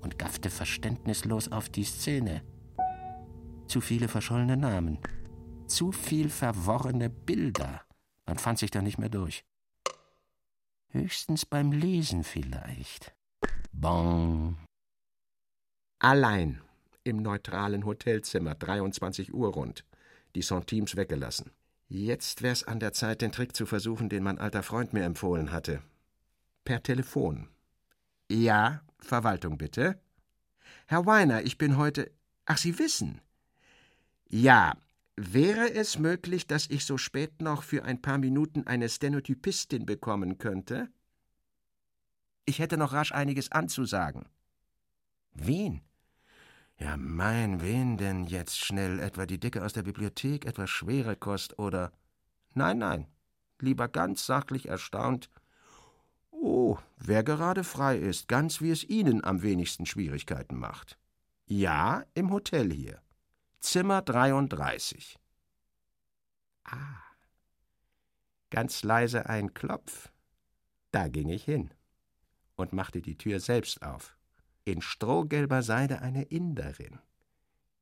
Und 0.00 0.18
gaffte 0.18 0.50
verständnislos 0.50 1.50
auf 1.50 1.68
die 1.68 1.84
Szene. 1.84 2.42
Zu 3.66 3.80
viele 3.80 4.08
verschollene 4.08 4.56
Namen. 4.56 4.98
Zu 5.66 5.90
viel 5.90 6.28
verworrene 6.28 7.10
Bilder. 7.10 7.82
Man 8.24 8.38
fand 8.38 8.58
sich 8.58 8.70
da 8.70 8.82
nicht 8.82 8.98
mehr 8.98 9.08
durch. 9.08 9.44
Höchstens 10.88 11.44
beim 11.44 11.72
Lesen 11.72 12.24
vielleicht. 12.24 13.14
Bong. 13.72 14.56
Allein 15.98 16.60
im 17.04 17.22
neutralen 17.22 17.84
Hotelzimmer, 17.84 18.54
23 18.54 19.34
Uhr 19.34 19.52
rund. 19.52 19.84
Die 20.34 20.42
Centimes 20.42 20.96
weggelassen. 20.96 21.50
Jetzt 21.88 22.42
wär's 22.42 22.64
an 22.64 22.80
der 22.80 22.92
Zeit, 22.92 23.22
den 23.22 23.32
Trick 23.32 23.54
zu 23.54 23.66
versuchen, 23.66 24.08
den 24.08 24.22
mein 24.22 24.38
alter 24.38 24.62
Freund 24.62 24.92
mir 24.92 25.04
empfohlen 25.04 25.52
hatte. 25.52 25.82
Per 26.64 26.82
Telefon. 26.82 27.48
Ja, 28.28 28.82
Verwaltung 28.98 29.56
bitte. 29.56 30.00
Herr 30.86 31.06
Weiner, 31.06 31.42
ich 31.42 31.58
bin 31.58 31.76
heute. 31.76 32.10
Ach, 32.44 32.58
Sie 32.58 32.78
wissen. 32.78 33.20
Ja, 34.28 34.76
wäre 35.16 35.72
es 35.72 35.98
möglich, 35.98 36.46
dass 36.46 36.68
ich 36.68 36.84
so 36.84 36.98
spät 36.98 37.40
noch 37.40 37.62
für 37.62 37.84
ein 37.84 38.00
paar 38.00 38.18
Minuten 38.18 38.66
eine 38.66 38.88
Stenotypistin 38.88 39.86
bekommen 39.86 40.38
könnte? 40.38 40.88
Ich 42.44 42.58
hätte 42.58 42.76
noch 42.76 42.92
rasch 42.92 43.12
einiges 43.12 43.50
anzusagen. 43.50 44.26
Wen? 45.32 45.80
Ja, 46.78 46.96
mein, 46.96 47.62
wen 47.62 47.96
denn 47.96 48.24
jetzt 48.24 48.58
schnell? 48.58 49.00
Etwa 49.00 49.26
die 49.26 49.40
Dicke 49.40 49.64
aus 49.64 49.72
der 49.72 49.82
Bibliothek, 49.82 50.44
etwa 50.44 50.66
schwere 50.66 51.16
Kost 51.16 51.58
oder. 51.58 51.92
Nein, 52.54 52.78
nein. 52.78 53.06
Lieber 53.58 53.88
ganz 53.88 54.26
sachlich 54.26 54.68
erstaunt. 54.68 55.30
Oh, 56.30 56.76
wer 56.98 57.24
gerade 57.24 57.64
frei 57.64 57.96
ist, 57.96 58.28
ganz 58.28 58.60
wie 58.60 58.70
es 58.70 58.84
Ihnen 58.84 59.24
am 59.24 59.42
wenigsten 59.42 59.86
Schwierigkeiten 59.86 60.56
macht. 60.56 60.98
Ja, 61.46 62.04
im 62.14 62.30
Hotel 62.30 62.70
hier. 62.70 63.00
Zimmer 63.68 64.00
33. 64.00 65.18
Ah. 66.62 67.02
Ganz 68.48 68.84
leise 68.84 69.28
ein 69.28 69.54
Klopf. 69.54 70.12
Da 70.92 71.08
ging 71.08 71.30
ich 71.30 71.44
hin 71.44 71.74
und 72.54 72.72
machte 72.72 73.02
die 73.02 73.18
Tür 73.18 73.40
selbst 73.40 73.82
auf 73.82 74.16
in 74.64 74.80
strohgelber 74.82 75.64
Seide 75.64 76.00
eine 76.00 76.22
Inderin. 76.22 77.00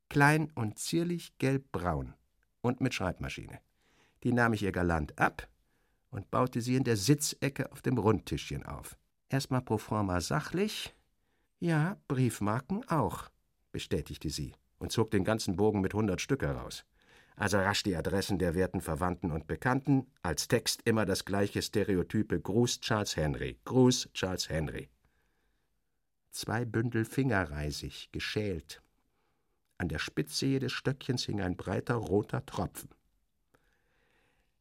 Klein 0.08 0.50
und 0.54 0.78
zierlich 0.78 1.36
gelbbraun 1.36 2.14
und 2.62 2.80
mit 2.80 2.94
Schreibmaschine. 2.94 3.60
Die 4.22 4.32
nahm 4.32 4.54
ich 4.54 4.62
ihr 4.62 4.72
galant 4.72 5.18
ab 5.18 5.46
und 6.08 6.30
baute 6.30 6.62
sie 6.62 6.76
in 6.76 6.84
der 6.84 6.96
Sitzecke 6.96 7.70
auf 7.72 7.82
dem 7.82 7.98
Rundtischchen 7.98 8.64
auf. 8.64 8.96
Erstmal 9.28 9.60
pro 9.60 9.76
forma 9.76 10.22
sachlich. 10.22 10.94
Ja, 11.60 11.98
Briefmarken 12.08 12.88
auch, 12.88 13.28
bestätigte 13.70 14.30
sie 14.30 14.54
und 14.84 14.92
zog 14.92 15.10
den 15.10 15.24
ganzen 15.24 15.56
Bogen 15.56 15.80
mit 15.80 15.94
hundert 15.94 16.20
Stück 16.20 16.42
heraus. 16.42 16.84
Also 17.34 17.58
rasch 17.58 17.82
die 17.82 17.96
Adressen 17.96 18.38
der 18.38 18.54
werten 18.54 18.80
Verwandten 18.80 19.32
und 19.32 19.48
Bekannten, 19.48 20.06
als 20.22 20.46
Text 20.46 20.82
immer 20.84 21.04
das 21.04 21.24
gleiche 21.24 21.62
stereotype 21.62 22.40
Gruß 22.40 22.80
Charles 22.80 23.16
Henry, 23.16 23.58
Gruß 23.64 24.10
Charles 24.14 24.48
Henry 24.48 24.88
zwei 26.34 26.64
Bündel 26.64 27.04
Fingerreisig, 27.04 28.10
geschält. 28.12 28.82
An 29.78 29.88
der 29.88 29.98
Spitze 29.98 30.46
jedes 30.46 30.72
Stöckchens 30.72 31.24
hing 31.24 31.40
ein 31.40 31.56
breiter 31.56 31.94
roter 31.94 32.44
Tropfen. 32.44 32.90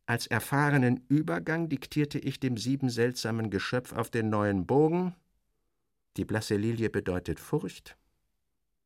Als 0.05 0.27
erfahrenen 0.27 1.05
Übergang 1.07 1.69
diktierte 1.69 2.19
ich 2.19 2.39
dem 2.39 2.57
sieben 2.57 2.89
seltsamen 2.89 3.49
Geschöpf 3.49 3.93
auf 3.93 4.09
den 4.09 4.29
neuen 4.29 4.65
Bogen 4.65 5.15
Die 6.17 6.25
blasse 6.25 6.57
Lilie 6.57 6.89
bedeutet 6.91 7.39
Furcht, 7.39 7.97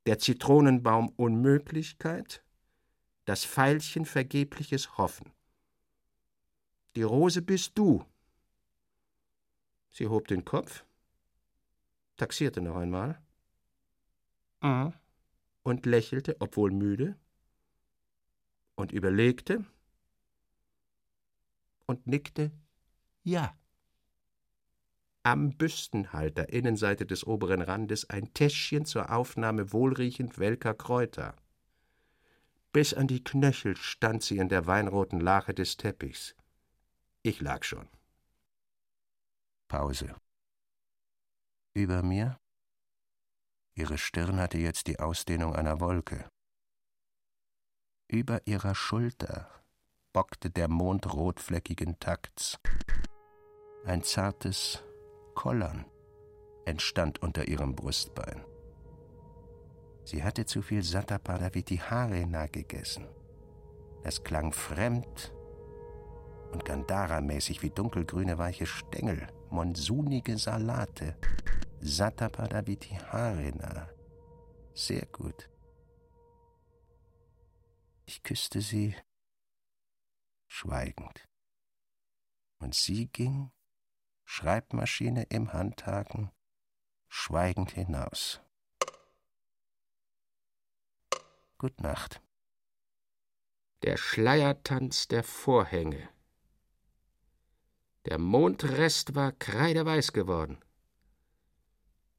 der 0.07 0.19
Zitronenbaum 0.19 1.09
Unmöglichkeit, 1.17 2.41
das 3.25 3.43
Veilchen 3.43 4.05
vergebliches 4.05 4.97
Hoffen. 4.97 5.33
Die 6.95 7.01
Rose 7.03 7.41
bist 7.41 7.77
du. 7.77 8.05
Sie 9.91 10.07
hob 10.07 10.29
den 10.29 10.45
Kopf, 10.45 10.85
taxierte 12.15 12.61
noch 12.61 12.77
einmal 12.77 13.21
mhm. 14.61 14.93
und 15.63 15.85
lächelte, 15.85 16.37
obwohl 16.39 16.71
müde, 16.71 17.17
und 18.75 18.93
überlegte 18.93 19.65
und 21.85 22.07
nickte 22.07 22.51
Ja. 23.23 23.57
Am 25.27 25.49
Büstenhalter, 25.49 26.53
Innenseite 26.53 27.05
des 27.05 27.27
oberen 27.27 27.61
Randes, 27.61 28.09
ein 28.09 28.33
Täschchen 28.33 28.85
zur 28.85 29.11
Aufnahme 29.11 29.73
wohlriechend 29.73 30.39
welker 30.39 30.73
Kräuter. 30.73 31.35
Bis 32.71 32.93
an 32.93 33.07
die 33.07 33.21
Knöchel 33.21 33.75
stand 33.75 34.23
sie 34.23 34.37
in 34.37 34.47
der 34.47 34.67
weinroten 34.67 35.19
Lache 35.19 35.53
des 35.53 35.75
Teppichs. 35.75 36.33
Ich 37.23 37.41
lag 37.41 37.65
schon. 37.65 37.89
Pause. 39.67 40.15
Über 41.73 42.03
mir? 42.03 42.39
Ihre 43.75 43.97
Stirn 43.97 44.39
hatte 44.39 44.59
jetzt 44.59 44.87
die 44.87 44.97
Ausdehnung 44.97 45.53
einer 45.53 45.81
Wolke. 45.81 46.29
Über 48.07 48.47
ihrer 48.47 48.75
Schulter 48.75 49.51
bockte 50.13 50.49
der 50.49 50.69
Mond 50.69 51.13
rotfleckigen 51.13 51.99
Takts. 51.99 52.57
Ein 53.83 54.03
zartes 54.03 54.86
Kollern 55.37 55.85
entstand 56.65 57.21
unter 57.21 57.47
ihrem 57.47 57.75
Brustbein. 57.75 58.43
Sie 60.03 60.23
hatte 60.23 60.47
zu 60.47 60.63
viel 60.63 60.81
Sattapadaviti 60.81 61.77
Harena 61.77 62.47
gegessen. 62.47 63.07
Es 64.03 64.23
klang 64.23 64.51
fremd 64.51 65.35
und 66.51 66.65
Gandhara-mäßig 66.65 67.61
wie 67.61 67.69
dunkelgrüne 67.69 68.39
weiche 68.39 68.65
Stängel, 68.65 69.27
monsunige 69.51 70.39
Salate. 70.39 71.15
Sattapadaviti 71.81 72.95
Harena. 73.11 73.89
Sehr 74.73 75.05
gut. 75.05 75.51
Ich 78.07 78.23
küsste 78.23 78.61
sie 78.61 78.95
schweigend. 80.47 81.27
Und 82.57 82.73
sie 82.73 83.05
ging, 83.05 83.51
Schreibmaschine 84.29 85.23
im 85.29 85.53
Handhaken, 85.53 86.31
schweigend 87.07 87.71
hinaus. 87.71 88.41
Gut 91.57 91.79
Nacht. 91.79 92.21
Der 93.83 93.95
Schleiertanz 93.95 95.07
der 95.07 95.23
Vorhänge. 95.23 96.09
Der 98.03 98.19
Mondrest 98.19 99.15
war 99.15 99.31
kreideweiß 99.31 100.11
geworden. 100.11 100.57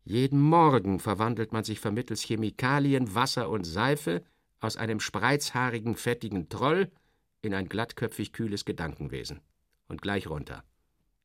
Jeden 0.02 0.40
Morgen 0.40 1.00
verwandelt 1.00 1.52
man 1.52 1.62
sich 1.62 1.78
vermittels 1.78 2.22
Chemikalien, 2.22 3.14
Wasser 3.14 3.50
und 3.50 3.64
Seife 3.64 4.24
aus 4.60 4.78
einem 4.78 4.98
spreizhaarigen, 4.98 5.94
fettigen 5.94 6.48
Troll 6.48 6.90
in 7.42 7.52
ein 7.52 7.68
glattköpfig 7.68 8.32
kühles 8.32 8.64
Gedankenwesen. 8.64 9.42
Und 9.88 10.00
gleich 10.00 10.26
runter. 10.26 10.64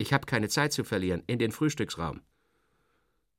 Ich 0.04 0.12
habe 0.12 0.26
keine 0.26 0.49
Zeit 0.49 0.74
zu 0.74 0.84
verlieren, 0.84 1.24
in 1.28 1.39
den 1.39 1.54
Frühstücksraum. 1.54 2.20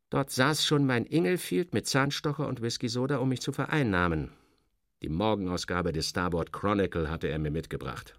Dort 0.09 0.31
saß 0.31 0.65
schon 0.65 0.87
mein 0.87 1.05
Ingelfield 1.05 1.75
mit 1.75 1.87
Zahnstocher 1.87 2.49
und 2.49 2.63
Whisky-Soda, 2.63 3.19
um 3.19 3.29
mich 3.29 3.43
zu 3.43 3.53
vereinnahmen. 3.53 4.33
Die 5.03 5.11
Morgenausgabe 5.11 5.93
des 5.93 6.09
Starboard 6.09 6.55
Chronicle 6.55 7.11
hatte 7.11 7.29
er 7.29 7.39
mir 7.39 7.51
mitgebracht. 7.51 8.19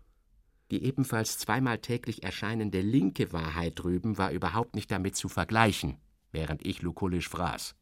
Die 0.69 0.83
ebenfalls 0.83 1.39
zweimal 1.39 1.79
täglich 1.79 2.21
erscheinende 2.21 2.81
linke 2.81 3.33
Wahrheit 3.33 3.79
drüben 3.79 4.19
war 4.19 4.31
überhaupt 4.31 4.75
nicht 4.75 4.91
damit 4.91 5.15
zu 5.15 5.27
vergleichen, 5.27 5.97
während 6.31 6.63
ich 6.63 6.83
lukullisch 6.83 7.29
fraß. 7.29 7.73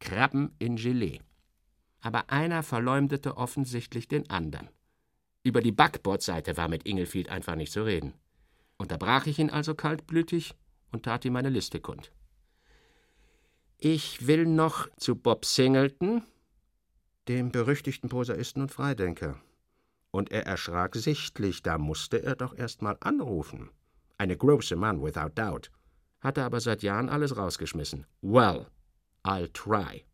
Krabben 0.00 0.54
in 0.58 0.76
Gelee. 0.76 1.20
Aber 2.00 2.30
einer 2.30 2.62
verleumdete 2.62 3.36
offensichtlich 3.36 4.08
den 4.08 4.30
anderen. 4.30 4.70
Über 5.42 5.60
die 5.60 5.72
Backbordseite 5.72 6.56
war 6.56 6.68
mit 6.68 6.84
Ingelfield 6.84 7.28
einfach 7.28 7.56
nicht 7.56 7.72
zu 7.72 7.84
reden. 7.84 8.14
Unterbrach 8.78 9.26
ich 9.26 9.38
ihn 9.38 9.50
also 9.50 9.74
kaltblütig 9.74 10.54
und 10.92 11.02
tat 11.02 11.24
ihm 11.24 11.32
meine 11.32 11.50
Liste 11.50 11.80
kund. 11.80 12.12
Ich 13.76 14.26
will 14.26 14.46
noch 14.46 14.88
zu 14.96 15.16
Bob 15.16 15.44
Singleton, 15.44 16.22
dem 17.28 17.52
berüchtigten 17.52 18.08
Prosaisten 18.08 18.62
und 18.62 18.72
Freidenker. 18.72 19.40
Und 20.10 20.32
er 20.32 20.46
erschrak 20.46 20.96
sichtlich, 20.96 21.62
da 21.62 21.76
musste 21.76 22.22
er 22.22 22.34
doch 22.34 22.56
erst 22.56 22.80
mal 22.80 22.96
anrufen. 23.00 23.70
Eine 24.16 24.36
große 24.36 24.74
Mann, 24.74 25.02
without 25.02 25.30
doubt. 25.34 25.70
Hatte 26.20 26.42
aber 26.42 26.60
seit 26.60 26.82
Jahren 26.82 27.08
alles 27.08 27.36
rausgeschmissen. 27.36 28.06
Well, 28.22 28.66
I'll 29.22 29.52
try. 29.52 30.04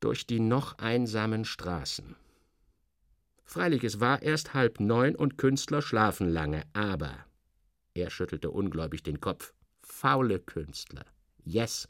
Durch 0.00 0.26
die 0.26 0.40
noch 0.40 0.78
einsamen 0.78 1.44
Straßen. 1.44 2.14
Freilich, 3.44 3.84
es 3.84 4.00
war 4.00 4.22
erst 4.22 4.54
halb 4.54 4.78
neun 4.78 5.16
und 5.16 5.36
Künstler 5.36 5.82
schlafen 5.82 6.28
lange, 6.28 6.62
aber 6.72 7.27
er 7.98 8.10
schüttelte 8.10 8.50
ungläubig 8.50 9.02
den 9.02 9.20
Kopf. 9.20 9.54
Faule 9.82 10.38
Künstler. 10.38 11.04
Yes. 11.44 11.88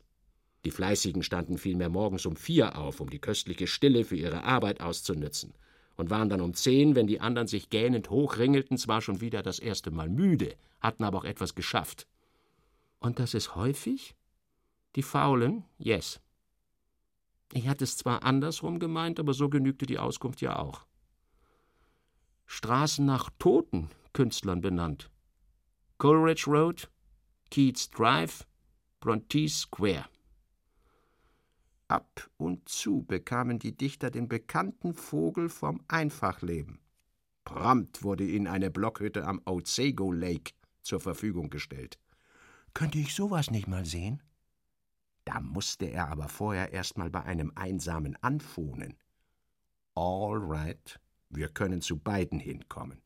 Die 0.64 0.70
Fleißigen 0.70 1.22
standen 1.22 1.58
vielmehr 1.58 1.88
morgens 1.88 2.26
um 2.26 2.36
vier 2.36 2.76
auf, 2.78 3.00
um 3.00 3.10
die 3.10 3.20
köstliche 3.20 3.66
Stille 3.66 4.04
für 4.04 4.16
ihre 4.16 4.44
Arbeit 4.44 4.80
auszunützen, 4.80 5.54
und 5.96 6.10
waren 6.10 6.28
dann 6.28 6.40
um 6.40 6.54
zehn, 6.54 6.94
wenn 6.94 7.06
die 7.06 7.20
anderen 7.20 7.48
sich 7.48 7.70
gähnend 7.70 8.10
hochringelten, 8.10 8.76
zwar 8.76 9.00
schon 9.00 9.20
wieder 9.20 9.42
das 9.42 9.58
erste 9.58 9.90
Mal 9.90 10.08
müde, 10.08 10.56
hatten 10.80 11.04
aber 11.04 11.18
auch 11.18 11.24
etwas 11.24 11.54
geschafft. 11.54 12.06
Und 13.00 13.18
das 13.18 13.34
ist 13.34 13.54
häufig? 13.54 14.14
Die 14.96 15.02
Faulen? 15.02 15.64
Yes. 15.78 16.20
Ich 17.52 17.68
hatte 17.68 17.84
es 17.84 17.96
zwar 17.96 18.24
andersrum 18.24 18.78
gemeint, 18.78 19.18
aber 19.18 19.34
so 19.34 19.48
genügte 19.48 19.86
die 19.86 19.98
Auskunft 19.98 20.40
ja 20.40 20.58
auch. 20.58 20.86
Straßen 22.46 23.04
nach 23.04 23.30
toten 23.38 23.90
Künstlern 24.12 24.60
benannt. 24.60 25.10
Coleridge 25.98 26.46
Road, 26.46 26.88
Keats 27.50 27.90
Drive, 27.90 28.46
Bronte 29.00 29.48
Square. 29.48 30.04
Ab 31.88 32.30
und 32.36 32.68
zu 32.68 33.02
bekamen 33.02 33.58
die 33.58 33.76
Dichter 33.76 34.08
den 34.08 34.28
bekannten 34.28 34.94
Vogel 34.94 35.48
vom 35.48 35.80
Einfachleben. 35.88 36.78
Prompt 37.42 38.04
wurde 38.04 38.24
ihnen 38.24 38.46
eine 38.46 38.70
Blockhütte 38.70 39.26
am 39.26 39.42
Otsego 39.44 40.12
Lake 40.12 40.52
zur 40.82 41.00
Verfügung 41.00 41.50
gestellt. 41.50 41.98
Könnte 42.74 42.98
ich 42.98 43.12
sowas 43.12 43.50
nicht 43.50 43.66
mal 43.66 43.84
sehen? 43.84 44.22
Da 45.24 45.40
musste 45.40 45.86
er 45.86 46.10
aber 46.10 46.28
vorher 46.28 46.72
erst 46.72 46.96
mal 46.96 47.10
bei 47.10 47.24
einem 47.24 47.50
Einsamen 47.56 48.16
anfohnen. 48.22 48.96
All 49.96 50.38
right, 50.38 51.00
wir 51.28 51.48
können 51.48 51.80
zu 51.80 51.98
beiden 51.98 52.38
hinkommen. 52.38 53.02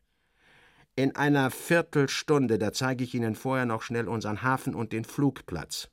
In 0.95 1.17
einer 1.17 1.51
Viertelstunde, 1.51 2.59
da 2.59 2.73
zeige 2.73 3.03
ich 3.03 3.15
Ihnen 3.15 3.35
vorher 3.35 3.65
noch 3.65 3.81
schnell 3.81 4.09
unseren 4.09 4.43
Hafen 4.43 4.75
und 4.75 4.93
den 4.93 5.05
Flugplatz. 5.05 5.89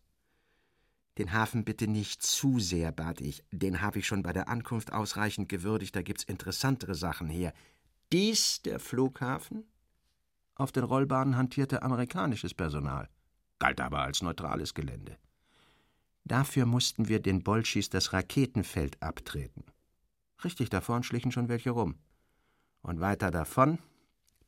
Den 1.17 1.31
Hafen 1.31 1.63
bitte 1.63 1.87
nicht 1.87 2.21
zu 2.21 2.59
sehr, 2.59 2.91
bat 2.91 3.21
ich. 3.21 3.43
Den 3.51 3.81
habe 3.81 3.99
ich 3.99 4.07
schon 4.07 4.23
bei 4.23 4.33
der 4.33 4.49
Ankunft 4.49 4.91
ausreichend 4.91 5.47
gewürdigt, 5.47 5.95
da 5.95 6.01
gibt's 6.01 6.25
interessantere 6.25 6.95
Sachen 6.95 7.29
hier. 7.29 7.53
Dies 8.11 8.61
der 8.61 8.79
Flughafen? 8.79 9.63
Auf 10.55 10.73
den 10.73 10.83
Rollbahnen 10.83 11.37
hantierte 11.37 11.81
amerikanisches 11.81 12.53
Personal, 12.53 13.07
galt 13.59 13.79
aber 13.79 13.99
als 13.99 14.21
neutrales 14.21 14.73
Gelände. 14.73 15.17
Dafür 16.25 16.65
mussten 16.65 17.07
wir 17.07 17.21
den 17.21 17.41
Bolschis 17.43 17.89
das 17.89 18.11
Raketenfeld 18.11 19.01
abtreten. 19.01 19.63
Richtig, 20.43 20.69
da 20.69 20.81
vorn 20.81 21.03
schlichen 21.03 21.31
schon 21.31 21.47
welche 21.47 21.69
rum. 21.69 21.95
Und 22.81 22.99
weiter 22.99 23.31
davon 23.31 23.79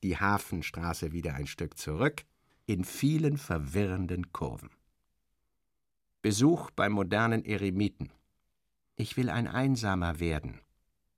die 0.04 0.18
Hafenstraße 0.18 1.12
wieder 1.12 1.36
ein 1.36 1.48
Stück 1.48 1.78
zurück, 1.78 2.24
in 2.66 2.84
vielen 2.84 3.38
verwirrenden 3.38 4.32
Kurven. 4.32 4.70
Besuch 6.22 6.70
beim 6.72 6.94
modernen 6.94 7.44
Eremiten. 7.44 8.12
Ich 8.96 9.18
will 9.18 9.30
ein 9.30 9.48
Einsamer 9.48 10.20
werden, 10.20 10.60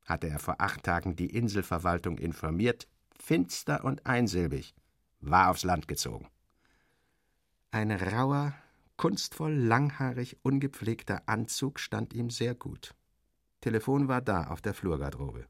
hatte 0.05 0.29
er 0.29 0.39
vor 0.39 0.55
acht 0.59 0.83
Tagen 0.83 1.15
die 1.15 1.35
Inselverwaltung 1.35 2.17
informiert, 2.17 2.87
finster 3.19 3.83
und 3.83 4.05
einsilbig, 4.05 4.73
war 5.19 5.49
aufs 5.49 5.63
Land 5.63 5.87
gezogen. 5.87 6.27
Ein 7.71 7.91
rauer, 7.91 8.53
kunstvoll 8.97 9.53
langhaarig 9.53 10.37
ungepflegter 10.43 11.23
Anzug 11.27 11.79
stand 11.79 12.13
ihm 12.13 12.29
sehr 12.29 12.55
gut. 12.55 12.95
Telefon 13.61 14.07
war 14.07 14.21
da 14.21 14.47
auf 14.47 14.61
der 14.61 14.73
Flurgarderobe. 14.73 15.47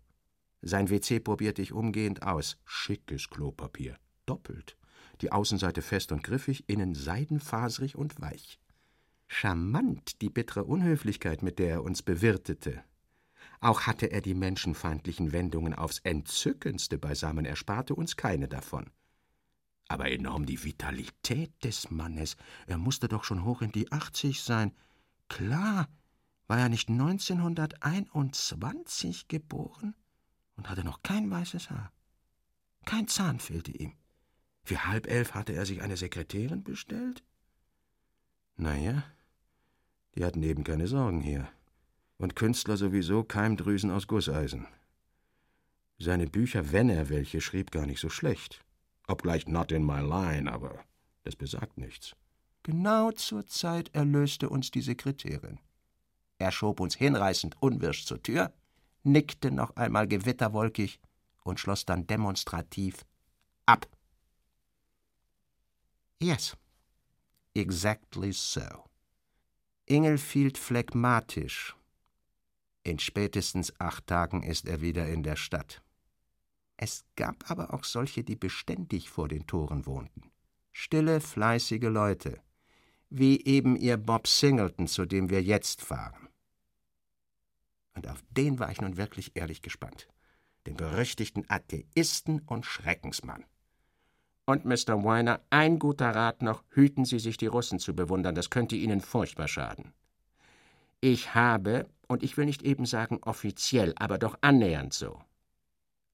Sein 0.65 0.89
WC 0.89 1.19
probierte 1.19 1.61
ich 1.61 1.73
umgehend 1.73 2.23
aus. 2.23 2.55
Schickes 2.63 3.29
Klopapier. 3.29 3.97
Doppelt. 4.25 4.77
Die 5.19 5.29
Außenseite 5.29 5.81
fest 5.81 6.13
und 6.13 6.23
griffig, 6.23 6.69
innen 6.69 6.95
seidenfaserig 6.95 7.97
und 7.97 8.21
weich. 8.21 8.61
Charmant 9.27 10.21
die 10.21 10.29
bittere 10.29 10.63
Unhöflichkeit, 10.63 11.43
mit 11.43 11.59
der 11.59 11.69
er 11.69 11.83
uns 11.83 12.01
bewirtete. 12.01 12.81
Auch 13.59 13.81
hatte 13.81 14.09
er 14.09 14.21
die 14.21 14.35
menschenfeindlichen 14.35 15.33
Wendungen 15.33 15.73
aufs 15.73 15.99
Entzückendste 15.99 16.97
beisammen, 16.97 17.43
er 17.43 17.57
sparte 17.57 17.93
uns 17.93 18.15
keine 18.15 18.47
davon. 18.47 18.89
Aber 19.89 20.09
enorm 20.09 20.45
die 20.45 20.63
Vitalität 20.63 21.51
des 21.65 21.91
Mannes. 21.91 22.37
Er 22.67 22.77
musste 22.77 23.09
doch 23.09 23.25
schon 23.25 23.43
hoch 23.43 23.61
in 23.61 23.73
die 23.73 23.91
achtzig 23.91 24.41
sein. 24.41 24.71
Klar, 25.27 25.89
war 26.47 26.57
er 26.57 26.69
nicht 26.69 26.87
1921 26.87 29.27
geboren? 29.27 29.93
Und 30.55 30.69
hatte 30.69 30.83
noch 30.83 31.03
kein 31.03 31.29
weißes 31.29 31.69
Haar. 31.69 31.91
Kein 32.85 33.07
Zahn 33.07 33.39
fehlte 33.39 33.71
ihm. 33.71 33.93
Für 34.63 34.85
halb 34.85 35.07
elf 35.07 35.33
hatte 35.33 35.53
er 35.53 35.65
sich 35.65 35.81
eine 35.81 35.97
Sekretärin 35.97 36.63
bestellt? 36.63 37.23
Naja, 38.55 39.03
die 40.15 40.23
hatten 40.23 40.43
eben 40.43 40.63
keine 40.63 40.87
Sorgen 40.87 41.21
hier. 41.21 41.49
Und 42.17 42.35
Künstler 42.35 42.77
sowieso 42.77 43.23
Keimdrüsen 43.23 43.91
aus 43.91 44.07
Gusseisen. 44.07 44.67
Seine 45.97 46.27
Bücher, 46.27 46.71
wenn 46.71 46.89
er 46.89 47.09
welche 47.09 47.41
schrieb, 47.41 47.71
gar 47.71 47.85
nicht 47.85 47.99
so 47.99 48.09
schlecht. 48.09 48.63
Obgleich 49.07 49.47
not 49.47 49.71
in 49.71 49.85
my 49.85 49.99
line, 49.99 50.51
aber 50.51 50.83
das 51.23 51.35
besagt 51.35 51.77
nichts. 51.77 52.15
Genau 52.63 53.11
zur 53.11 53.45
Zeit 53.47 53.93
erlöste 53.93 54.49
uns 54.49 54.71
die 54.71 54.81
Sekretärin. 54.81 55.59
Er 56.37 56.51
schob 56.51 56.79
uns 56.79 56.95
hinreißend 56.95 57.61
unwirsch 57.61 58.05
zur 58.05 58.21
Tür, 58.23 58.53
nickte 59.03 59.51
noch 59.51 59.75
einmal 59.75 60.07
gewitterwolkig 60.07 60.99
und 61.43 61.59
schloss 61.59 61.85
dann 61.85 62.07
demonstrativ 62.07 63.05
ab. 63.65 63.87
Yes, 66.19 66.55
exactly 67.53 68.31
so. 68.31 68.61
Ingelfield 69.85 70.57
phlegmatisch. 70.57 71.75
In 72.83 72.99
spätestens 72.99 73.73
acht 73.79 74.07
Tagen 74.07 74.43
ist 74.43 74.67
er 74.67 74.81
wieder 74.81 75.07
in 75.07 75.23
der 75.23 75.35
Stadt. 75.35 75.83
Es 76.77 77.05
gab 77.15 77.49
aber 77.49 77.73
auch 77.73 77.83
solche, 77.83 78.23
die 78.23 78.35
beständig 78.35 79.09
vor 79.09 79.27
den 79.27 79.45
Toren 79.47 79.85
wohnten. 79.85 80.31
Stille, 80.71 81.21
fleißige 81.21 81.83
Leute, 81.83 82.41
wie 83.09 83.43
eben 83.45 83.75
ihr 83.75 83.97
Bob 83.97 84.27
Singleton, 84.27 84.87
zu 84.87 85.05
dem 85.05 85.29
wir 85.29 85.43
jetzt 85.43 85.81
fahren. 85.81 86.29
Und 87.95 88.07
auf 88.07 88.23
den 88.31 88.59
war 88.59 88.71
ich 88.71 88.81
nun 88.81 88.97
wirklich 88.97 89.31
ehrlich 89.35 89.61
gespannt. 89.61 90.07
Den 90.65 90.75
berüchtigten 90.75 91.45
Atheisten 91.49 92.41
und 92.41 92.65
Schreckensmann. 92.65 93.45
Und 94.45 94.65
Mr. 94.65 95.03
Weiner, 95.03 95.41
ein 95.49 95.79
guter 95.79 96.09
Rat 96.13 96.41
noch, 96.41 96.63
hüten 96.69 97.05
Sie 97.05 97.19
sich 97.19 97.37
die 97.37 97.47
Russen 97.47 97.79
zu 97.79 97.95
bewundern, 97.95 98.35
das 98.35 98.49
könnte 98.49 98.75
Ihnen 98.75 98.99
furchtbar 98.99 99.47
schaden. 99.47 99.93
Ich 100.99 101.33
habe, 101.33 101.87
und 102.07 102.23
ich 102.23 102.37
will 102.37 102.45
nicht 102.45 102.61
eben 102.63 102.85
sagen 102.85 103.19
offiziell, 103.21 103.93
aber 103.97 104.17
doch 104.17 104.37
annähernd 104.41 104.93
so, 104.93 105.21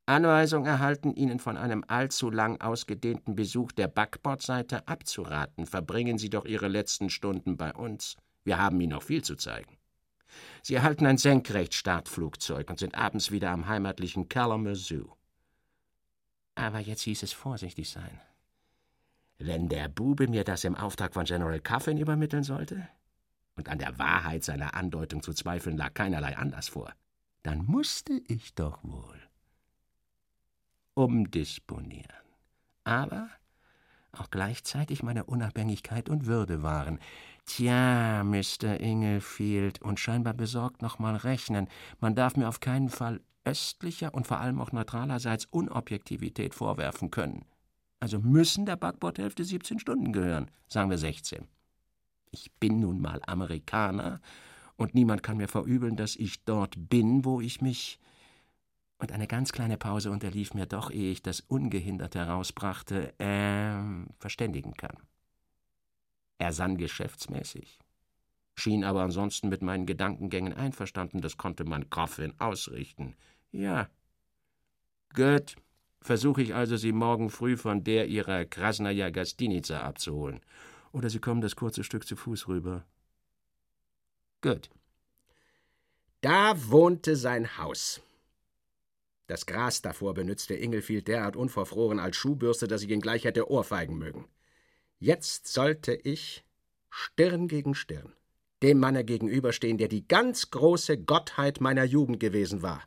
Anweisung 0.09 0.65
erhalten, 0.65 1.13
Ihnen 1.13 1.37
von 1.37 1.55
einem 1.55 1.85
allzu 1.87 2.31
lang 2.31 2.59
ausgedehnten 2.59 3.35
Besuch 3.35 3.71
der 3.71 3.87
Backbordseite 3.87 4.87
abzuraten. 4.87 5.67
Verbringen 5.67 6.17
Sie 6.17 6.31
doch 6.31 6.45
Ihre 6.45 6.67
letzten 6.67 7.11
Stunden 7.11 7.57
bei 7.57 7.71
uns. 7.75 8.17
Wir 8.43 8.57
haben 8.57 8.81
Ihnen 8.81 8.93
noch 8.93 9.03
viel 9.03 9.23
zu 9.23 9.35
zeigen. 9.35 9.78
Sie 10.61 10.75
erhalten 10.75 11.05
ein 11.05 11.17
Senkrechtstartflugzeug 11.17 12.69
und 12.69 12.79
sind 12.79 12.95
abends 12.95 13.31
wieder 13.31 13.51
am 13.51 13.67
heimatlichen 13.67 14.29
Kalamazoo. 14.29 15.15
Aber 16.55 16.79
jetzt 16.79 17.03
hieß 17.03 17.23
es 17.23 17.33
vorsichtig 17.33 17.89
sein. 17.89 18.19
Wenn 19.37 19.69
der 19.69 19.87
Bube 19.87 20.27
mir 20.27 20.43
das 20.43 20.63
im 20.65 20.75
Auftrag 20.75 21.13
von 21.13 21.25
General 21.25 21.59
Coffin 21.61 21.97
übermitteln 21.97 22.43
sollte, 22.43 22.87
und 23.59 23.67
an 23.67 23.77
der 23.77 23.99
Wahrheit 23.99 24.43
seiner 24.45 24.73
Andeutung 24.73 25.21
zu 25.21 25.33
zweifeln 25.33 25.77
lag 25.77 25.93
keinerlei 25.93 26.37
Anlass 26.37 26.69
vor, 26.69 26.93
dann 27.43 27.65
musste 27.65 28.13
ich 28.27 28.55
doch 28.55 28.81
wohl 28.83 29.19
umdisponieren. 30.93 32.07
Aber 32.83 33.29
auch 34.11 34.29
gleichzeitig 34.29 35.03
meine 35.03 35.25
Unabhängigkeit 35.25 36.09
und 36.09 36.25
Würde 36.25 36.63
wahren. 36.63 36.99
Tja, 37.45 38.23
Mr. 38.23 38.79
Inglefield, 38.79 39.81
und 39.81 39.99
scheinbar 39.99 40.33
besorgt 40.33 40.81
noch 40.81 40.99
mal 40.99 41.15
rechnen. 41.15 41.67
Man 41.99 42.15
darf 42.15 42.35
mir 42.35 42.47
auf 42.47 42.59
keinen 42.59 42.89
Fall 42.89 43.21
östlicher 43.43 44.13
und 44.13 44.27
vor 44.27 44.39
allem 44.39 44.61
auch 44.61 44.71
neutralerseits 44.71 45.45
Unobjektivität 45.45 46.53
vorwerfen 46.53 47.09
können. 47.09 47.45
Also 47.99 48.19
müssen 48.19 48.65
der 48.65 48.75
Backbordhälfte 48.75 49.43
17 49.43 49.79
Stunden 49.79 50.13
gehören, 50.13 50.51
sagen 50.67 50.89
wir 50.89 50.97
16. 50.97 51.47
Ich 52.31 52.51
bin 52.59 52.79
nun 52.79 53.01
mal 53.01 53.21
Amerikaner 53.25 54.21
und 54.77 54.93
niemand 54.93 55.23
kann 55.23 55.37
mir 55.37 55.47
verübeln, 55.47 55.95
dass 55.97 56.15
ich 56.15 56.43
dort 56.45 56.75
bin, 56.89 57.25
wo 57.25 57.41
ich 57.41 57.61
mich 57.61 57.99
und 58.99 59.13
eine 59.13 59.27
ganz 59.27 59.51
kleine 59.51 59.77
Pause 59.77 60.11
unterlief 60.11 60.53
mir 60.53 60.65
doch, 60.65 60.91
ehe 60.91 61.11
ich 61.11 61.23
das 61.23 61.39
ungehindert 61.39 62.15
herausbrachte, 62.15 63.17
äh, 63.19 64.05
verständigen 64.19 64.73
kann. 64.73 64.97
Er 66.37 66.53
sann 66.53 66.77
geschäftsmäßig, 66.77 67.79
schien 68.55 68.83
aber 68.83 69.01
ansonsten 69.01 69.49
mit 69.49 69.61
meinen 69.61 69.85
Gedankengängen 69.85 70.53
einverstanden, 70.53 71.21
das 71.21 71.37
konnte 71.37 71.63
man 71.63 71.89
Coffin 71.89 72.33
ausrichten. 72.39 73.15
Ja. 73.51 73.89
Gut, 75.13 75.55
versuche 76.01 76.41
ich 76.41 76.53
also, 76.53 76.75
Sie 76.75 76.91
morgen 76.91 77.29
früh 77.29 77.57
von 77.57 77.83
der 77.83 78.07
Ihrer 78.07 78.45
Krasnaja 78.45 79.09
Gastinica 79.09 79.81
abzuholen. 79.81 80.41
Oder 80.91 81.09
Sie 81.09 81.19
kommen 81.19 81.41
das 81.41 81.55
kurze 81.55 81.83
Stück 81.83 82.05
zu 82.05 82.15
Fuß 82.15 82.47
rüber. 82.47 82.85
Gut. 84.41 84.69
Da 86.21 86.53
wohnte 86.69 87.15
sein 87.15 87.57
Haus. 87.57 88.01
Das 89.29 89.45
Gras 89.45 89.81
davor 89.81 90.15
benützte 90.15 90.55
Ingelfield 90.55 91.07
derart 91.07 91.35
unverfroren 91.35 91.99
als 91.99 92.17
Schuhbürste, 92.17 92.67
dass 92.67 92.81
ich 92.81 92.89
ihn 92.89 92.99
gleich 92.99 93.25
hätte 93.25 93.49
ohrfeigen 93.49 93.97
mögen. 93.97 94.27
Jetzt 94.97 95.47
sollte 95.47 95.93
ich 95.93 96.43
Stirn 96.89 97.47
gegen 97.47 97.75
Stirn 97.75 98.13
dem 98.61 98.79
Manne 98.79 99.05
gegenüberstehen, 99.05 99.77
der 99.77 99.87
die 99.87 100.07
ganz 100.07 100.51
große 100.51 100.97
Gottheit 100.97 101.61
meiner 101.61 101.83
Jugend 101.83 102.19
gewesen 102.19 102.61
war. 102.61 102.83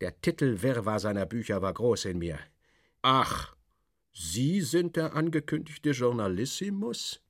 Der 0.00 0.20
Titelwirrwarr 0.20 1.00
seiner 1.00 1.26
Bücher 1.26 1.62
war 1.62 1.72
groß 1.72 2.06
in 2.06 2.18
mir. 2.18 2.38
Ach, 3.02 3.54
Sie 4.12 4.62
sind 4.62 4.96
der 4.96 5.14
angekündigte 5.14 5.90
Journalissimus? 5.90 7.20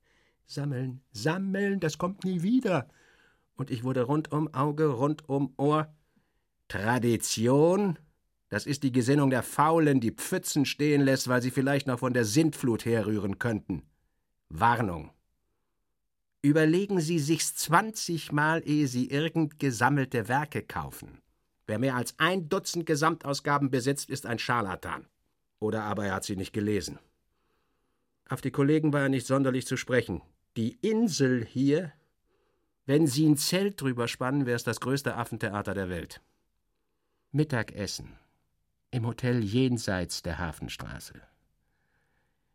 Sammeln, 0.45 1.01
sammeln, 1.11 1.79
das 1.81 1.97
kommt 1.97 2.23
nie 2.23 2.41
wieder. 2.41 2.89
Und 3.55 3.71
ich 3.71 3.83
wurde 3.83 4.03
rund 4.03 4.31
um 4.31 4.53
Auge, 4.53 4.87
rund 4.87 5.27
um 5.27 5.53
Ohr. 5.57 5.93
Tradition, 6.69 7.97
das 8.49 8.65
ist 8.65 8.83
die 8.83 8.91
Gesinnung 8.91 9.29
der 9.29 9.43
Faulen, 9.43 9.99
die 9.99 10.11
Pfützen 10.11 10.65
stehen 10.65 11.01
lässt, 11.01 11.27
weil 11.27 11.41
sie 11.41 11.51
vielleicht 11.51 11.87
noch 11.87 11.99
von 11.99 12.13
der 12.13 12.23
Sintflut 12.23 12.85
herrühren 12.85 13.39
könnten. 13.39 13.83
Warnung. 14.49 15.11
Überlegen 16.41 17.01
Sie 17.01 17.19
sich's 17.19 17.55
zwanzigmal, 17.55 18.61
ehe 18.65 18.87
Sie 18.87 19.09
irgend 19.09 19.59
gesammelte 19.59 20.29
Werke 20.29 20.61
kaufen. 20.61 21.21
Wer 21.65 21.79
mehr 21.79 21.95
als 21.95 22.17
ein 22.19 22.47
Dutzend 22.47 22.85
Gesamtausgaben 22.85 23.69
besitzt, 23.69 24.09
ist 24.09 24.25
ein 24.25 24.39
Scharlatan. 24.39 25.07
Oder 25.59 25.83
aber 25.83 26.05
er 26.05 26.15
hat 26.15 26.23
sie 26.23 26.37
nicht 26.37 26.53
gelesen. 26.53 26.99
Auf 28.29 28.39
die 28.39 28.51
Kollegen 28.51 28.93
war 28.93 29.01
er 29.01 29.09
nicht 29.09 29.27
sonderlich 29.27 29.67
zu 29.67 29.75
sprechen. 29.75 30.21
Die 30.55 30.77
Insel 30.81 31.43
hier, 31.43 31.91
wenn 32.85 33.07
Sie 33.07 33.27
ein 33.27 33.35
Zelt 33.35 33.81
drüber 33.81 34.07
spannen, 34.07 34.45
wäre 34.45 34.55
es 34.55 34.63
das 34.63 34.79
größte 34.79 35.15
Affentheater 35.15 35.73
der 35.73 35.89
Welt. 35.89 36.21
Mittagessen 37.31 38.17
im 38.91 39.05
Hotel 39.05 39.43
jenseits 39.43 40.21
der 40.21 40.37
Hafenstraße. 40.37 41.21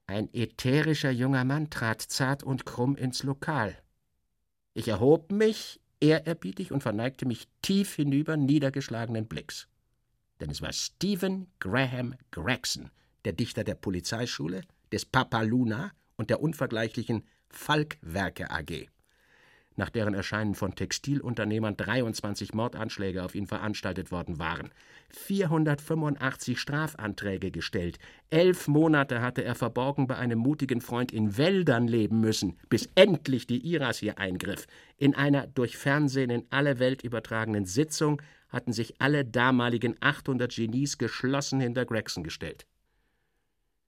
Ein 0.06 0.28
ätherischer 0.32 1.10
junger 1.10 1.44
Mann 1.44 1.70
trat 1.70 2.02
zart 2.02 2.42
und 2.42 2.66
krumm 2.66 2.96
ins 2.96 3.22
Lokal. 3.22 3.76
Ich 4.74 4.88
erhob 4.88 5.30
mich, 5.30 5.80
ehrerbietig 6.00 6.72
und 6.72 6.82
verneigte 6.82 7.26
mich 7.26 7.48
tief 7.62 7.94
hinüber 7.94 8.36
niedergeschlagenen 8.36 9.26
Blicks. 9.26 9.68
Denn 10.40 10.50
es 10.50 10.62
war 10.62 10.72
Stephen 10.72 11.46
Graham 11.60 12.14
Gregson, 12.30 12.90
der 13.24 13.32
Dichter 13.32 13.64
der 13.64 13.76
Polizeischule, 13.76 14.62
des 14.90 15.04
Papa 15.04 15.42
Luna 15.42 15.92
und 16.16 16.30
der 16.30 16.42
unvergleichlichen 16.42 17.24
Falkwerke 17.48 18.50
AG 18.50 18.88
nach 19.76 19.90
deren 19.90 20.14
Erscheinen 20.14 20.54
von 20.54 20.74
Textilunternehmern 20.74 21.76
23 21.76 22.54
Mordanschläge 22.54 23.22
auf 23.24 23.34
ihn 23.34 23.46
veranstaltet 23.46 24.10
worden 24.10 24.38
waren, 24.38 24.70
485 25.10 26.58
Strafanträge 26.58 27.50
gestellt, 27.50 27.98
elf 28.30 28.68
Monate 28.68 29.20
hatte 29.20 29.44
er 29.44 29.54
verborgen 29.54 30.06
bei 30.06 30.16
einem 30.16 30.38
mutigen 30.38 30.80
Freund 30.80 31.12
in 31.12 31.36
Wäldern 31.36 31.86
leben 31.86 32.20
müssen, 32.20 32.58
bis 32.68 32.88
endlich 32.94 33.46
die 33.46 33.66
IRAS 33.66 33.98
hier 33.98 34.18
eingriff. 34.18 34.66
In 34.96 35.14
einer 35.14 35.46
durch 35.46 35.76
Fernsehen 35.76 36.30
in 36.30 36.46
alle 36.50 36.78
Welt 36.78 37.02
übertragenen 37.02 37.66
Sitzung 37.66 38.22
hatten 38.48 38.72
sich 38.72 39.00
alle 39.00 39.24
damaligen 39.24 39.96
800 40.00 40.54
Genies 40.54 40.98
geschlossen 40.98 41.60
hinter 41.60 41.84
Gregson 41.84 42.22
gestellt. 42.22 42.66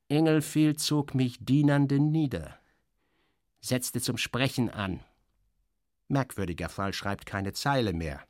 Engelfield 0.09 0.81
zog 0.81 1.15
mich 1.15 1.39
Dienernde 1.41 1.99
nieder, 1.99 2.59
setzte 3.61 4.01
zum 4.01 4.19
Sprechen 4.19 4.69
an, 4.69 5.01
Merkwürdiger 6.09 6.69
Fall 6.69 6.93
schreibt 6.93 7.27
keine 7.27 7.53
Zeile 7.53 7.93
mehr. 7.93 8.23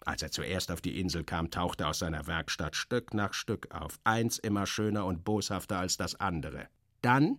Als 0.00 0.22
er 0.22 0.30
zuerst 0.30 0.70
auf 0.70 0.80
die 0.80 1.00
Insel 1.00 1.24
kam, 1.24 1.50
tauchte 1.50 1.86
aus 1.86 1.98
seiner 1.98 2.26
Werkstatt 2.26 2.76
Stück 2.76 3.14
nach 3.14 3.32
Stück 3.32 3.74
auf, 3.74 3.98
eins 4.04 4.38
immer 4.38 4.66
schöner 4.66 5.06
und 5.06 5.24
boshafter 5.24 5.78
als 5.78 5.96
das 5.96 6.14
andere. 6.20 6.68
Dann 7.00 7.38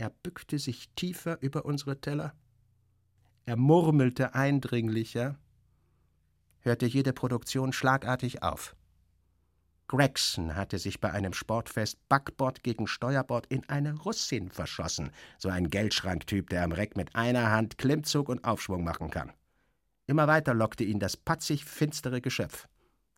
er 0.00 0.10
bückte 0.10 0.60
sich 0.60 0.88
tiefer 0.90 1.42
über 1.42 1.64
unsere 1.64 2.00
Teller, 2.00 2.32
er 3.46 3.56
murmelte 3.56 4.34
eindringlicher, 4.34 5.38
hörte 6.60 6.86
jede 6.86 7.12
Produktion 7.12 7.72
schlagartig 7.72 8.42
auf. 8.42 8.76
Gregson 9.88 10.54
hatte 10.54 10.78
sich 10.78 11.00
bei 11.00 11.10
einem 11.12 11.32
Sportfest 11.32 11.98
Backbord 12.08 12.62
gegen 12.62 12.86
Steuerbord 12.86 13.46
in 13.46 13.66
eine 13.70 13.94
Russin 13.94 14.50
verschossen. 14.50 15.10
So 15.38 15.48
ein 15.48 15.70
Geldschranktyp, 15.70 16.50
der 16.50 16.62
am 16.62 16.72
Reck 16.72 16.96
mit 16.96 17.16
einer 17.16 17.50
Hand 17.50 17.78
Klimmzug 17.78 18.28
und 18.28 18.44
Aufschwung 18.44 18.84
machen 18.84 19.10
kann. 19.10 19.32
Immer 20.06 20.26
weiter 20.26 20.52
lockte 20.52 20.84
ihn 20.84 21.00
das 21.00 21.16
patzig 21.16 21.64
finstere 21.64 22.20
Geschöpf. 22.20 22.68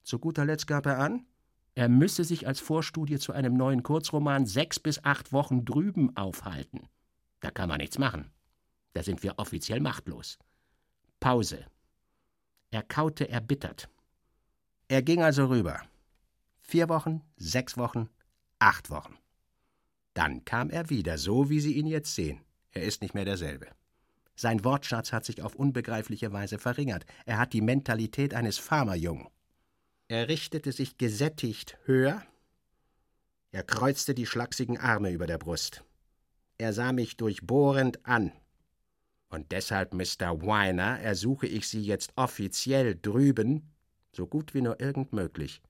Zu 0.05 0.21
guter 0.21 0.45
Letzt 0.45 0.69
gab 0.69 0.87
er 0.87 0.99
an, 0.99 1.27
er 1.75 1.89
müsse 1.89 2.25
sich 2.25 2.47
als 2.47 2.61
Vorstudie 2.61 3.19
zu 3.19 3.33
einem 3.33 3.55
neuen 3.55 3.83
Kurzroman 3.83 4.47
sechs 4.47 4.79
bis 4.79 5.05
acht 5.05 5.33
Wochen 5.33 5.65
drüben 5.65 6.17
aufhalten. 6.17 6.89
Da 7.41 7.51
kann 7.51 7.69
man 7.69 7.79
nichts 7.79 7.99
machen. 7.99 8.31
Da 8.93 9.03
sind 9.03 9.23
wir 9.23 9.39
offiziell 9.39 9.81
machtlos. 9.81 10.39
Pause. 11.21 11.65
Er 12.71 12.83
kaute 12.83 13.29
erbittert. 13.29 13.89
Er 14.89 15.03
ging 15.03 15.23
also 15.23 15.47
rüber. 15.47 15.81
Vier 16.71 16.89
Wochen, 16.89 17.23
sechs 17.37 17.77
Wochen, 17.77 18.09
acht 18.61 18.91
Wochen. 18.91 19.19
Dann 20.15 20.45
kam 20.45 20.71
er 20.71 20.89
wieder, 20.89 21.19
so 21.19 21.51
wie 21.51 21.59
Sie 21.59 21.73
ihn 21.73 21.89
jetzt 21.89 22.15
sehen. 22.15 22.45
Er 22.71 22.85
ist 22.85 23.03
nicht 23.03 23.13
mehr 23.13 23.25
derselbe. 23.25 23.67
Sein 24.37 24.63
Wortschatz 24.63 25.13
hat 25.13 25.25
sich 25.25 25.43
auf 25.43 25.57
unbegreifliche 25.57 26.33
Weise 26.33 26.59
verringert. 26.59 27.07
Er 27.27 27.39
hat 27.39 27.55
die 27.55 27.61
Mentalität 27.61 28.35
eines 28.35 28.59
Farmerjungen. 28.59 29.27
Er 30.07 30.29
richtete 30.29 30.71
sich 30.71 30.97
gesättigt 30.97 31.77
höher. 31.87 32.23
Er 33.51 33.65
kreuzte 33.65 34.15
die 34.15 34.27
schlachsigen 34.27 34.79
Arme 34.79 35.11
über 35.11 35.27
der 35.27 35.39
Brust. 35.39 35.83
Er 36.57 36.73
sah 36.73 36.93
mich 36.93 37.17
durchbohrend 37.17 38.07
an. 38.07 38.31
Und 39.29 39.51
deshalb, 39.51 39.93
Mr. 39.93 40.41
Weiner, 40.47 41.01
ersuche 41.01 41.49
ich 41.49 41.67
Sie 41.67 41.83
jetzt 41.83 42.13
offiziell 42.15 42.95
drüben, 42.95 43.73
so 44.13 44.29
gut 44.29 44.55
wie 44.55 44.61
nur 44.61 44.79
irgend 44.79 45.13
möglich, 45.13 45.63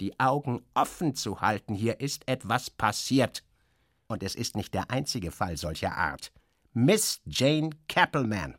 die 0.00 0.18
Augen 0.20 0.62
offen 0.74 1.14
zu 1.14 1.40
halten. 1.40 1.74
Hier 1.74 2.00
ist 2.00 2.28
etwas 2.28 2.70
passiert. 2.70 3.42
Und 4.08 4.22
es 4.22 4.34
ist 4.34 4.56
nicht 4.56 4.74
der 4.74 4.90
einzige 4.90 5.30
Fall 5.30 5.56
solcher 5.56 5.96
Art. 5.96 6.32
Miss 6.72 7.20
Jane 7.24 7.70
Cappleman. 7.88 8.56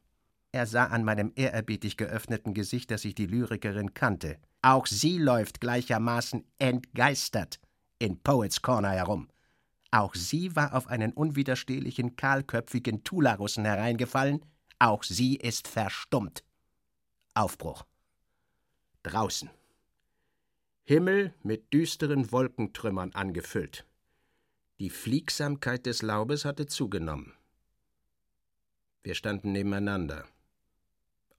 Er 0.51 0.65
sah 0.65 0.85
an 0.85 1.03
meinem 1.03 1.31
ehrerbietig 1.35 1.97
geöffneten 1.97 2.53
Gesicht, 2.53 2.89
dass 2.89 3.05
ich 3.05 3.15
die 3.15 3.27
Lyrikerin 3.27 3.93
kannte. 3.93 4.37
Auch 4.61 4.87
sie 4.87 5.17
läuft 5.17 5.61
gleichermaßen 5.61 6.43
entgeistert 6.57 7.59
in 7.99 8.21
Poets 8.21 8.61
Corner 8.61 8.91
herum. 8.91 9.27
Auch 9.91 10.15
sie 10.15 10.55
war 10.55 10.73
auf 10.75 10.87
einen 10.87 11.13
unwiderstehlichen, 11.13 12.15
kahlköpfigen 12.15 13.03
Tularussen 13.03 13.65
hereingefallen. 13.65 14.43
Auch 14.79 15.03
sie 15.03 15.35
ist 15.35 15.67
verstummt. 15.67 16.43
Aufbruch. 17.33 17.85
Draußen. 19.03 19.49
Himmel 20.89 21.33
mit 21.43 21.73
düsteren 21.73 22.31
Wolkentrümmern 22.31 23.11
angefüllt. 23.11 23.85
Die 24.79 24.89
Fliegsamkeit 24.89 25.85
des 25.85 26.01
Laubes 26.01 26.45
hatte 26.45 26.65
zugenommen. 26.65 27.33
Wir 29.03 29.13
standen 29.13 29.51
nebeneinander 29.51 30.23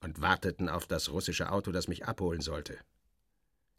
und 0.01 0.21
warteten 0.21 0.69
auf 0.69 0.85
das 0.85 1.09
russische 1.09 1.51
Auto, 1.51 1.71
das 1.71 1.87
mich 1.87 2.05
abholen 2.05 2.41
sollte. 2.41 2.77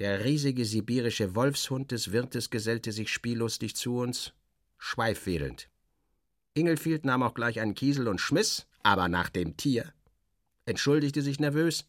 Der 0.01 0.25
riesige 0.25 0.65
sibirische 0.65 1.37
Wolfshund 1.37 1.93
des 1.93 2.11
Wirtes 2.11 2.51
gesellte 2.51 2.91
sich 2.91 3.09
spiellustig 3.09 3.77
zu 3.77 3.99
uns, 3.99 4.33
schweifwedelnd. 4.77 5.71
Ingelfield 6.53 7.05
nahm 7.05 7.23
auch 7.23 7.35
gleich 7.35 7.61
einen 7.61 7.77
Kiesel 7.77 8.09
und 8.09 8.21
schmiss, 8.21 8.67
aber 8.83 9.09
nach 9.09 9.29
dem 9.29 9.57
Tier, 9.57 9.95
entschuldigte 10.65 11.23
sich 11.23 11.39
nervös, 11.39 11.87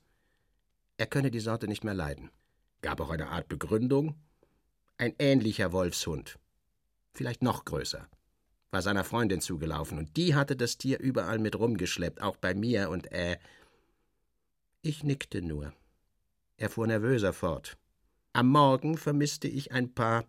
er 0.98 1.08
könne 1.08 1.32
die 1.32 1.40
Sorte 1.40 1.68
nicht 1.68 1.84
mehr 1.84 1.96
leiden 1.96 2.30
gab 2.82 3.00
auch 3.00 3.10
eine 3.10 3.30
Art 3.30 3.48
Begründung. 3.48 4.16
Ein 4.98 5.16
ähnlicher 5.18 5.72
Wolfshund, 5.72 6.38
vielleicht 7.14 7.42
noch 7.42 7.66
größer, 7.66 8.08
war 8.70 8.82
seiner 8.82 9.04
Freundin 9.04 9.42
zugelaufen, 9.42 9.98
und 9.98 10.16
die 10.16 10.36
hatte 10.36 10.56
das 10.56 10.78
Tier 10.78 11.00
überall 11.00 11.40
mit 11.40 11.58
rumgeschleppt, 11.58 12.22
auch 12.22 12.38
bei 12.38 12.54
mir, 12.54 12.90
und 12.90 13.12
äh. 13.12 13.38
Ich 14.84 15.04
nickte 15.04 15.42
nur. 15.42 15.74
Er 16.58 16.70
fuhr 16.70 16.88
nervöser 16.88 17.34
fort. 17.34 17.78
Am 18.34 18.48
Morgen 18.48 18.98
vermisste 18.98 19.48
ich 19.48 19.72
ein 19.72 19.94
paar, 19.94 20.26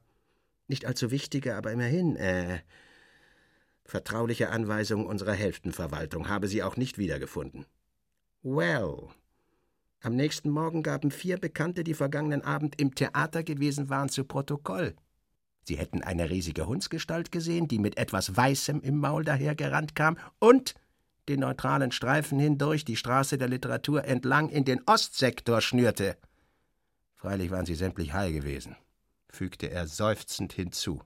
nicht 0.68 0.86
allzu 0.86 1.10
wichtige, 1.10 1.54
aber 1.56 1.72
immerhin, 1.72 2.16
äh, 2.16 2.60
vertrauliche 3.84 4.48
Anweisungen 4.50 5.06
unserer 5.06 5.34
Hälftenverwaltung, 5.34 6.28
habe 6.28 6.48
sie 6.48 6.62
auch 6.62 6.76
nicht 6.76 6.98
wiedergefunden. 6.98 7.66
Well, 8.42 9.10
am 10.02 10.14
nächsten 10.16 10.50
Morgen 10.50 10.82
gaben 10.82 11.10
vier 11.10 11.38
Bekannte, 11.38 11.84
die 11.84 11.94
vergangenen 11.94 12.42
Abend 12.42 12.80
im 12.80 12.94
Theater 12.94 13.42
gewesen 13.42 13.88
waren, 13.88 14.08
zu 14.08 14.24
Protokoll. 14.24 14.94
Sie 15.64 15.76
hätten 15.76 16.02
eine 16.02 16.28
riesige 16.28 16.66
Hundsgestalt 16.66 17.30
gesehen, 17.30 17.68
die 17.68 17.78
mit 17.78 17.96
etwas 17.96 18.36
Weißem 18.36 18.80
im 18.80 18.98
Maul 18.98 19.24
dahergerannt 19.24 19.94
kam 19.94 20.18
und 20.40 20.74
den 21.28 21.40
neutralen 21.40 21.92
Streifen 21.92 22.40
hindurch 22.40 22.84
die 22.84 22.96
Straße 22.96 23.38
der 23.38 23.48
Literatur 23.48 24.04
entlang 24.04 24.48
in 24.48 24.64
den 24.64 24.80
Ostsektor 24.86 25.60
schnürte. 25.60 26.16
Freilich 27.14 27.52
waren 27.52 27.66
sie 27.66 27.76
sämtlich 27.76 28.12
high 28.12 28.32
gewesen, 28.32 28.74
fügte 29.28 29.70
er 29.70 29.86
seufzend 29.86 30.52
hinzu. 30.52 31.00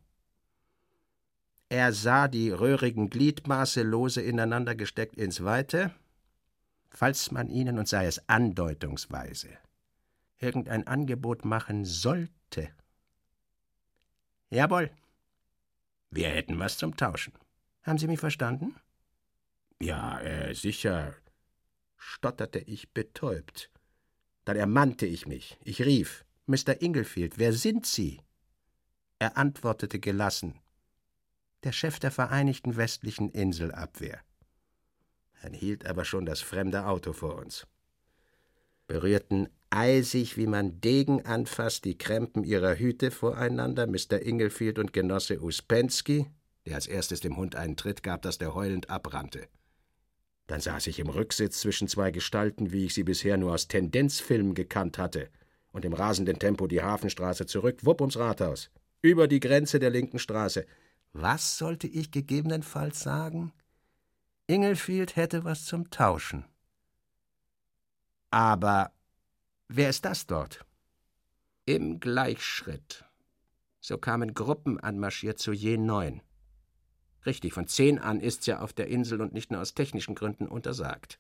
Er 1.69 1.93
sah 1.93 2.29
die 2.29 2.51
röhrigen 2.51 3.11
Gliedmaße 3.11 3.83
lose 3.83 4.23
ineinander 4.23 4.75
gesteckt 4.75 5.17
ins 5.17 5.45
Weite, 5.45 5.93
falls 6.97 7.31
man 7.31 7.51
ihnen, 7.51 7.79
und 7.79 7.87
sei 7.87 8.07
es 8.07 8.27
andeutungsweise, 8.27 9.49
irgendein 10.39 10.87
Angebot 10.87 11.45
machen 11.45 11.85
sollte. 11.85 12.71
Jawohl. 14.49 14.91
Wir 16.11 16.31
hätten 16.31 16.59
was 16.59 16.79
zum 16.79 16.97
Tauschen. 16.97 17.35
Haben 17.83 17.99
Sie 17.99 18.07
mich 18.07 18.19
verstanden? 18.19 18.75
Ja, 19.79 20.19
äh, 20.21 20.55
sicher, 20.55 21.15
stotterte 21.99 22.61
ich 22.61 22.91
betäubt. 22.95 23.71
Dann 24.47 24.57
ermannte 24.57 25.05
ich 25.05 25.27
mich. 25.27 25.59
Ich 25.65 25.83
rief: 25.83 26.25
Mr. 26.47 26.81
Inglefield, 26.81 27.37
wer 27.37 27.53
sind 27.53 27.85
Sie? 27.85 28.23
Er 29.19 29.37
antwortete 29.37 30.01
gelassen: 30.01 30.55
Der 31.63 31.73
Chef 31.73 31.99
der 31.99 32.11
Vereinigten 32.11 32.77
Westlichen 32.77 33.29
Inselabwehr. 33.29 34.23
Dann 35.43 35.53
hielt 35.53 35.87
aber 35.87 36.05
schon 36.05 36.27
das 36.27 36.41
fremde 36.41 36.87
Auto 36.87 37.13
vor 37.13 37.37
uns. 37.37 37.67
Berührten 38.87 39.49
eisig, 39.71 40.37
wie 40.37 40.47
man 40.47 40.81
Degen 40.81 41.25
anfasst, 41.27 41.85
die 41.85 41.99
Krempen 41.99 42.45
ihrer 42.45 42.77
Hüte 42.77 43.11
voreinander, 43.11 43.87
Mr. 43.87 44.23
Inglefield 44.23 44.79
und 44.79 44.93
Genosse 44.93 45.41
Uspensky, 45.41 46.27
der 46.67 46.77
als 46.77 46.87
erstes 46.87 47.21
dem 47.21 47.37
Hund 47.37 47.57
einen 47.57 47.77
Tritt 47.77 48.03
gab, 48.03 48.23
dass 48.23 48.39
der 48.39 48.55
heulend 48.55 48.91
abrannte. 48.91 49.49
Dann 50.47 50.61
saß 50.61 50.87
ich 50.87 51.01
im 51.01 51.09
Rücksitz 51.09 51.61
zwischen 51.61 51.89
zwei 51.89 52.11
Gestalten, 52.11 52.73
wie 52.73 52.87
ich 52.87 52.95
sie 52.95 53.03
bisher 53.03 53.37
nur 53.37 53.53
aus 53.53 53.69
Tendenzfilmen 53.69 54.55
gekannt 54.55 54.99
hatte, 54.99 55.29
und 55.73 55.85
im 55.85 55.93
rasenden 55.93 56.39
Tempo 56.39 56.67
die 56.69 56.83
Hafenstraße 56.83 57.47
zurück, 57.47 57.85
wupp 57.85 58.01
ums 58.01 58.17
Rathaus, 58.17 58.71
über 59.03 59.29
die 59.29 59.41
Grenze 59.41 59.79
der 59.79 59.91
linken 59.91 60.19
Straße. 60.19 60.65
Was 61.13 61.59
sollte 61.59 61.87
ich 61.87 62.11
gegebenenfalls 62.11 63.01
sagen? 63.01 63.53
Inglefield 64.49 65.17
hätte 65.17 65.45
was 65.45 65.65
zum 65.65 65.91
Tauschen. 65.91 66.45
Aber 68.31 68.93
wer 69.67 69.91
ist 69.91 70.05
das 70.05 70.27
dort? 70.27 70.65
Im 71.65 71.99
Gleichschritt. 71.99 73.05
So 73.81 73.99
kamen 73.99 74.35
Gruppen 74.35 74.79
anmarschiert 74.79 75.41
zu 75.41 75.53
je 75.53 75.77
neun. 75.79 76.23
Richtig, 77.25 77.55
von 77.55 77.67
zehn 77.67 77.99
an 77.99 78.21
ist's 78.21 78.47
ja 78.47 78.61
auf 78.61 78.73
der 78.73 78.87
Insel 78.87 79.21
und 79.21 79.33
nicht 79.33 79.51
nur 79.51 79.61
aus 79.61 79.75
technischen 79.75 80.15
Gründen 80.15 80.47
untersagt. 80.47 81.19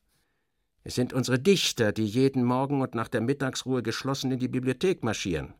Es 0.84 0.94
sind 0.94 1.12
unsere 1.12 1.40
Dichter, 1.40 1.90
die 1.90 2.06
jeden 2.06 2.44
Morgen 2.44 2.80
und 2.80 2.94
nach 2.94 3.08
der 3.08 3.20
Mittagsruhe 3.20 3.82
geschlossen 3.82 4.30
in 4.30 4.38
die 4.38 4.46
Bibliothek 4.46 5.02
marschieren. 5.02 5.54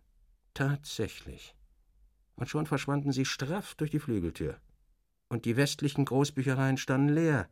Tatsächlich. 0.55 1.57
Und 2.37 2.49
schon 2.49 2.67
verschwanden 2.67 3.11
sie 3.11 3.25
straff 3.25 3.75
durch 3.75 3.91
die 3.91 3.99
Flügeltür. 3.99 4.61
Und 5.29 5.47
die 5.47 5.57
westlichen 5.57 6.05
Großbüchereien 6.05 6.77
standen 6.77 7.09
leer. 7.09 7.49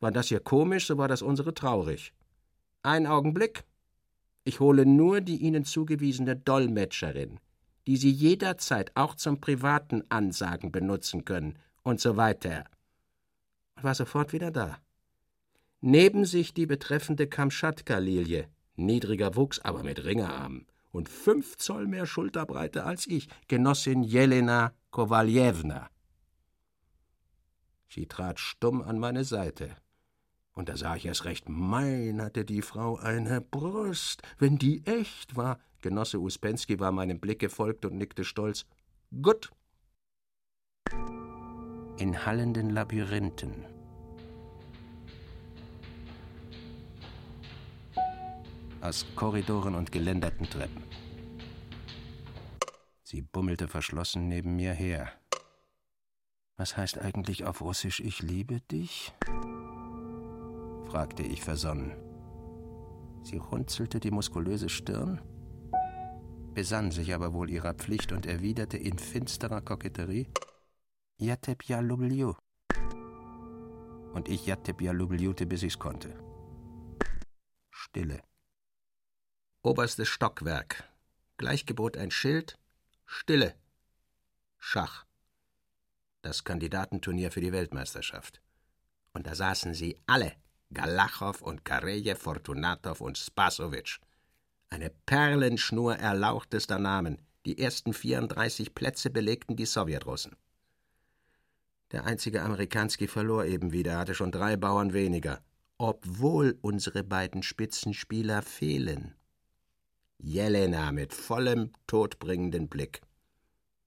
War 0.00 0.10
das 0.10 0.28
hier 0.28 0.40
komisch, 0.40 0.86
so 0.86 0.98
war 0.98 1.08
das 1.08 1.22
unsere 1.22 1.54
traurig. 1.54 2.12
Ein 2.82 3.06
Augenblick. 3.06 3.64
Ich 4.44 4.60
hole 4.60 4.86
nur 4.86 5.20
die 5.20 5.38
Ihnen 5.38 5.64
zugewiesene 5.64 6.36
Dolmetscherin, 6.36 7.40
die 7.86 7.96
Sie 7.96 8.10
jederzeit 8.10 8.92
auch 8.94 9.14
zum 9.14 9.40
privaten 9.40 10.04
Ansagen 10.08 10.70
benutzen 10.70 11.24
können 11.24 11.58
und 11.82 12.00
so 12.00 12.16
weiter. 12.16 12.64
Und 13.76 13.84
war 13.84 13.94
sofort 13.94 14.32
wieder 14.32 14.50
da. 14.50 14.78
Neben 15.80 16.24
sich 16.24 16.54
die 16.54 16.66
betreffende 16.66 17.26
Kamtschatka-Lilie, 17.26 18.48
niedriger 18.76 19.36
Wuchs, 19.36 19.58
aber 19.60 19.82
mit 19.82 20.04
Ringerarmen 20.04 20.66
und 20.90 21.08
fünf 21.08 21.56
Zoll 21.56 21.86
mehr 21.86 22.06
Schulterbreite 22.06 22.84
als 22.84 23.06
ich, 23.06 23.28
Genossin 23.48 24.02
Jelena 24.02 24.72
Kowaljewna. 24.90 25.90
Sie 27.88 28.06
trat 28.06 28.40
stumm 28.40 28.82
an 28.82 28.98
meine 28.98 29.24
Seite. 29.24 29.76
Und 30.56 30.70
da 30.70 30.76
sah 30.76 30.96
ich 30.96 31.04
erst 31.04 31.26
recht, 31.26 31.48
mein, 31.48 32.20
hatte 32.22 32.46
die 32.46 32.62
Frau 32.62 32.96
eine 32.96 33.42
Brust, 33.42 34.22
wenn 34.38 34.56
die 34.56 34.84
echt 34.86 35.36
war, 35.36 35.60
Genosse 35.82 36.18
Uspensky 36.18 36.80
war 36.80 36.90
meinem 36.90 37.20
Blick 37.20 37.38
gefolgt 37.38 37.84
und 37.84 37.96
nickte 37.96 38.24
stolz. 38.24 38.66
Gut. 39.22 39.52
In 41.98 42.24
hallenden 42.26 42.70
Labyrinthen. 42.70 43.64
Aus 48.80 49.06
Korridoren 49.14 49.74
und 49.74 49.92
geländerten 49.92 50.48
Treppen. 50.48 50.82
Sie 53.02 53.22
bummelte 53.22 53.68
verschlossen 53.68 54.26
neben 54.26 54.56
mir 54.56 54.72
her. 54.72 55.12
Was 56.56 56.76
heißt 56.76 56.98
eigentlich 56.98 57.44
auf 57.44 57.60
Russisch 57.60 58.00
Ich 58.00 58.22
liebe 58.22 58.60
dich? 58.62 59.12
Fragte 60.86 61.22
ich 61.22 61.42
versonnen. 61.42 61.92
Sie 63.22 63.38
runzelte 63.38 63.98
die 63.98 64.12
muskulöse 64.12 64.68
Stirn, 64.68 65.20
besann 66.54 66.90
sich 66.90 67.12
aber 67.12 67.32
wohl 67.32 67.50
ihrer 67.50 67.74
Pflicht 67.74 68.12
und 68.12 68.24
erwiderte 68.24 68.76
in 68.76 68.98
finsterer 68.98 69.60
Koketterie: 69.60 70.28
Jatep 71.18 71.64
ja 71.64 71.80
lubliu. 71.80 72.34
Und 74.12 74.28
ich 74.28 74.46
Jatep 74.46 74.80
ja 74.80 74.92
lubliute, 74.92 75.44
bis 75.44 75.62
ich's 75.62 75.78
konnte. 75.78 76.14
Stille. 77.70 78.22
Oberstes 79.62 80.08
Stockwerk. 80.08 80.84
Gleichgebot 81.36 81.96
ein 81.96 82.10
Schild. 82.10 82.58
Stille. 83.04 83.54
Schach. 84.58 85.04
Das 86.22 86.44
Kandidatenturnier 86.44 87.30
für 87.30 87.40
die 87.40 87.52
Weltmeisterschaft. 87.52 88.40
Und 89.12 89.26
da 89.26 89.34
saßen 89.34 89.74
sie 89.74 89.98
alle 90.06 90.32
Galachow 90.72 91.40
und 91.42 91.64
Karejew, 91.64 92.16
Fortunatow 92.16 93.00
und 93.00 93.18
Spasowitsch. 93.18 94.00
Eine 94.70 94.90
Perlenschnur 95.06 95.96
erlauchtester 95.96 96.78
Namen. 96.78 97.18
Die 97.44 97.58
ersten 97.58 97.92
34 97.92 98.74
Plätze 98.74 99.10
belegten 99.10 99.56
die 99.56 99.66
Sowjetrussen. 99.66 100.36
Der 101.92 102.04
einzige 102.04 102.42
Amerikanski 102.42 103.06
verlor 103.06 103.44
eben 103.44 103.72
wieder, 103.72 103.98
hatte 103.98 104.14
schon 104.14 104.32
drei 104.32 104.56
Bauern 104.56 104.92
weniger, 104.92 105.40
obwohl 105.78 106.58
unsere 106.62 107.04
beiden 107.04 107.44
Spitzenspieler 107.44 108.42
fehlen. 108.42 109.14
Jelena 110.18 110.90
mit 110.90 111.12
vollem, 111.12 111.70
todbringenden 111.86 112.68
Blick. 112.68 113.02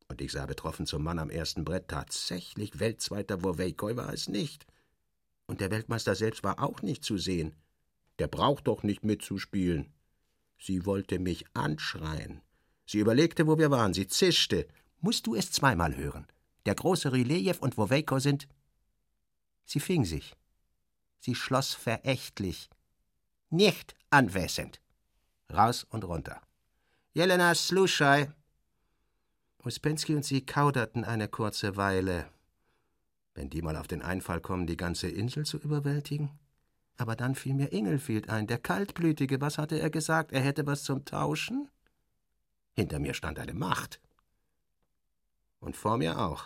Und 0.08 0.22
ich 0.22 0.32
sah 0.32 0.46
betroffen 0.46 0.86
zum 0.86 1.04
Mann 1.04 1.20
am 1.20 1.30
ersten 1.30 1.66
Brett. 1.66 1.90
Tatsächlich, 1.90 2.80
Weltzweiter 2.80 3.44
Wowejkoi 3.44 3.96
war 3.96 4.14
es 4.14 4.30
nicht. 4.30 4.66
Und 5.50 5.62
der 5.62 5.72
Weltmeister 5.72 6.14
selbst 6.14 6.44
war 6.44 6.60
auch 6.62 6.84
nicht 6.84 7.04
zu 7.04 7.18
sehen. 7.18 7.56
Der 8.20 8.28
braucht 8.28 8.68
doch 8.68 8.84
nicht 8.84 9.04
mitzuspielen. 9.04 9.92
Sie 10.60 10.86
wollte 10.86 11.18
mich 11.18 11.44
anschreien. 11.56 12.42
Sie 12.86 13.00
überlegte, 13.00 13.48
wo 13.48 13.58
wir 13.58 13.72
waren. 13.72 13.96
Sie 13.96 14.06
zischte. 14.06 14.68
Musst 15.00 15.26
du 15.26 15.34
es 15.34 15.52
zweimal 15.52 15.98
hören? 15.98 16.28
Der 16.68 16.76
große 16.76 17.12
Rylejew 17.12 17.56
und 17.62 17.80
Wowejko 17.80 18.20
sind. 18.20 18.48
Sie 19.66 19.80
fing 19.80 20.06
sich. 20.06 20.36
Sie 21.18 21.34
schloss 21.34 21.74
verächtlich. 21.74 22.70
Nicht 23.50 23.96
anwesend. 24.12 24.80
Raus 25.52 25.84
und 25.90 26.04
runter. 26.04 26.40
Jelena 27.14 27.56
Sluschai. 27.56 28.32
Uspensky 29.66 30.14
und 30.14 30.26
sie 30.26 30.46
kauderten 30.46 31.04
eine 31.04 31.28
kurze 31.28 31.76
Weile 31.76 32.30
wenn 33.34 33.50
die 33.50 33.62
mal 33.62 33.76
auf 33.76 33.88
den 33.88 34.02
Einfall 34.02 34.42
kommen, 34.42 34.68
die 34.68 34.78
ganze 34.78 35.08
Insel 35.08 35.46
zu 35.46 35.58
überwältigen? 35.58 36.32
Aber 36.98 37.16
dann 37.16 37.36
fiel 37.36 37.54
mir 37.54 37.72
Ingelfield 37.72 38.30
ein, 38.30 38.48
der 38.48 38.58
Kaltblütige. 38.58 39.40
Was 39.40 39.58
hatte 39.58 39.80
er 39.80 39.90
gesagt? 39.90 40.32
Er 40.34 40.42
hätte 40.42 40.66
was 40.66 40.84
zum 40.84 41.06
Tauschen? 41.06 41.70
Hinter 42.74 43.00
mir 43.00 43.14
stand 43.14 43.40
eine 43.40 43.54
Macht. 43.54 44.02
Und 45.60 45.78
vor 45.78 45.98
mir 45.98 46.20
auch. 46.20 46.46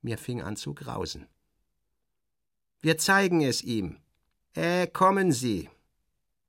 Mir 0.00 0.18
fing 0.18 0.40
an 0.42 0.56
zu 0.56 0.74
grausen. 0.74 1.26
Wir 2.80 2.98
zeigen 2.98 3.42
es 3.42 3.62
ihm. 3.62 3.98
Äh, 4.54 4.86
kommen 4.86 5.30
Sie. 5.32 5.70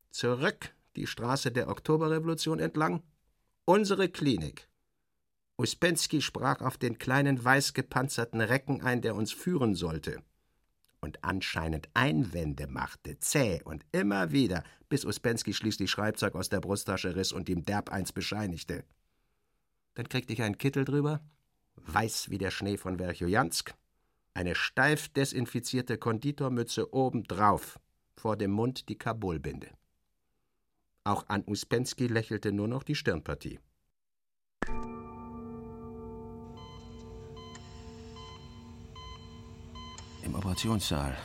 Zurück 0.09 0.73
die 0.95 1.07
Straße 1.07 1.51
der 1.51 1.69
Oktoberrevolution 1.69 2.59
entlang. 2.59 3.03
Unsere 3.65 4.09
Klinik. 4.09 4.67
Uspensky 5.57 6.21
sprach 6.21 6.61
auf 6.61 6.77
den 6.77 6.97
kleinen 6.97 7.43
weiß 7.43 7.73
gepanzerten 7.73 8.41
Recken 8.41 8.81
ein, 8.81 9.01
der 9.01 9.15
uns 9.15 9.31
führen 9.31 9.75
sollte. 9.75 10.21
Und 10.99 11.23
anscheinend 11.23 11.89
Einwände 11.93 12.65
machte, 12.67 13.19
zäh 13.19 13.61
und 13.63 13.85
immer 13.91 14.31
wieder, 14.31 14.63
bis 14.89 15.05
Uspensky 15.05 15.53
schließlich 15.53 15.91
Schreibzeug 15.91 16.33
aus 16.35 16.49
der 16.49 16.61
Brusttasche 16.61 17.15
riss 17.15 17.31
und 17.31 17.49
ihm 17.49 17.65
derb 17.65 17.91
eins 17.91 18.13
bescheinigte. 18.13 18.83
Dann 19.95 20.09
kriegte 20.09 20.33
ich 20.33 20.41
einen 20.41 20.57
Kittel 20.57 20.85
drüber, 20.85 21.21
weiß 21.75 22.29
wie 22.29 22.37
der 22.37 22.51
Schnee 22.51 22.77
von 22.77 22.97
Verchojansk, 22.97 23.75
eine 24.33 24.55
steif 24.55 25.09
desinfizierte 25.09 25.97
Konditormütze 25.97 26.93
obendrauf, 26.93 27.79
vor 28.15 28.37
dem 28.37 28.51
Mund 28.51 28.89
die 28.89 28.97
Kabulbinde. 28.97 29.69
Auch 31.03 31.27
an 31.27 31.43
Uspensky 31.45 32.07
lächelte 32.07 32.51
nur 32.51 32.67
noch 32.67 32.83
die 32.83 32.95
Stirnpartie. 32.95 33.59
Im 40.23 40.35
Operationssaal. 40.35 41.17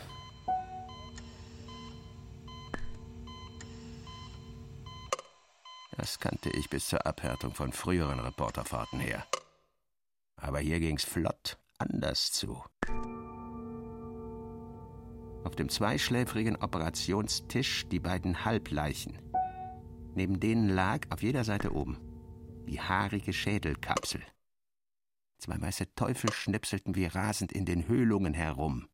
Das 5.97 6.19
kannte 6.19 6.51
ich 6.51 6.69
bis 6.69 6.89
zur 6.89 7.07
Abhärtung 7.07 7.55
von 7.55 7.73
früheren 7.73 8.21
Reporterfahrten 8.21 9.01
her. 9.01 9.25
Aber 10.37 10.61
hier 10.61 10.81
ging's 10.81 11.05
flott 11.05 11.59
anders 11.79 12.33
zu. 12.33 12.63
Auf 15.45 15.55
dem 15.57 15.69
zweischläfrigen 15.69 16.57
Operationstisch 16.57 17.89
die 17.89 18.01
beiden 18.01 18.45
Halbleichen. 18.45 19.19
Neben 20.15 20.41
denen 20.41 20.69
lag 20.69 21.07
auf 21.11 21.23
jeder 21.23 21.45
Seite 21.45 21.73
oben 21.73 21.99
die 22.69 22.81
haarige 22.81 23.33
Schädelkapsel. 23.33 24.23
Zwei 25.39 25.61
weiße 25.61 25.95
Teufel 25.95 26.33
schnipselten 26.33 26.95
wie 26.95 27.07
rasend 27.07 27.53
in 27.53 27.65
den 27.65 27.87
Höhlungen 27.87 28.35
herum, 28.35 28.89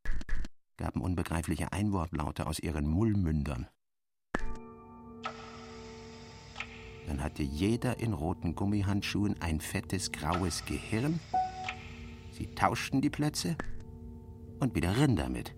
gaben 0.77 1.01
unbegreifliche 1.01 1.73
Einwortlaute 1.73 2.47
aus 2.47 2.59
ihren 2.59 2.87
Mullmündern. 2.87 3.67
Dann 7.07 7.23
hatte 7.23 7.43
jeder 7.43 7.99
in 7.99 8.13
roten 8.13 8.55
Gummihandschuhen 8.55 9.41
ein 9.41 9.61
fettes 9.61 10.13
graues 10.13 10.65
Gehirn. 10.65 11.21
Sie 12.31 12.47
tauschten 12.55 13.01
die 13.01 13.11
Plätze 13.11 13.57
und 14.61 14.75
wieder 14.75 14.97
rinn 14.97 15.17
damit 15.17 15.55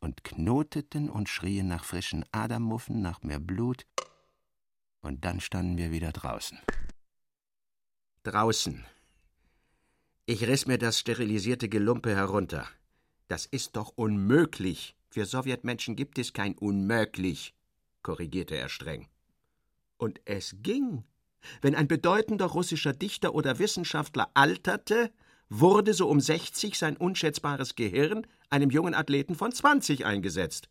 und 0.00 0.24
knoteten 0.24 1.08
und 1.08 1.28
schrien 1.28 1.68
nach 1.68 1.84
frischen 1.84 2.24
Adermuffen, 2.32 3.00
nach 3.00 3.22
mehr 3.22 3.38
Blut. 3.38 3.86
Und 5.00 5.24
dann 5.24 5.40
standen 5.40 5.78
wir 5.78 5.90
wieder 5.90 6.12
draußen. 6.12 6.58
Draußen, 8.24 8.84
ich 10.26 10.46
riss 10.46 10.66
mir 10.66 10.78
das 10.78 10.98
sterilisierte 10.98 11.68
Gelumpe 11.68 12.14
herunter. 12.14 12.66
Das 13.28 13.46
ist 13.46 13.76
doch 13.76 13.92
unmöglich. 13.96 14.94
Für 15.10 15.26
Sowjetmenschen 15.26 15.96
gibt 15.96 16.18
es 16.18 16.32
kein 16.32 16.56
Unmöglich, 16.56 17.54
korrigierte 18.02 18.56
er 18.56 18.68
streng. 18.68 19.08
Und 19.96 20.20
es 20.24 20.56
ging. 20.62 21.04
Wenn 21.60 21.74
ein 21.74 21.88
bedeutender 21.88 22.46
russischer 22.46 22.92
Dichter 22.92 23.34
oder 23.34 23.58
Wissenschaftler 23.58 24.30
alterte, 24.34 25.12
wurde 25.48 25.92
so 25.92 26.08
um 26.08 26.20
60 26.20 26.78
sein 26.78 26.96
unschätzbares 26.96 27.74
Gehirn 27.74 28.26
einem 28.48 28.70
jungen 28.70 28.94
Athleten 28.94 29.34
von 29.34 29.52
20 29.52 30.06
eingesetzt. 30.06 30.68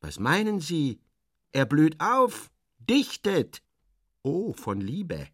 Was 0.00 0.18
meinen 0.18 0.60
Sie? 0.60 1.00
Er 1.52 1.66
blüht 1.66 2.00
auf, 2.00 2.50
dichtet. 2.78 3.62
Oh, 4.22 4.52
von 4.52 4.80
Liebe. 4.80 5.28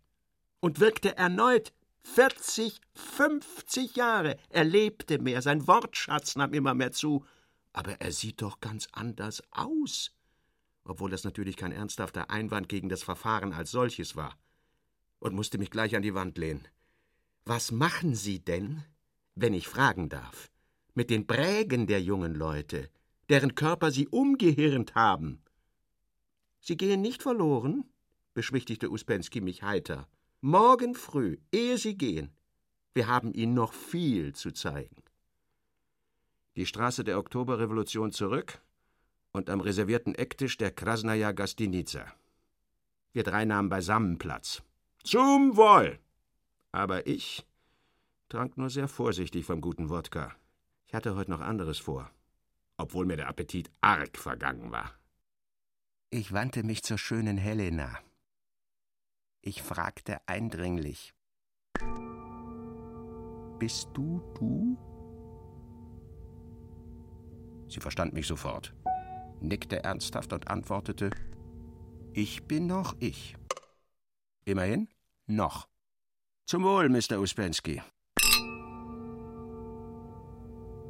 Und 0.60 0.80
wirkte 0.80 1.16
erneut 1.16 1.72
40, 2.02 2.80
50 2.94 3.96
Jahre. 3.96 4.36
Er 4.50 4.64
lebte 4.64 5.18
mehr, 5.18 5.42
sein 5.42 5.66
Wortschatz 5.66 6.36
nahm 6.36 6.52
immer 6.52 6.74
mehr 6.74 6.92
zu. 6.92 7.24
Aber 7.72 8.00
er 8.00 8.12
sieht 8.12 8.42
doch 8.42 8.60
ganz 8.60 8.88
anders 8.92 9.42
aus. 9.50 10.12
Obwohl 10.84 11.10
das 11.10 11.24
natürlich 11.24 11.56
kein 11.56 11.72
ernsthafter 11.72 12.30
Einwand 12.30 12.68
gegen 12.68 12.88
das 12.88 13.02
Verfahren 13.02 13.52
als 13.52 13.70
solches 13.70 14.16
war. 14.16 14.36
Und 15.20 15.34
musste 15.34 15.58
mich 15.58 15.70
gleich 15.70 15.94
an 15.94 16.02
die 16.02 16.14
Wand 16.14 16.36
lehnen. 16.36 16.66
Was 17.44 17.70
machen 17.70 18.14
Sie 18.14 18.40
denn, 18.40 18.84
wenn 19.34 19.54
ich 19.54 19.68
fragen 19.68 20.08
darf, 20.08 20.50
mit 20.94 21.10
den 21.10 21.26
Prägen 21.26 21.86
der 21.86 22.02
jungen 22.02 22.34
Leute, 22.34 22.90
deren 23.28 23.54
Körper 23.54 23.90
Sie 23.90 24.08
umgehirnt 24.08 24.94
haben? 24.94 25.42
Sie 26.60 26.76
gehen 26.76 27.00
nicht 27.00 27.22
verloren? 27.22 27.84
beschwichtigte 28.34 28.90
Uspensky 28.90 29.40
mich 29.40 29.62
heiter. 29.62 30.08
Morgen 30.44 30.96
früh, 30.96 31.38
ehe 31.52 31.78
Sie 31.78 31.96
gehen. 31.96 32.32
Wir 32.94 33.06
haben 33.06 33.32
Ihnen 33.32 33.54
noch 33.54 33.72
viel 33.72 34.34
zu 34.34 34.50
zeigen. 34.50 34.96
Die 36.56 36.66
Straße 36.66 37.04
der 37.04 37.18
Oktoberrevolution 37.18 38.10
zurück 38.10 38.60
und 39.30 39.48
am 39.48 39.60
reservierten 39.60 40.16
Ecktisch 40.16 40.56
der 40.56 40.72
Krasnaja 40.72 41.30
Gastinica. 41.30 42.12
Wir 43.12 43.22
drei 43.22 43.44
nahmen 43.44 43.68
beisammen 43.68 44.18
Platz. 44.18 44.64
Zum 45.04 45.56
Wohl! 45.56 46.00
Aber 46.72 47.06
ich 47.06 47.46
trank 48.28 48.58
nur 48.58 48.68
sehr 48.68 48.88
vorsichtig 48.88 49.44
vom 49.44 49.60
guten 49.60 49.90
Wodka. 49.90 50.34
Ich 50.88 50.94
hatte 50.94 51.14
heute 51.14 51.30
noch 51.30 51.40
anderes 51.40 51.78
vor, 51.78 52.10
obwohl 52.76 53.06
mir 53.06 53.16
der 53.16 53.28
Appetit 53.28 53.70
arg 53.80 54.18
vergangen 54.18 54.72
war. 54.72 54.90
Ich 56.10 56.32
wandte 56.32 56.64
mich 56.64 56.82
zur 56.82 56.98
schönen 56.98 57.38
Helena. 57.38 58.00
Ich 59.44 59.60
fragte 59.60 60.20
eindringlich: 60.28 61.14
Bist 63.58 63.88
du 63.92 64.22
du? 64.38 64.78
Sie 67.68 67.80
verstand 67.80 68.12
mich 68.12 68.28
sofort, 68.28 68.72
nickte 69.40 69.82
ernsthaft 69.82 70.32
und 70.32 70.46
antwortete: 70.46 71.10
Ich 72.12 72.44
bin 72.44 72.68
noch 72.68 72.94
ich. 73.00 73.34
Immerhin 74.44 74.88
noch. 75.26 75.68
Zum 76.46 76.62
Wohl, 76.62 76.88
Mr. 76.88 77.18
Uspensky. 77.18 77.82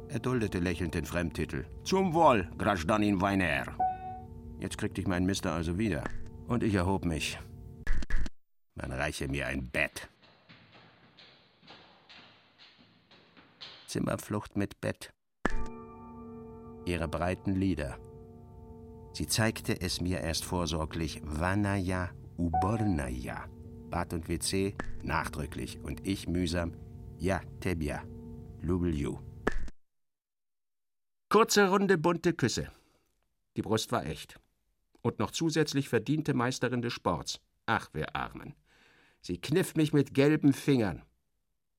Er 0.09 0.19
duldete 0.19 0.59
lächelnd 0.59 0.93
den 0.93 1.05
Fremdtitel. 1.05 1.65
Zum 1.83 2.13
Wohl, 2.13 2.47
Grajdanin 2.59 3.19
Weiner. 3.19 3.75
Jetzt 4.59 4.77
kriegte 4.77 5.01
ich 5.01 5.07
meinen 5.07 5.25
Mister 5.25 5.53
also 5.53 5.79
wieder. 5.79 6.03
Und 6.47 6.61
ich 6.61 6.75
erhob 6.75 7.03
mich. 7.03 7.39
Man 8.75 8.91
reiche 8.91 9.27
mir 9.27 9.47
ein 9.47 9.69
Bett. 9.69 10.09
Zimmerflucht 13.87 14.57
mit 14.57 14.81
Bett. 14.81 15.13
Ihre 16.85 17.07
breiten 17.07 17.55
Lieder. 17.55 17.97
Sie 19.13 19.27
zeigte 19.27 19.79
es 19.79 20.01
mir 20.01 20.21
erst 20.21 20.43
vorsorglich. 20.43 21.21
Vanaya 21.23 22.09
Ubornaya. 22.37 23.47
Bad 23.91 24.13
und 24.13 24.27
WC 24.27 24.75
nachdrücklich 25.03 25.79
und 25.79 26.07
ich 26.07 26.27
mühsam. 26.27 26.73
Ja, 27.19 27.41
Tebia. 27.59 28.03
Lubel 28.61 28.95
you. 28.95 29.19
Kurze 31.29 31.69
Runde 31.69 31.97
bunte 31.97 32.33
Küsse. 32.33 32.71
Die 33.55 33.61
Brust 33.61 33.91
war 33.91 34.05
echt. 34.05 34.39
Und 35.01 35.19
noch 35.19 35.31
zusätzlich 35.31 35.89
verdiente 35.89 36.33
Meisterin 36.33 36.81
des 36.81 36.93
Sports. 36.93 37.39
Ach, 37.67 37.89
wir 37.93 38.15
Armen. 38.15 38.55
Sie 39.25 39.39
kniff 39.39 39.75
mich 39.75 39.93
mit 39.93 40.13
gelben 40.13 40.51
Fingern. 40.51 41.01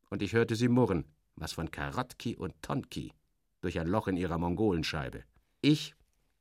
Und 0.09 0.23
ich 0.23 0.33
hörte 0.33 0.57
sie 0.57 0.69
murren, 0.69 1.05
was 1.37 1.53
von 1.53 1.71
Karotki 1.71 2.37
und 2.37 2.55
Tonki, 2.63 3.13
durch 3.61 3.79
ein 3.79 3.87
Loch 3.87 4.09
in 4.09 4.17
ihrer 4.17 4.39
Mongolenscheibe. 4.39 5.25
Ich, 5.61 5.95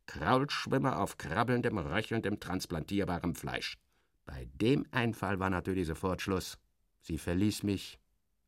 Kraulschwimmer 0.06 1.00
auf 1.00 1.18
krabbelndem, 1.18 1.78
röchelndem, 1.78 2.40
transplantierbarem 2.40 3.36
Fleisch. 3.36 3.78
Bei 4.26 4.48
dem 4.54 4.86
Einfall 4.92 5.40
war 5.40 5.50
natürlich 5.50 5.88
sofort 5.88 6.22
Schluss. 6.22 6.58
Sie 7.02 7.18
verließ 7.18 7.64
mich 7.64 8.00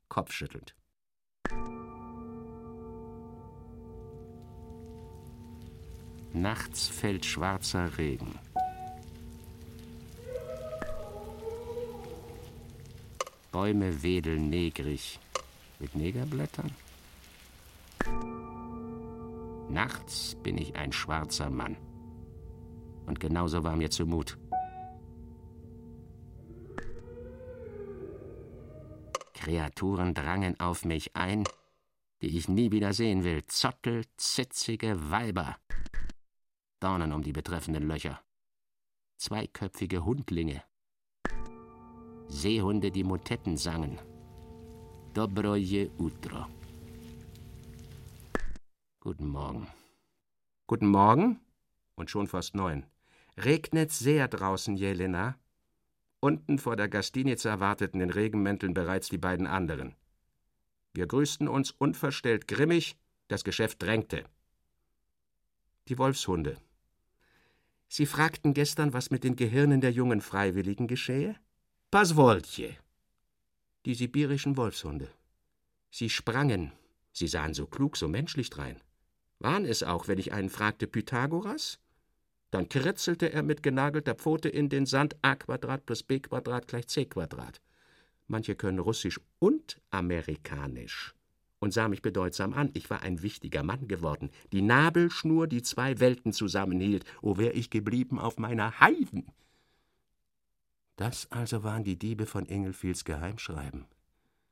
kopfschüttelnd. 0.08 0.76
Nachts 6.32 6.88
fällt 6.88 7.26
schwarzer 7.26 7.98
Regen. 7.98 8.40
Bäume 13.56 14.04
wedeln 14.04 14.50
negrig 14.50 15.18
mit 15.80 15.96
Negerblättern. 15.96 16.72
Nachts 19.70 20.36
bin 20.44 20.58
ich 20.58 20.76
ein 20.76 20.92
schwarzer 20.92 21.50
Mann. 21.50 21.78
Und 23.06 23.22
genauso 23.22 23.64
war 23.64 23.78
mir 23.78 23.90
zumut. 23.90 24.38
Kreaturen 29.34 30.14
drangen 30.14 30.60
auf 30.60 30.84
mich 30.84 31.16
ein, 31.16 31.46
die 32.22 32.38
ich 32.38 32.50
nie 32.50 32.74
wieder 32.74 32.92
sehen 32.92 33.24
will. 33.24 33.46
Zottel, 33.48 34.04
zitzige 34.18 35.10
Weiber. 35.12 35.56
Dornen 36.82 37.14
um 37.14 37.24
die 37.24 37.32
betreffenden 37.32 37.88
Löcher. 37.88 38.20
Zweiköpfige 39.16 40.04
Hundlinge. 40.04 40.62
Seehunde, 42.28 42.92
die 42.92 43.04
Motetten 43.04 43.58
sangen. 43.58 44.00
Dobroje 45.14 45.92
utro. 45.98 46.48
Guten 49.00 49.28
Morgen. 49.28 49.68
Guten 50.68 50.88
Morgen? 50.88 51.40
Und 51.96 52.10
schon 52.10 52.28
fast 52.28 52.56
neun. 52.56 52.86
Regnet 53.38 53.92
sehr 53.92 54.28
draußen, 54.28 54.76
Jelena. 54.76 55.38
Unten 56.20 56.58
vor 56.58 56.76
der 56.76 56.90
Gastinica 56.90 57.60
warteten 57.60 58.02
in 58.02 58.10
Regenmänteln 58.10 58.74
bereits 58.74 59.10
die 59.10 59.20
beiden 59.20 59.46
anderen. 59.46 59.96
Wir 60.94 61.08
grüßten 61.08 61.48
uns 61.48 61.72
unverstellt 61.72 62.48
grimmig, 62.48 62.98
das 63.28 63.44
Geschäft 63.44 63.82
drängte. 63.82 64.24
Die 65.88 65.98
Wolfshunde. 65.98 66.58
Sie 67.88 68.08
fragten 68.08 68.54
gestern, 68.54 68.94
was 68.94 69.12
mit 69.12 69.24
den 69.24 69.36
Gehirnen 69.36 69.82
der 69.82 69.92
jungen 69.92 70.22
Freiwilligen 70.22 70.88
geschehe? 70.88 71.36
Paswoltje. 71.92 72.76
Die 73.86 73.96
sibirischen 73.96 74.58
Wolfshunde. 74.58 75.08
Sie 75.92 76.10
sprangen. 76.10 76.74
Sie 77.14 77.28
sahen 77.28 77.54
so 77.54 77.68
klug, 77.68 77.96
so 77.96 78.08
menschlich 78.10 78.50
drein. 78.50 78.82
Waren 79.40 79.66
es 79.66 79.82
auch, 79.82 80.08
wenn 80.08 80.18
ich 80.18 80.34
einen 80.34 80.50
fragte, 80.50 80.88
Pythagoras? 80.88 81.80
Dann 82.52 82.68
kritzelte 82.68 83.32
er 83.32 83.44
mit 83.44 83.64
genagelter 83.64 84.16
Pfote 84.16 84.50
in 84.50 84.68
den 84.68 84.86
Sand 84.86 85.16
a 85.22 85.36
Quadrat 85.36 85.86
plus 85.86 86.04
b 86.04 86.20
Quadrat 86.20 86.68
gleich 86.68 86.88
c 86.88 87.06
Quadrat. 87.06 87.62
Manche 88.28 88.56
können 88.56 88.80
Russisch 88.80 89.22
und 89.40 89.80
Amerikanisch 89.90 91.16
und 91.60 91.72
sah 91.72 91.88
mich 91.88 92.02
bedeutsam 92.02 92.54
an. 92.54 92.72
Ich 92.74 92.90
war 92.90 93.04
ein 93.04 93.22
wichtiger 93.22 93.64
Mann 93.64 93.88
geworden. 93.88 94.32
Die 94.52 94.62
Nabelschnur, 94.62 95.48
die 95.48 95.62
zwei 95.62 96.00
Welten 96.00 96.34
zusammenhielt. 96.34 97.06
O 97.22 97.38
wär 97.38 97.56
ich 97.56 97.70
geblieben 97.70 98.20
auf 98.20 98.38
meiner 98.38 98.80
Heiden! 98.82 99.32
Das 100.96 101.32
also 101.32 101.64
waren 101.64 101.84
die 101.84 101.98
Diebe 101.98 102.26
von 102.26 102.48
Engelfields 102.48 103.04
Geheimschreiben. 103.04 103.86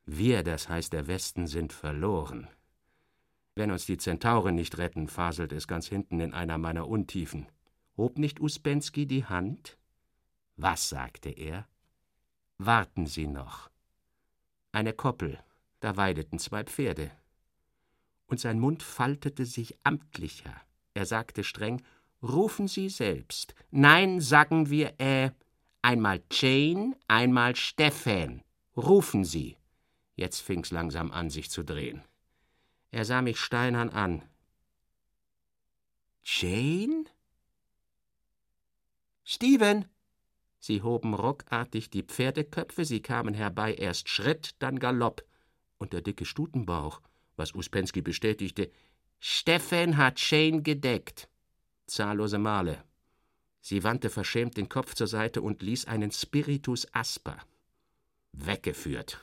Wir, 0.05 0.43
das 0.43 0.67
heißt 0.67 0.91
der 0.91 1.07
Westen, 1.07 1.47
sind 1.47 1.71
verloren. 1.71 2.47
Wenn 3.55 3.71
uns 3.71 3.85
die 3.85 3.97
Zentauren 3.97 4.55
nicht 4.55 4.77
retten, 4.77 5.07
faselt 5.07 5.53
es 5.53 5.67
ganz 5.67 5.87
hinten 5.87 6.19
in 6.19 6.33
einer 6.33 6.57
meiner 6.57 6.87
Untiefen. 6.87 7.47
Hob 7.95 8.17
nicht 8.17 8.39
Uspensky 8.39 9.05
die 9.05 9.25
Hand? 9.25 9.77
Was 10.57 10.89
sagte 10.89 11.29
er? 11.29 11.67
Warten 12.57 13.05
Sie 13.05 13.27
noch. 13.27 13.69
Eine 14.71 14.93
Koppel, 14.93 15.39
da 15.79 15.95
weideten 15.97 16.39
zwei 16.39 16.63
Pferde. 16.63 17.11
Und 18.25 18.39
sein 18.39 18.59
Mund 18.59 18.81
faltete 18.81 19.45
sich 19.45 19.77
amtlicher. 19.83 20.55
Er 20.95 21.05
sagte 21.05 21.43
streng: 21.43 21.83
Rufen 22.23 22.67
Sie 22.67 22.89
selbst. 22.89 23.53
Nein, 23.69 24.19
sagen 24.19 24.69
wir, 24.69 24.99
äh, 24.99 25.31
Einmal 25.83 26.23
Jane, 26.31 26.95
einmal 27.09 27.57
Stefan. 27.57 28.41
Rufen 28.77 29.25
Sie. 29.25 29.57
Jetzt 30.15 30.39
fing's 30.39 30.71
langsam 30.71 31.11
an, 31.11 31.29
sich 31.29 31.51
zu 31.51 31.61
drehen. 31.61 32.01
Er 32.91 33.03
sah 33.03 33.21
mich 33.21 33.37
steinern 33.37 33.89
an. 33.89 34.23
Jane? 36.23 37.03
Steven! 39.25 39.85
Sie 40.57 40.81
hoben 40.81 41.13
ruckartig 41.13 41.89
die 41.89 42.03
Pferdeköpfe, 42.03 42.85
sie 42.85 43.01
kamen 43.01 43.33
herbei, 43.33 43.73
erst 43.73 44.07
Schritt, 44.07 44.55
dann 44.59 44.79
Galopp. 44.79 45.25
Und 45.79 45.91
der 45.91 45.99
dicke 45.99 46.23
Stutenbauch, 46.23 47.01
was 47.35 47.53
Uspensky 47.53 48.01
bestätigte, 48.01 48.71
Stefan 49.19 49.97
hat 49.97 50.17
Jane 50.31 50.61
gedeckt. 50.61 51.27
Zahllose 51.87 52.37
Male. 52.37 52.85
Sie 53.65 53.85
wandte 53.85 54.09
verschämt 54.09 54.57
den 54.57 54.67
Kopf 54.67 54.93
zur 54.93 55.07
Seite 55.07 55.41
und 55.41 55.61
ließ 55.61 55.85
einen 55.85 56.11
Spiritus 56.11 56.85
Asper. 56.93 57.37
Weggeführt. 58.33 59.21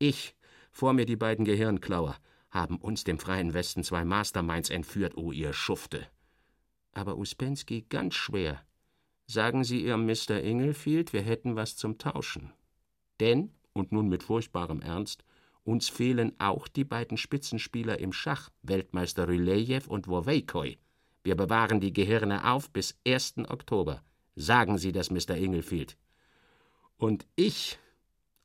Ich, 0.00 0.34
vor 0.72 0.92
mir 0.94 1.06
die 1.06 1.14
beiden 1.14 1.44
Gehirnklauer, 1.44 2.16
haben 2.50 2.78
uns 2.78 3.04
dem 3.04 3.20
freien 3.20 3.54
Westen 3.54 3.84
zwei 3.84 4.04
Masterminds 4.04 4.70
entführt, 4.70 5.16
o 5.16 5.26
oh 5.26 5.32
ihr 5.32 5.52
Schufte. 5.52 6.08
Aber 6.92 7.16
Uspensky 7.18 7.86
ganz 7.88 8.16
schwer. 8.16 8.60
Sagen 9.28 9.62
Sie 9.62 9.84
Ihrem 9.84 10.06
Mr. 10.06 10.42
Inglefield, 10.42 11.12
wir 11.12 11.22
hätten 11.22 11.54
was 11.54 11.76
zum 11.76 11.98
Tauschen. 11.98 12.52
Denn, 13.20 13.52
und 13.74 13.92
nun 13.92 14.08
mit 14.08 14.24
furchtbarem 14.24 14.82
Ernst, 14.82 15.24
uns 15.62 15.88
fehlen 15.88 16.32
auch 16.40 16.66
die 16.66 16.84
beiden 16.84 17.16
Spitzenspieler 17.16 18.00
im 18.00 18.12
Schach, 18.12 18.50
Weltmeister 18.62 19.28
Rylejew 19.28 19.82
und 19.86 20.08
Wowejkoi. 20.08 20.78
Wir 21.22 21.34
bewahren 21.34 21.80
die 21.80 21.92
Gehirne 21.92 22.50
auf 22.50 22.70
bis 22.70 22.98
1. 23.06 23.38
Oktober. 23.48 24.02
Sagen 24.36 24.78
Sie 24.78 24.92
das, 24.92 25.10
Mr. 25.10 25.36
Inglefield. 25.36 25.96
Und 26.96 27.26
ich, 27.36 27.78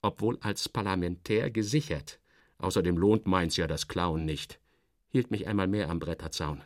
obwohl 0.02 0.38
als 0.42 0.70
Parlamentär 0.70 1.52
gesichert, 1.52 2.20
außerdem 2.58 2.98
lohnt 2.98 3.28
meins 3.28 3.58
ja 3.58 3.68
das 3.68 3.88
Klauen 3.88 4.26
nicht, 4.26 4.60
hielt 5.10 5.32
mich 5.32 5.48
einmal 5.48 5.68
mehr 5.68 5.90
am 5.90 6.00
Bretterzaun. 6.00 6.62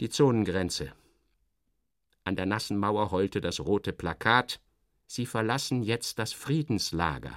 Die 0.00 0.08
Zonengrenze. 0.08 0.92
An 2.24 2.36
der 2.36 2.46
nassen 2.46 2.78
Mauer 2.78 3.10
heulte 3.10 3.40
das 3.40 3.60
rote 3.60 3.92
Plakat 3.92 4.60
Sie 5.12 5.26
verlassen 5.26 5.82
jetzt 5.82 6.20
das 6.20 6.32
Friedenslager. 6.32 7.36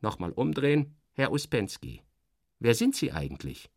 Nochmal 0.00 0.30
umdrehen, 0.30 0.94
Herr 1.14 1.32
Uspensky. 1.32 2.02
Wer 2.60 2.76
sind 2.76 2.94
Sie 2.94 3.10
eigentlich? 3.10 3.68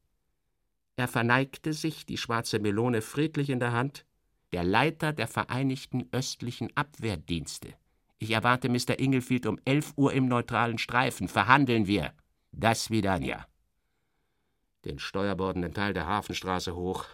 Er 0.98 1.08
verneigte 1.08 1.74
sich, 1.74 2.08
die 2.08 2.18
schwarze 2.18 2.60
Melone 2.60 3.02
friedlich 3.04 3.52
in 3.52 3.60
der 3.60 3.72
Hand. 3.72 4.04
Der 4.52 4.64
Leiter 4.64 5.14
der 5.14 5.28
Vereinigten 5.28 6.10
Östlichen 6.12 6.76
Abwehrdienste. 6.76 7.76
Ich 8.18 8.32
erwarte 8.32 8.68
Mr. 8.68 9.00
Inglefield 9.00 9.46
um 9.46 9.60
elf 9.64 9.94
Uhr 9.96 10.12
im 10.12 10.28
neutralen 10.28 10.80
Streifen. 10.80 11.28
Verhandeln 11.28 11.86
wir. 11.86 12.14
Das 12.52 12.90
Vidania. 12.90 13.46
Den 14.86 14.98
steuerbordenden 14.98 15.74
Teil 15.76 15.94
der 15.94 16.08
Hafenstraße 16.08 16.76
hoch. 16.76 17.06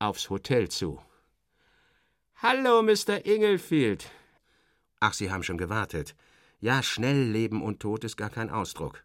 Aufs 0.00 0.28
Hotel 0.28 0.68
zu. 0.68 1.00
Hallo, 2.42 2.82
Mr. 2.82 3.24
Inglefield. 3.24 4.10
Ach, 4.98 5.12
Sie 5.12 5.30
haben 5.30 5.44
schon 5.44 5.58
gewartet. 5.58 6.16
Ja, 6.58 6.82
schnell 6.82 7.30
Leben 7.30 7.62
und 7.62 7.78
Tod 7.78 8.02
ist 8.02 8.16
gar 8.16 8.30
kein 8.30 8.50
Ausdruck. 8.50 9.04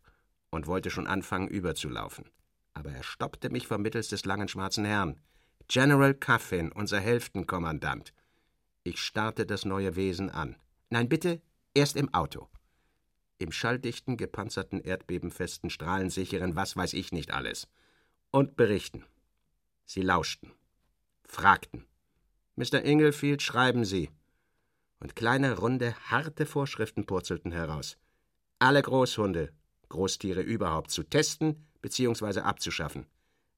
Und 0.49 0.65
wollte 0.65 0.89
schon 0.89 1.05
anfangen, 1.05 1.47
überzulaufen. 1.47 2.25
Aber 2.73 2.91
er 2.91 3.03
stoppte 3.03 3.49
mich 3.49 3.67
vermittels 3.67 4.09
des 4.09 4.25
langen 4.25 4.47
schwarzen 4.47 4.85
Herrn. 4.85 5.19
General 5.67 6.13
Cuffin, 6.13 6.71
unser 6.71 6.99
Hälftenkommandant. 6.99 8.13
Ich 8.83 8.99
starrte 8.99 9.45
das 9.45 9.65
neue 9.65 9.95
Wesen 9.95 10.29
an. 10.29 10.57
Nein, 10.89 11.07
bitte, 11.07 11.41
erst 11.73 11.95
im 11.95 12.13
Auto. 12.13 12.49
Im 13.37 13.51
schalldichten, 13.51 14.17
gepanzerten, 14.17 14.81
erdbebenfesten, 14.81 15.69
strahlensicheren, 15.69 16.55
was 16.55 16.75
weiß 16.75 16.93
ich 16.93 17.11
nicht 17.11 17.31
alles. 17.31 17.67
Und 18.31 18.55
berichten. 18.55 19.05
Sie 19.85 20.01
lauschten. 20.01 20.51
Fragten. 21.23 21.85
Mr. 22.55 22.83
Inglefield, 22.83 23.41
schreiben 23.41 23.85
Sie. 23.85 24.09
Und 24.99 25.15
kleine, 25.15 25.57
runde, 25.57 25.95
harte 26.09 26.45
Vorschriften 26.45 27.05
purzelten 27.05 27.51
heraus. 27.51 27.97
Alle 28.59 28.81
Großhunde, 28.81 29.51
Großtiere 29.89 30.41
überhaupt, 30.41 30.91
zu 30.91 31.03
testen 31.03 31.67
bzw. 31.83 32.39
abzuschaffen. 32.39 33.05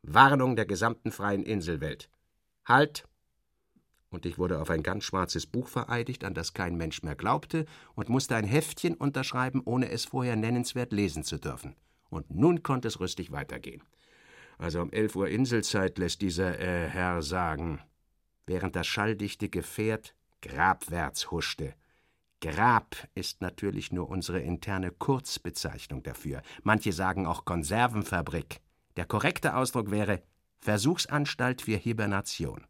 Warnung 0.01 0.57
der 0.57 0.65
gesamten 0.65 1.11
freien 1.11 1.43
Inselwelt. 1.43 2.09
Halt! 2.65 3.07
Und 4.09 4.25
ich 4.25 4.37
wurde 4.37 4.59
auf 4.59 4.69
ein 4.69 4.83
ganz 4.83 5.03
schwarzes 5.05 5.45
Buch 5.45 5.67
vereidigt, 5.67 6.23
an 6.23 6.33
das 6.33 6.53
kein 6.53 6.75
Mensch 6.75 7.03
mehr 7.03 7.15
glaubte, 7.15 7.65
und 7.95 8.09
musste 8.09 8.35
ein 8.35 8.45
Heftchen 8.45 8.95
unterschreiben, 8.95 9.61
ohne 9.63 9.89
es 9.89 10.05
vorher 10.05 10.35
nennenswert 10.35 10.91
lesen 10.91 11.23
zu 11.23 11.37
dürfen. 11.37 11.75
Und 12.09 12.29
nun 12.33 12.63
konnte 12.63 12.87
es 12.87 12.99
rüstig 12.99 13.31
weitergehen. 13.31 13.81
Also 14.57 14.81
um 14.81 14.91
elf 14.91 15.15
Uhr 15.15 15.27
Inselzeit 15.27 15.97
lässt 15.97 16.21
dieser 16.21 16.59
äh, 16.59 16.87
Herr 16.87 17.21
sagen, 17.21 17.81
während 18.45 18.75
das 18.75 18.87
schalldichte 18.87 19.49
Gefährt 19.49 20.15
grabwärts 20.41 21.31
huschte. 21.31 21.73
Grab 22.41 22.95
ist 23.15 23.41
natürlich 23.41 23.91
nur 23.91 24.09
unsere 24.09 24.39
interne 24.39 24.91
Kurzbezeichnung 24.91 26.03
dafür. 26.03 26.41
Manche 26.63 26.93
sagen 26.93 27.25
auch 27.25 27.45
Konservenfabrik. 27.45 28.61
Der 28.97 29.05
korrekte 29.05 29.55
Ausdruck 29.55 29.91
wäre 29.91 30.21
Versuchsanstalt 30.59 31.61
für 31.61 31.77
Hibernation. 31.77 32.65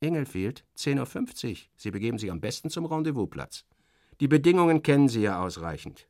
Engelfield, 0.00 0.64
10.50 0.76 1.50
Uhr. 1.50 1.56
Sie 1.76 1.90
begeben 1.90 2.18
sich 2.18 2.30
am 2.30 2.40
besten 2.40 2.70
zum 2.70 2.86
Rendezvousplatz. 2.86 3.64
Die 4.20 4.28
Bedingungen 4.28 4.82
kennen 4.82 5.08
Sie 5.08 5.22
ja 5.22 5.42
ausreichend. 5.42 6.08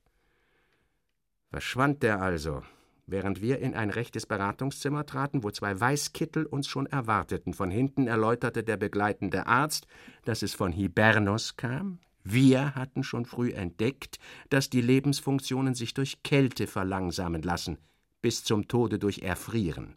Verschwand 1.51 2.03
der 2.03 2.23
also, 2.23 2.63
während 3.07 3.41
wir 3.41 3.59
in 3.59 3.75
ein 3.75 3.91
rechtes 3.91 4.27
Beratungszimmer 4.27 5.07
traten, 5.07 5.43
wo 5.43 5.51
zwei 5.51 5.79
Weißkittel 5.79 6.47
uns 6.47 6.69
schon 6.69 6.87
erwarteten. 6.87 7.55
Von 7.55 7.71
hinten 7.71 8.07
erläuterte 8.07 8.63
der 8.63 8.77
begleitende 8.77 9.47
Arzt, 9.47 9.87
dass 10.25 10.43
es 10.43 10.55
von 10.55 10.73
Hibernus 10.73 11.57
kam. 11.57 11.99
Wir 12.23 12.75
hatten 12.75 13.03
schon 13.03 13.25
früh 13.25 13.53
entdeckt, 13.53 14.19
dass 14.51 14.71
die 14.71 14.83
Lebensfunktionen 14.83 15.75
sich 15.75 15.95
durch 15.95 16.23
Kälte 16.23 16.67
verlangsamen 16.67 17.43
lassen 17.43 17.79
bis 18.23 18.45
zum 18.45 18.69
Tode 18.69 18.99
durch 18.99 19.21
Erfrieren. 19.21 19.97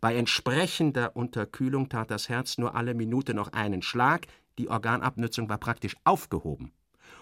Bei 0.00 0.14
entsprechender 0.14 1.16
Unterkühlung 1.16 1.88
tat 1.88 2.10
das 2.10 2.28
Herz 2.28 2.58
nur 2.58 2.74
alle 2.74 2.94
Minute 2.94 3.34
noch 3.34 3.52
einen 3.52 3.82
Schlag, 3.82 4.26
die 4.58 4.68
Organabnützung 4.68 5.48
war 5.48 5.58
praktisch 5.58 5.96
aufgehoben. 6.04 6.72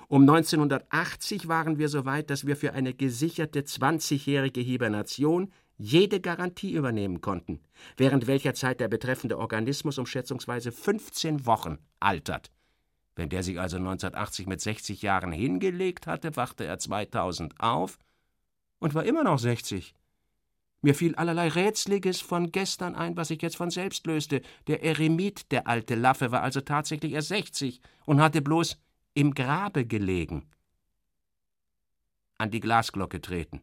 Um 0.09 0.23
1980 0.23 1.48
waren 1.48 1.78
wir 1.78 1.89
so 1.89 2.05
weit, 2.05 2.31
dass 2.31 2.47
wir 2.47 2.56
für 2.56 2.73
eine 2.73 2.94
gesicherte 2.94 3.60
20-jährige 3.60 4.60
Hibernation 4.60 5.52
jede 5.77 6.20
Garantie 6.20 6.73
übernehmen 6.73 7.20
konnten, 7.20 7.60
während 7.97 8.27
welcher 8.27 8.55
Zeit 8.55 8.81
der 8.81 8.89
betreffende 8.89 9.39
Organismus 9.39 9.98
um 9.98 10.06
schätzungsweise 10.06 10.73
15 10.73 11.47
Wochen 11.47 11.78
altert. 12.01 12.51
Wenn 13.18 13.30
der 13.30 13.42
sich 13.42 13.58
also 13.58 13.78
1980 13.78 14.46
mit 14.46 14.60
60 14.60 15.02
Jahren 15.02 15.32
hingelegt 15.32 16.06
hatte, 16.06 16.36
wachte 16.36 16.64
er 16.64 16.78
2000 16.78 17.58
auf 17.58 17.98
und 18.78 18.94
war 18.94 19.04
immer 19.04 19.24
noch 19.24 19.40
60. 19.40 19.92
Mir 20.82 20.94
fiel 20.94 21.16
allerlei 21.16 21.48
Rätseliges 21.48 22.20
von 22.20 22.52
gestern 22.52 22.94
ein, 22.94 23.16
was 23.16 23.26
sich 23.26 23.42
jetzt 23.42 23.56
von 23.56 23.70
selbst 23.70 24.06
löste. 24.06 24.40
Der 24.68 24.84
Eremit, 24.84 25.50
der 25.50 25.66
alte 25.66 25.96
Laffe, 25.96 26.30
war 26.30 26.42
also 26.42 26.60
tatsächlich 26.60 27.12
erst 27.12 27.26
sechzig 27.26 27.80
und 28.06 28.20
hatte 28.20 28.40
bloß 28.40 28.78
im 29.14 29.34
Grabe 29.34 29.84
gelegen. 29.84 30.48
An 32.38 32.52
die 32.52 32.60
Glasglocke 32.60 33.20
treten. 33.20 33.62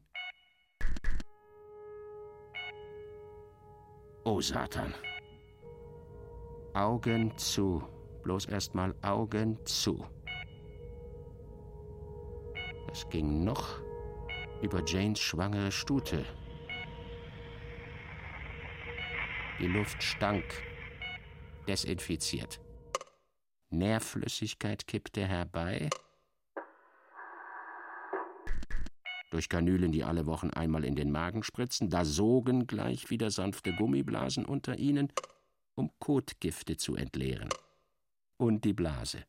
Oh 4.26 4.42
Satan. 4.42 4.94
Augen 6.74 7.38
zu. 7.38 7.95
Bloß 8.26 8.46
erstmal 8.48 8.96
Augen 9.04 9.64
zu. 9.66 10.04
Es 12.92 13.08
ging 13.10 13.44
noch 13.44 13.80
über 14.64 14.84
Janes 14.84 15.20
schwangere 15.20 15.72
Stute. 15.72 16.26
Die 19.60 19.68
Luft 19.68 20.02
stank, 20.02 20.44
desinfiziert. 21.68 22.60
Nährflüssigkeit 23.70 24.88
kippte 24.88 25.28
herbei. 25.28 25.92
Durch 29.30 29.50
Kanülen, 29.50 29.92
die 29.92 30.04
alle 30.04 30.26
Wochen 30.26 30.50
einmal 30.50 30.84
in 30.84 30.96
den 30.96 31.12
Magen 31.12 31.44
spritzen, 31.44 31.92
da 31.92 32.04
sogen 32.04 32.66
gleich 32.66 33.12
wieder 33.12 33.30
sanfte 33.30 33.72
Gummiblasen 33.74 34.46
unter 34.46 34.80
ihnen, 34.80 35.14
um 35.76 35.92
Kotgifte 36.00 36.76
zu 36.76 36.96
entleeren. 36.96 37.50
Und 38.38 38.64
die 38.66 38.74
Blase. 38.74 39.24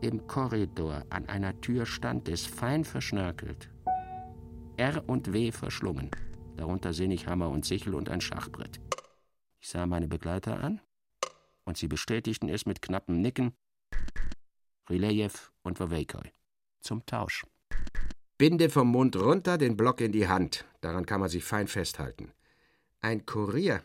Im 0.00 0.26
Korridor 0.26 1.04
an 1.10 1.28
einer 1.28 1.60
Tür 1.60 1.86
stand 1.86 2.28
es, 2.28 2.46
fein 2.46 2.84
verschnörkelt. 2.84 3.70
R 4.76 5.08
und 5.08 5.32
W 5.32 5.52
verschlungen 5.52 6.10
darunter 6.56 6.92
sinnig 6.92 7.26
Hammer 7.26 7.50
und 7.50 7.64
Sichel 7.64 7.94
und 7.94 8.08
ein 8.08 8.20
Schachbrett. 8.20 8.80
Ich 9.60 9.68
sah 9.68 9.86
meine 9.86 10.08
Begleiter 10.08 10.62
an, 10.62 10.80
und 11.64 11.76
sie 11.76 11.88
bestätigten 11.88 12.48
es 12.48 12.66
mit 12.66 12.82
knappem 12.82 13.20
Nicken. 13.20 13.52
Rilejew 14.90 15.32
und 15.62 15.78
Wawejkoi. 15.78 16.32
Zum 16.80 17.06
Tausch. 17.06 17.46
Binde 18.38 18.68
vom 18.70 18.88
Mund 18.88 19.16
runter, 19.16 19.58
den 19.58 19.76
Block 19.76 20.00
in 20.00 20.12
die 20.12 20.26
Hand. 20.26 20.64
Daran 20.80 21.06
kann 21.06 21.20
man 21.20 21.28
sich 21.28 21.44
fein 21.44 21.68
festhalten. 21.68 22.32
Ein 23.00 23.24
Kurier. 23.24 23.82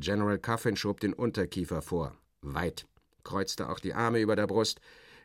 General 0.00 0.38
Coffin 0.38 0.76
schob 0.76 1.00
den 1.00 1.12
Unterkiefer 1.12 1.82
vor. 1.82 2.16
Weit. 2.42 2.86
Kreuzte 3.24 3.68
auch 3.68 3.80
die 3.80 3.94
Arme 3.94 4.20
über 4.20 4.36
der 4.36 4.46
Brust. 4.46 4.80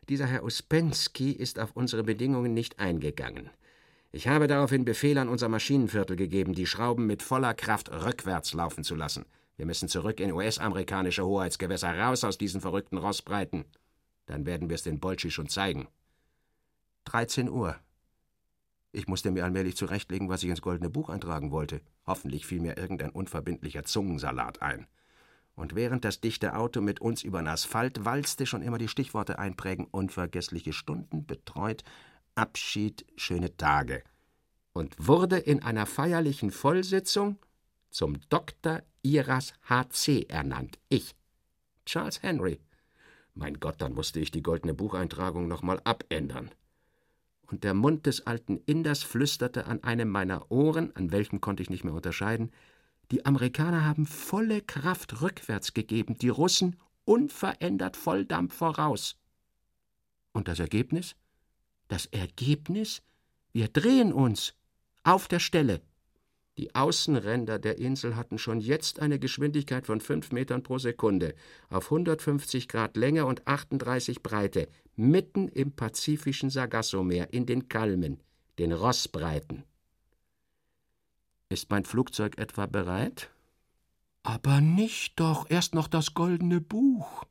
Dieser 0.10 0.26
Herr 0.26 0.44
Uspensky 0.44 1.32
ist 1.32 1.60
auf 1.60 1.72
unsere 1.76 2.04
Bedingungen 2.04 2.54
nicht 2.54 2.80
eingegangen. 2.80 3.50
Ich 4.12 4.28
habe 4.28 4.48
daraufhin 4.48 4.86
Befehl 4.86 5.18
an 5.18 5.30
unser 5.30 5.50
Maschinenviertel 5.50 6.16
gegeben, 6.16 6.54
die 6.54 6.68
Schrauben 6.68 7.08
mit 7.08 7.24
voller 7.24 7.54
Kraft 7.54 7.91
rückwärts 7.91 8.54
laufen 8.54 8.84
zu 8.84 8.95
lassen. 8.95 9.26
Wir 9.58 9.66
müssen 9.66 9.88
zurück 9.88 10.20
in 10.20 10.32
US-amerikanische 10.32 11.26
Hoheitsgewässer, 11.26 11.98
raus 11.98 12.24
aus 12.24 12.38
diesen 12.38 12.62
verrückten 12.62 12.98
Rossbreiten. 12.98 13.66
Dann 14.26 14.45
werden 14.45 14.70
wir 14.70 14.76
es 14.76 14.84
den 14.84 15.00
Bolschi 15.00 15.32
schon 15.32 15.50
zeigen. 15.50 15.88
13 17.06 17.50
Uhr. 17.50 17.76
Ich 18.94 19.07
musste 19.07 19.32
mir 19.32 19.44
allmählich 19.44 19.76
zurechtlegen, 19.76 20.30
was 20.30 20.44
ich 20.44 20.49
ins 20.49 20.61
Goldene 20.61 20.90
Buch 20.90 21.10
eintragen 21.10 21.52
wollte. 21.52 21.82
Hoffentlich 22.06 22.45
fiel 22.45 22.61
mir 22.61 22.78
irgendein 22.78 23.10
unverbindlicher 23.10 23.84
Zungensalat 23.84 24.61
ein. 24.61 24.88
Und 25.56 25.76
während 25.76 26.06
das 26.06 26.22
dichte 26.22 26.56
Auto 26.56 26.80
mit 26.80 27.02
uns 27.02 27.24
über 27.24 27.41
den 27.41 27.48
Asphalt 27.48 28.06
walzte, 28.06 28.45
schon 28.45 28.61
immer 28.61 28.78
die 28.78 28.88
Stichworte 28.88 29.40
einprägen: 29.40 29.88
unvergessliche 29.91 30.72
Stunden, 30.72 31.26
betreut, 31.26 31.84
Abschied, 32.36 33.06
schöne 33.18 33.57
Tage 33.57 34.03
und 34.74 34.95
wurde 34.98 35.38
in 35.38 35.64
einer 35.64 35.86
feierlichen 35.86 36.52
Vollsitzung 36.52 37.38
zum 37.90 38.20
Dr. 38.30 38.82
Iras 39.03 39.53
HC 39.70 40.26
ernannt. 40.28 40.80
Ich, 40.90 41.15
Charles 41.86 42.22
Henry. 42.24 42.60
Mein 43.36 43.60
Gott, 43.60 43.76
dann 43.80 43.94
musste 43.94 44.20
ich 44.20 44.32
die 44.32 44.44
goldene 44.44 44.74
Bucheintragung 44.74 45.48
nochmal 45.48 45.80
abändern. 45.84 46.52
Und 47.54 47.64
der 47.64 47.76
Mund 47.76 48.08
des 48.08 48.26
alten 48.26 48.58
Inders 48.66 49.04
flüsterte 49.04 49.68
an 49.68 49.84
einem 49.84 50.10
meiner 50.10 50.50
Ohren, 50.52 50.92
an 50.96 51.12
welchem 51.12 51.40
konnte 51.40 51.62
ich 51.62 51.70
nicht 51.70 51.84
mehr 51.84 51.94
unterscheiden, 51.94 52.50
Die 53.12 53.28
Amerikaner 53.28 53.86
haben 53.86 54.08
volle 54.08 54.64
Kraft 54.64 55.22
rückwärts 55.22 55.76
gegeben, 55.76 56.18
die 56.18 56.30
Russen 56.30 56.78
unverändert 57.06 57.96
Volldampf 57.96 58.56
voraus. 58.56 59.20
Und 60.32 60.48
das 60.48 60.60
Ergebnis? 60.60 61.16
Das 61.90 62.08
Ergebnis? 62.08 63.04
Wir 63.52 63.68
drehen 63.68 64.14
uns 64.14 64.56
auf 65.04 65.28
der 65.28 65.40
Stelle. 65.40 65.80
Die 66.58 66.76
Außenränder 66.76 67.58
der 67.58 67.80
Insel 67.80 68.16
hatten 68.16 68.38
schon 68.38 68.60
jetzt 68.60 69.00
eine 69.00 69.18
Geschwindigkeit 69.18 69.88
von 69.88 70.00
5 70.00 70.32
Metern 70.32 70.62
pro 70.62 70.78
Sekunde, 70.78 71.34
auf 71.70 71.86
150 71.86 72.68
Grad 72.68 72.96
Länge 72.96 73.26
und 73.26 73.48
38 73.48 74.22
Breite, 74.22 74.68
mitten 74.96 75.48
im 75.48 75.72
pazifischen 75.72 76.52
Sargassomeer, 76.52 77.34
in 77.34 77.48
den 77.48 77.70
Kalmen, 77.70 78.20
den 78.60 78.72
Rossbreiten. 78.72 79.64
Ist 81.50 81.72
mein 81.72 81.86
Flugzeug 81.86 82.38
etwa 82.38 82.68
bereit? 82.68 83.32
Aber 84.22 84.62
nicht 84.62 85.20
doch, 85.20 85.50
erst 85.50 85.74
noch 85.74 85.88
das 85.88 86.14
goldene 86.14 86.62
Buch. 86.62 87.26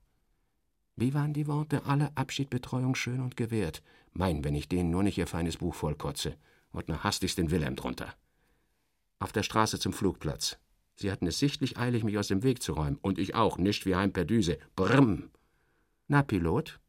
Wie 0.96 1.14
waren 1.14 1.32
die 1.32 1.46
Worte? 1.46 1.86
Alle 1.86 2.10
Abschiedbetreuung 2.16 2.94
schön 2.94 3.20
und 3.20 3.36
gewährt. 3.36 3.82
Mein, 4.12 4.44
wenn 4.44 4.54
ich 4.54 4.68
denen 4.68 4.90
nur 4.90 5.02
nicht 5.02 5.16
ihr 5.16 5.26
feines 5.26 5.56
Buch 5.56 5.74
vollkotze. 5.74 6.36
Und 6.70 6.88
nur 6.88 7.02
hastigst 7.02 7.38
den 7.38 7.50
Wilhelm 7.50 7.76
drunter. 7.76 8.14
Auf 9.22 9.30
der 9.30 9.44
Straße 9.44 9.78
zum 9.78 9.92
Flugplatz. 9.92 10.58
Sie 10.96 11.12
hatten 11.12 11.28
es 11.28 11.38
sichtlich 11.38 11.78
eilig, 11.78 12.02
mich 12.02 12.18
aus 12.18 12.26
dem 12.26 12.42
Weg 12.42 12.60
zu 12.60 12.72
räumen. 12.72 12.98
Und 13.02 13.20
ich 13.20 13.36
auch, 13.36 13.56
nicht 13.56 13.86
wie 13.86 13.94
heim 13.94 14.12
per 14.12 14.24
Düse. 14.24 14.58
Brrm. 14.74 15.30
Na, 16.08 16.24
Pilot? 16.24 16.80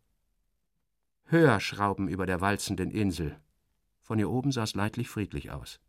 Höher 1.25 1.59
schrauben 1.59 2.07
über 2.07 2.25
der 2.25 2.41
walzenden 2.41 2.89
Insel. 2.89 3.37
Von 4.01 4.17
hier 4.17 4.31
oben 4.31 4.51
sah 4.51 4.63
es 4.63 4.73
leidlich 4.73 5.09
friedlich 5.09 5.51
aus. 5.51 5.79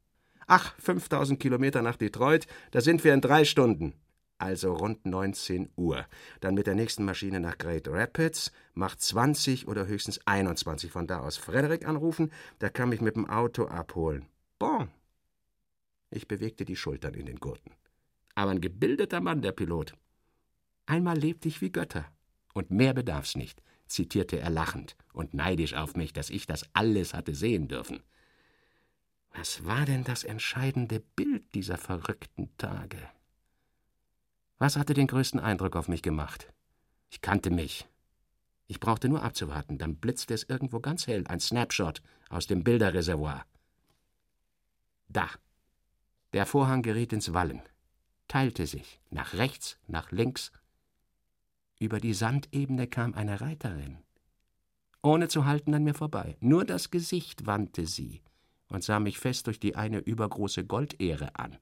Ach, 0.47 0.75
5000 0.81 1.41
Kilometer 1.41 1.81
nach 1.81 1.97
Detroit, 1.97 2.47
da 2.73 2.83
sind 2.83 3.05
wir 3.05 3.15
in 3.15 3.23
drei 3.23 3.47
Stunden. 3.47 3.95
Also 4.37 4.75
rund 4.75 5.07
19 5.07 5.71
Uhr. 5.77 6.05
Dann 6.41 6.53
mit 6.53 6.66
der 6.66 6.75
nächsten 6.75 7.07
Maschine 7.07 7.41
nach 7.41 7.57
Great 7.57 7.89
Rapids, 7.89 8.53
macht 8.75 9.01
20 9.01 9.66
oder 9.66 9.87
höchstens 9.87 10.21
21 10.27 10.93
von 10.93 11.07
da 11.07 11.21
aus. 11.21 11.39
Frederik 11.39 11.89
anrufen, 11.89 12.31
der 12.61 12.69
kann 12.69 12.91
mich 12.91 13.01
mit 13.01 13.16
dem 13.16 13.31
Auto 13.31 13.65
abholen. 13.65 14.27
Bon. 14.59 14.91
Ich 16.10 16.28
bewegte 16.28 16.64
die 16.64 16.76
Schultern 16.76 17.14
in 17.14 17.26
den 17.26 17.40
Gurten. 17.40 17.72
Aber 18.35 18.51
ein 18.51 18.60
gebildeter 18.60 19.20
Mann, 19.20 19.43
der 19.43 19.52
Pilot. 19.52 19.94
Einmal 20.86 21.18
lebte 21.18 21.48
ich 21.48 21.60
wie 21.60 21.70
Götter. 21.70 22.05
Und 22.52 22.70
mehr 22.70 22.94
bedarf's 22.94 23.36
nicht, 23.36 23.62
zitierte 23.86 24.39
er 24.39 24.51
lachend 24.51 24.97
und 25.12 25.35
neidisch 25.35 25.74
auf 25.74 25.97
mich, 25.97 26.12
dass 26.12 26.31
ich 26.31 26.47
das 26.47 26.64
alles 26.72 27.14
hatte 27.14 27.35
sehen 27.35 27.68
dürfen. 27.68 28.02
Was 29.32 29.64
war 29.64 29.85
denn 29.85 30.05
das 30.05 30.22
entscheidende 30.22 31.01
Bild 31.01 31.55
dieser 31.55 31.76
verrückten 31.76 32.56
Tage? 32.56 32.98
Was 34.59 34.76
hatte 34.76 34.94
den 34.94 35.09
größten 35.09 35.40
Eindruck 35.40 35.74
auf 35.74 35.89
mich 35.89 36.02
gemacht? 36.02 36.52
Ich 37.10 37.20
kannte 37.20 37.51
mich. 37.51 37.89
Ich 38.66 38.81
brauchte 38.81 39.09
nur 39.09 39.22
abzuwarten, 39.22 39.76
dann 39.76 39.97
blitzte 39.97 40.35
es 40.35 40.44
irgendwo 40.44 40.81
ganz 40.81 41.06
hell, 41.06 41.24
ein 41.26 41.40
Snapshot 41.40 42.01
aus 42.28 42.47
dem 42.47 42.64
Bilderreservoir. 42.64 43.44
Da. 45.09 45.28
Der 46.35 46.47
Vorhang 46.47 46.82
geriet 46.82 47.12
ins 47.12 47.32
Wallen, 47.32 47.62
teilte 48.27 48.66
sich 48.66 49.01
nach 49.09 49.35
rechts, 49.35 49.78
nach 49.86 50.11
links. 50.11 50.51
Über 51.78 52.01
die 52.01 52.12
Sandebene 52.12 52.89
kam 52.89 53.15
eine 53.15 53.40
Reiterin. 53.40 53.98
Ohne 55.01 55.28
zu 55.28 55.44
halten 55.44 55.73
an 55.74 55.85
mir 55.85 55.94
vorbei. 55.94 56.36
Nur 56.40 56.65
das 56.65 56.90
Gesicht 56.90 57.47
wandte 57.47 57.86
sie 57.86 58.20
und 58.69 58.82
sah 58.82 58.98
mich 58.98 59.20
fest 59.20 59.47
durch 59.47 59.61
die 59.61 59.77
eine 59.77 59.98
übergroße 59.98 60.65
Goldehre 60.65 61.36
an. 61.36 61.56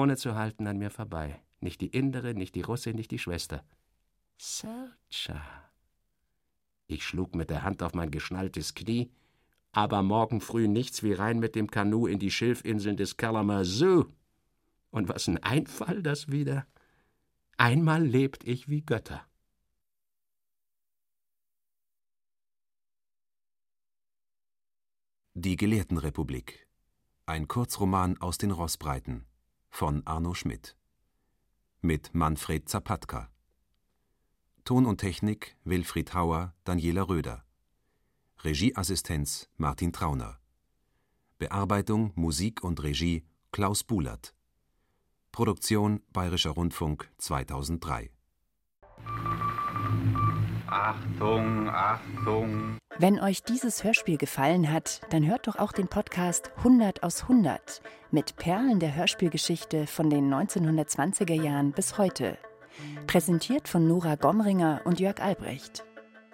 Ohne 0.00 0.16
zu 0.16 0.34
halten 0.34 0.66
an 0.66 0.78
mir 0.78 0.90
vorbei. 0.90 1.40
Nicht 1.60 1.80
die 1.80 1.88
Indere, 1.88 2.34
nicht 2.34 2.54
die 2.54 2.62
Russin, 2.62 2.96
nicht 2.96 3.10
die 3.10 3.18
Schwester. 3.18 3.64
Selcha. 4.38 5.42
Ich 6.86 7.04
schlug 7.04 7.34
mit 7.34 7.50
der 7.50 7.62
Hand 7.62 7.82
auf 7.82 7.94
mein 7.94 8.10
geschnalltes 8.10 8.74
Knie 8.74 9.10
aber 9.72 10.02
morgen 10.02 10.40
früh 10.40 10.66
nichts 10.66 11.02
wie 11.02 11.12
rein 11.12 11.38
mit 11.38 11.54
dem 11.54 11.70
Kanu 11.70 12.06
in 12.06 12.18
die 12.18 12.30
Schilfinseln 12.30 12.96
des 12.96 13.16
Kalamazoo. 13.16 14.06
Und 14.90 15.08
was 15.08 15.28
ein 15.28 15.38
Einfall 15.38 16.02
das 16.02 16.30
wieder. 16.30 16.66
Einmal 17.56 18.04
lebt 18.04 18.44
ich 18.44 18.68
wie 18.68 18.82
Götter. 18.82 19.24
Die 25.34 25.56
Gelehrtenrepublik. 25.56 26.66
Ein 27.26 27.46
Kurzroman 27.46 28.20
aus 28.20 28.38
den 28.38 28.50
Rossbreiten 28.50 29.29
von 29.70 30.06
Arno 30.06 30.34
Schmidt. 30.34 30.76
Mit 31.80 32.14
Manfred 32.14 32.68
Zapatka. 32.68 33.30
Ton 34.64 34.84
und 34.84 34.98
Technik 34.98 35.56
Wilfried 35.64 36.12
Hauer, 36.12 36.54
Daniela 36.64 37.08
Röder. 37.08 37.44
Regieassistenz 38.44 39.48
Martin 39.56 39.92
Trauner. 39.92 40.38
Bearbeitung, 41.38 42.12
Musik 42.16 42.62
und 42.62 42.82
Regie 42.82 43.24
Klaus 43.52 43.82
Bulert. 43.82 44.34
Produktion 45.32 46.02
Bayerischer 46.12 46.50
Rundfunk 46.50 47.10
2003. 47.18 48.10
Achtung, 50.70 51.68
Achtung. 51.68 52.78
Wenn 52.98 53.18
euch 53.18 53.42
dieses 53.42 53.82
Hörspiel 53.82 54.18
gefallen 54.18 54.72
hat, 54.72 55.00
dann 55.10 55.26
hört 55.26 55.48
doch 55.48 55.56
auch 55.56 55.72
den 55.72 55.88
Podcast 55.88 56.52
100 56.58 57.02
aus 57.02 57.22
100 57.22 57.82
mit 58.10 58.36
Perlen 58.36 58.78
der 58.78 58.94
Hörspielgeschichte 58.94 59.86
von 59.86 60.10
den 60.10 60.32
1920er 60.32 61.34
Jahren 61.34 61.72
bis 61.72 61.98
heute. 61.98 62.38
Präsentiert 63.06 63.68
von 63.68 63.88
Nora 63.88 64.14
Gomringer 64.14 64.80
und 64.84 65.00
Jörg 65.00 65.20
Albrecht. 65.20 65.84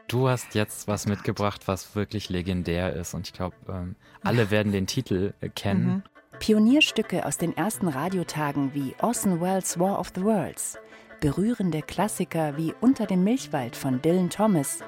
Du 0.08 0.28
hast 0.28 0.54
jetzt 0.54 0.86
was 0.86 1.06
mitgebracht, 1.06 1.62
was 1.66 1.96
wirklich 1.96 2.28
legendär 2.28 2.92
ist 2.92 3.14
und 3.14 3.26
ich 3.26 3.32
glaube, 3.32 3.56
ähm, 3.68 3.96
alle 4.22 4.50
werden 4.50 4.70
den 4.70 4.86
Titel 4.86 5.32
äh, 5.40 5.48
kennen. 5.48 5.86
Mhm. 5.86 6.02
Pionierstücke 6.38 7.24
aus 7.24 7.38
den 7.38 7.56
ersten 7.56 7.88
Radiotagen 7.88 8.74
wie 8.74 8.94
Orson 9.00 9.40
Welles' 9.40 9.78
War 9.78 9.98
of 9.98 10.12
the 10.14 10.22
Worlds, 10.22 10.78
berührende 11.20 11.82
Klassiker 11.82 12.56
wie 12.56 12.74
Unter 12.80 13.06
dem 13.06 13.24
Milchwald 13.24 13.76
von 13.76 14.02
Dylan 14.02 14.30
Thomas, 14.30 14.80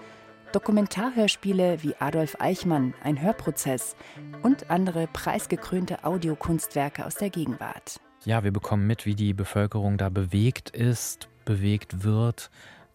Dokumentarhörspiele 0.52 1.82
wie 1.82 1.94
Adolf 1.96 2.36
Eichmann, 2.38 2.94
ein 3.02 3.20
Hörprozess 3.20 3.96
und 4.42 4.70
andere 4.70 5.06
preisgekrönte 5.12 6.04
Audiokunstwerke 6.04 7.04
aus 7.04 7.16
der 7.16 7.30
Gegenwart. 7.30 8.00
Ja, 8.24 8.44
wir 8.44 8.52
bekommen 8.52 8.86
mit, 8.86 9.06
wie 9.06 9.14
die 9.14 9.34
Bevölkerung 9.34 9.98
da 9.98 10.08
bewegt 10.08 10.70
ist, 10.70 11.28
bewegt 11.44 12.02
wird 12.04 12.50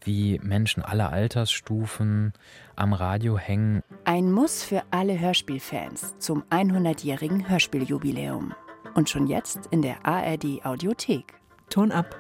wie 0.05 0.39
Menschen 0.43 0.83
aller 0.83 1.11
Altersstufen 1.11 2.33
am 2.75 2.93
Radio 2.93 3.37
hängen. 3.37 3.83
Ein 4.03 4.31
Muss 4.31 4.63
für 4.63 4.83
alle 4.91 5.19
Hörspielfans 5.19 6.17
zum 6.19 6.43
100-jährigen 6.49 7.49
Hörspieljubiläum. 7.49 8.53
Und 8.95 9.09
schon 9.09 9.27
jetzt 9.27 9.67
in 9.71 9.81
der 9.81 10.05
ARD 10.05 10.65
Audiothek. 10.65 11.33
Ton 11.69 11.91
ab. 11.91 12.15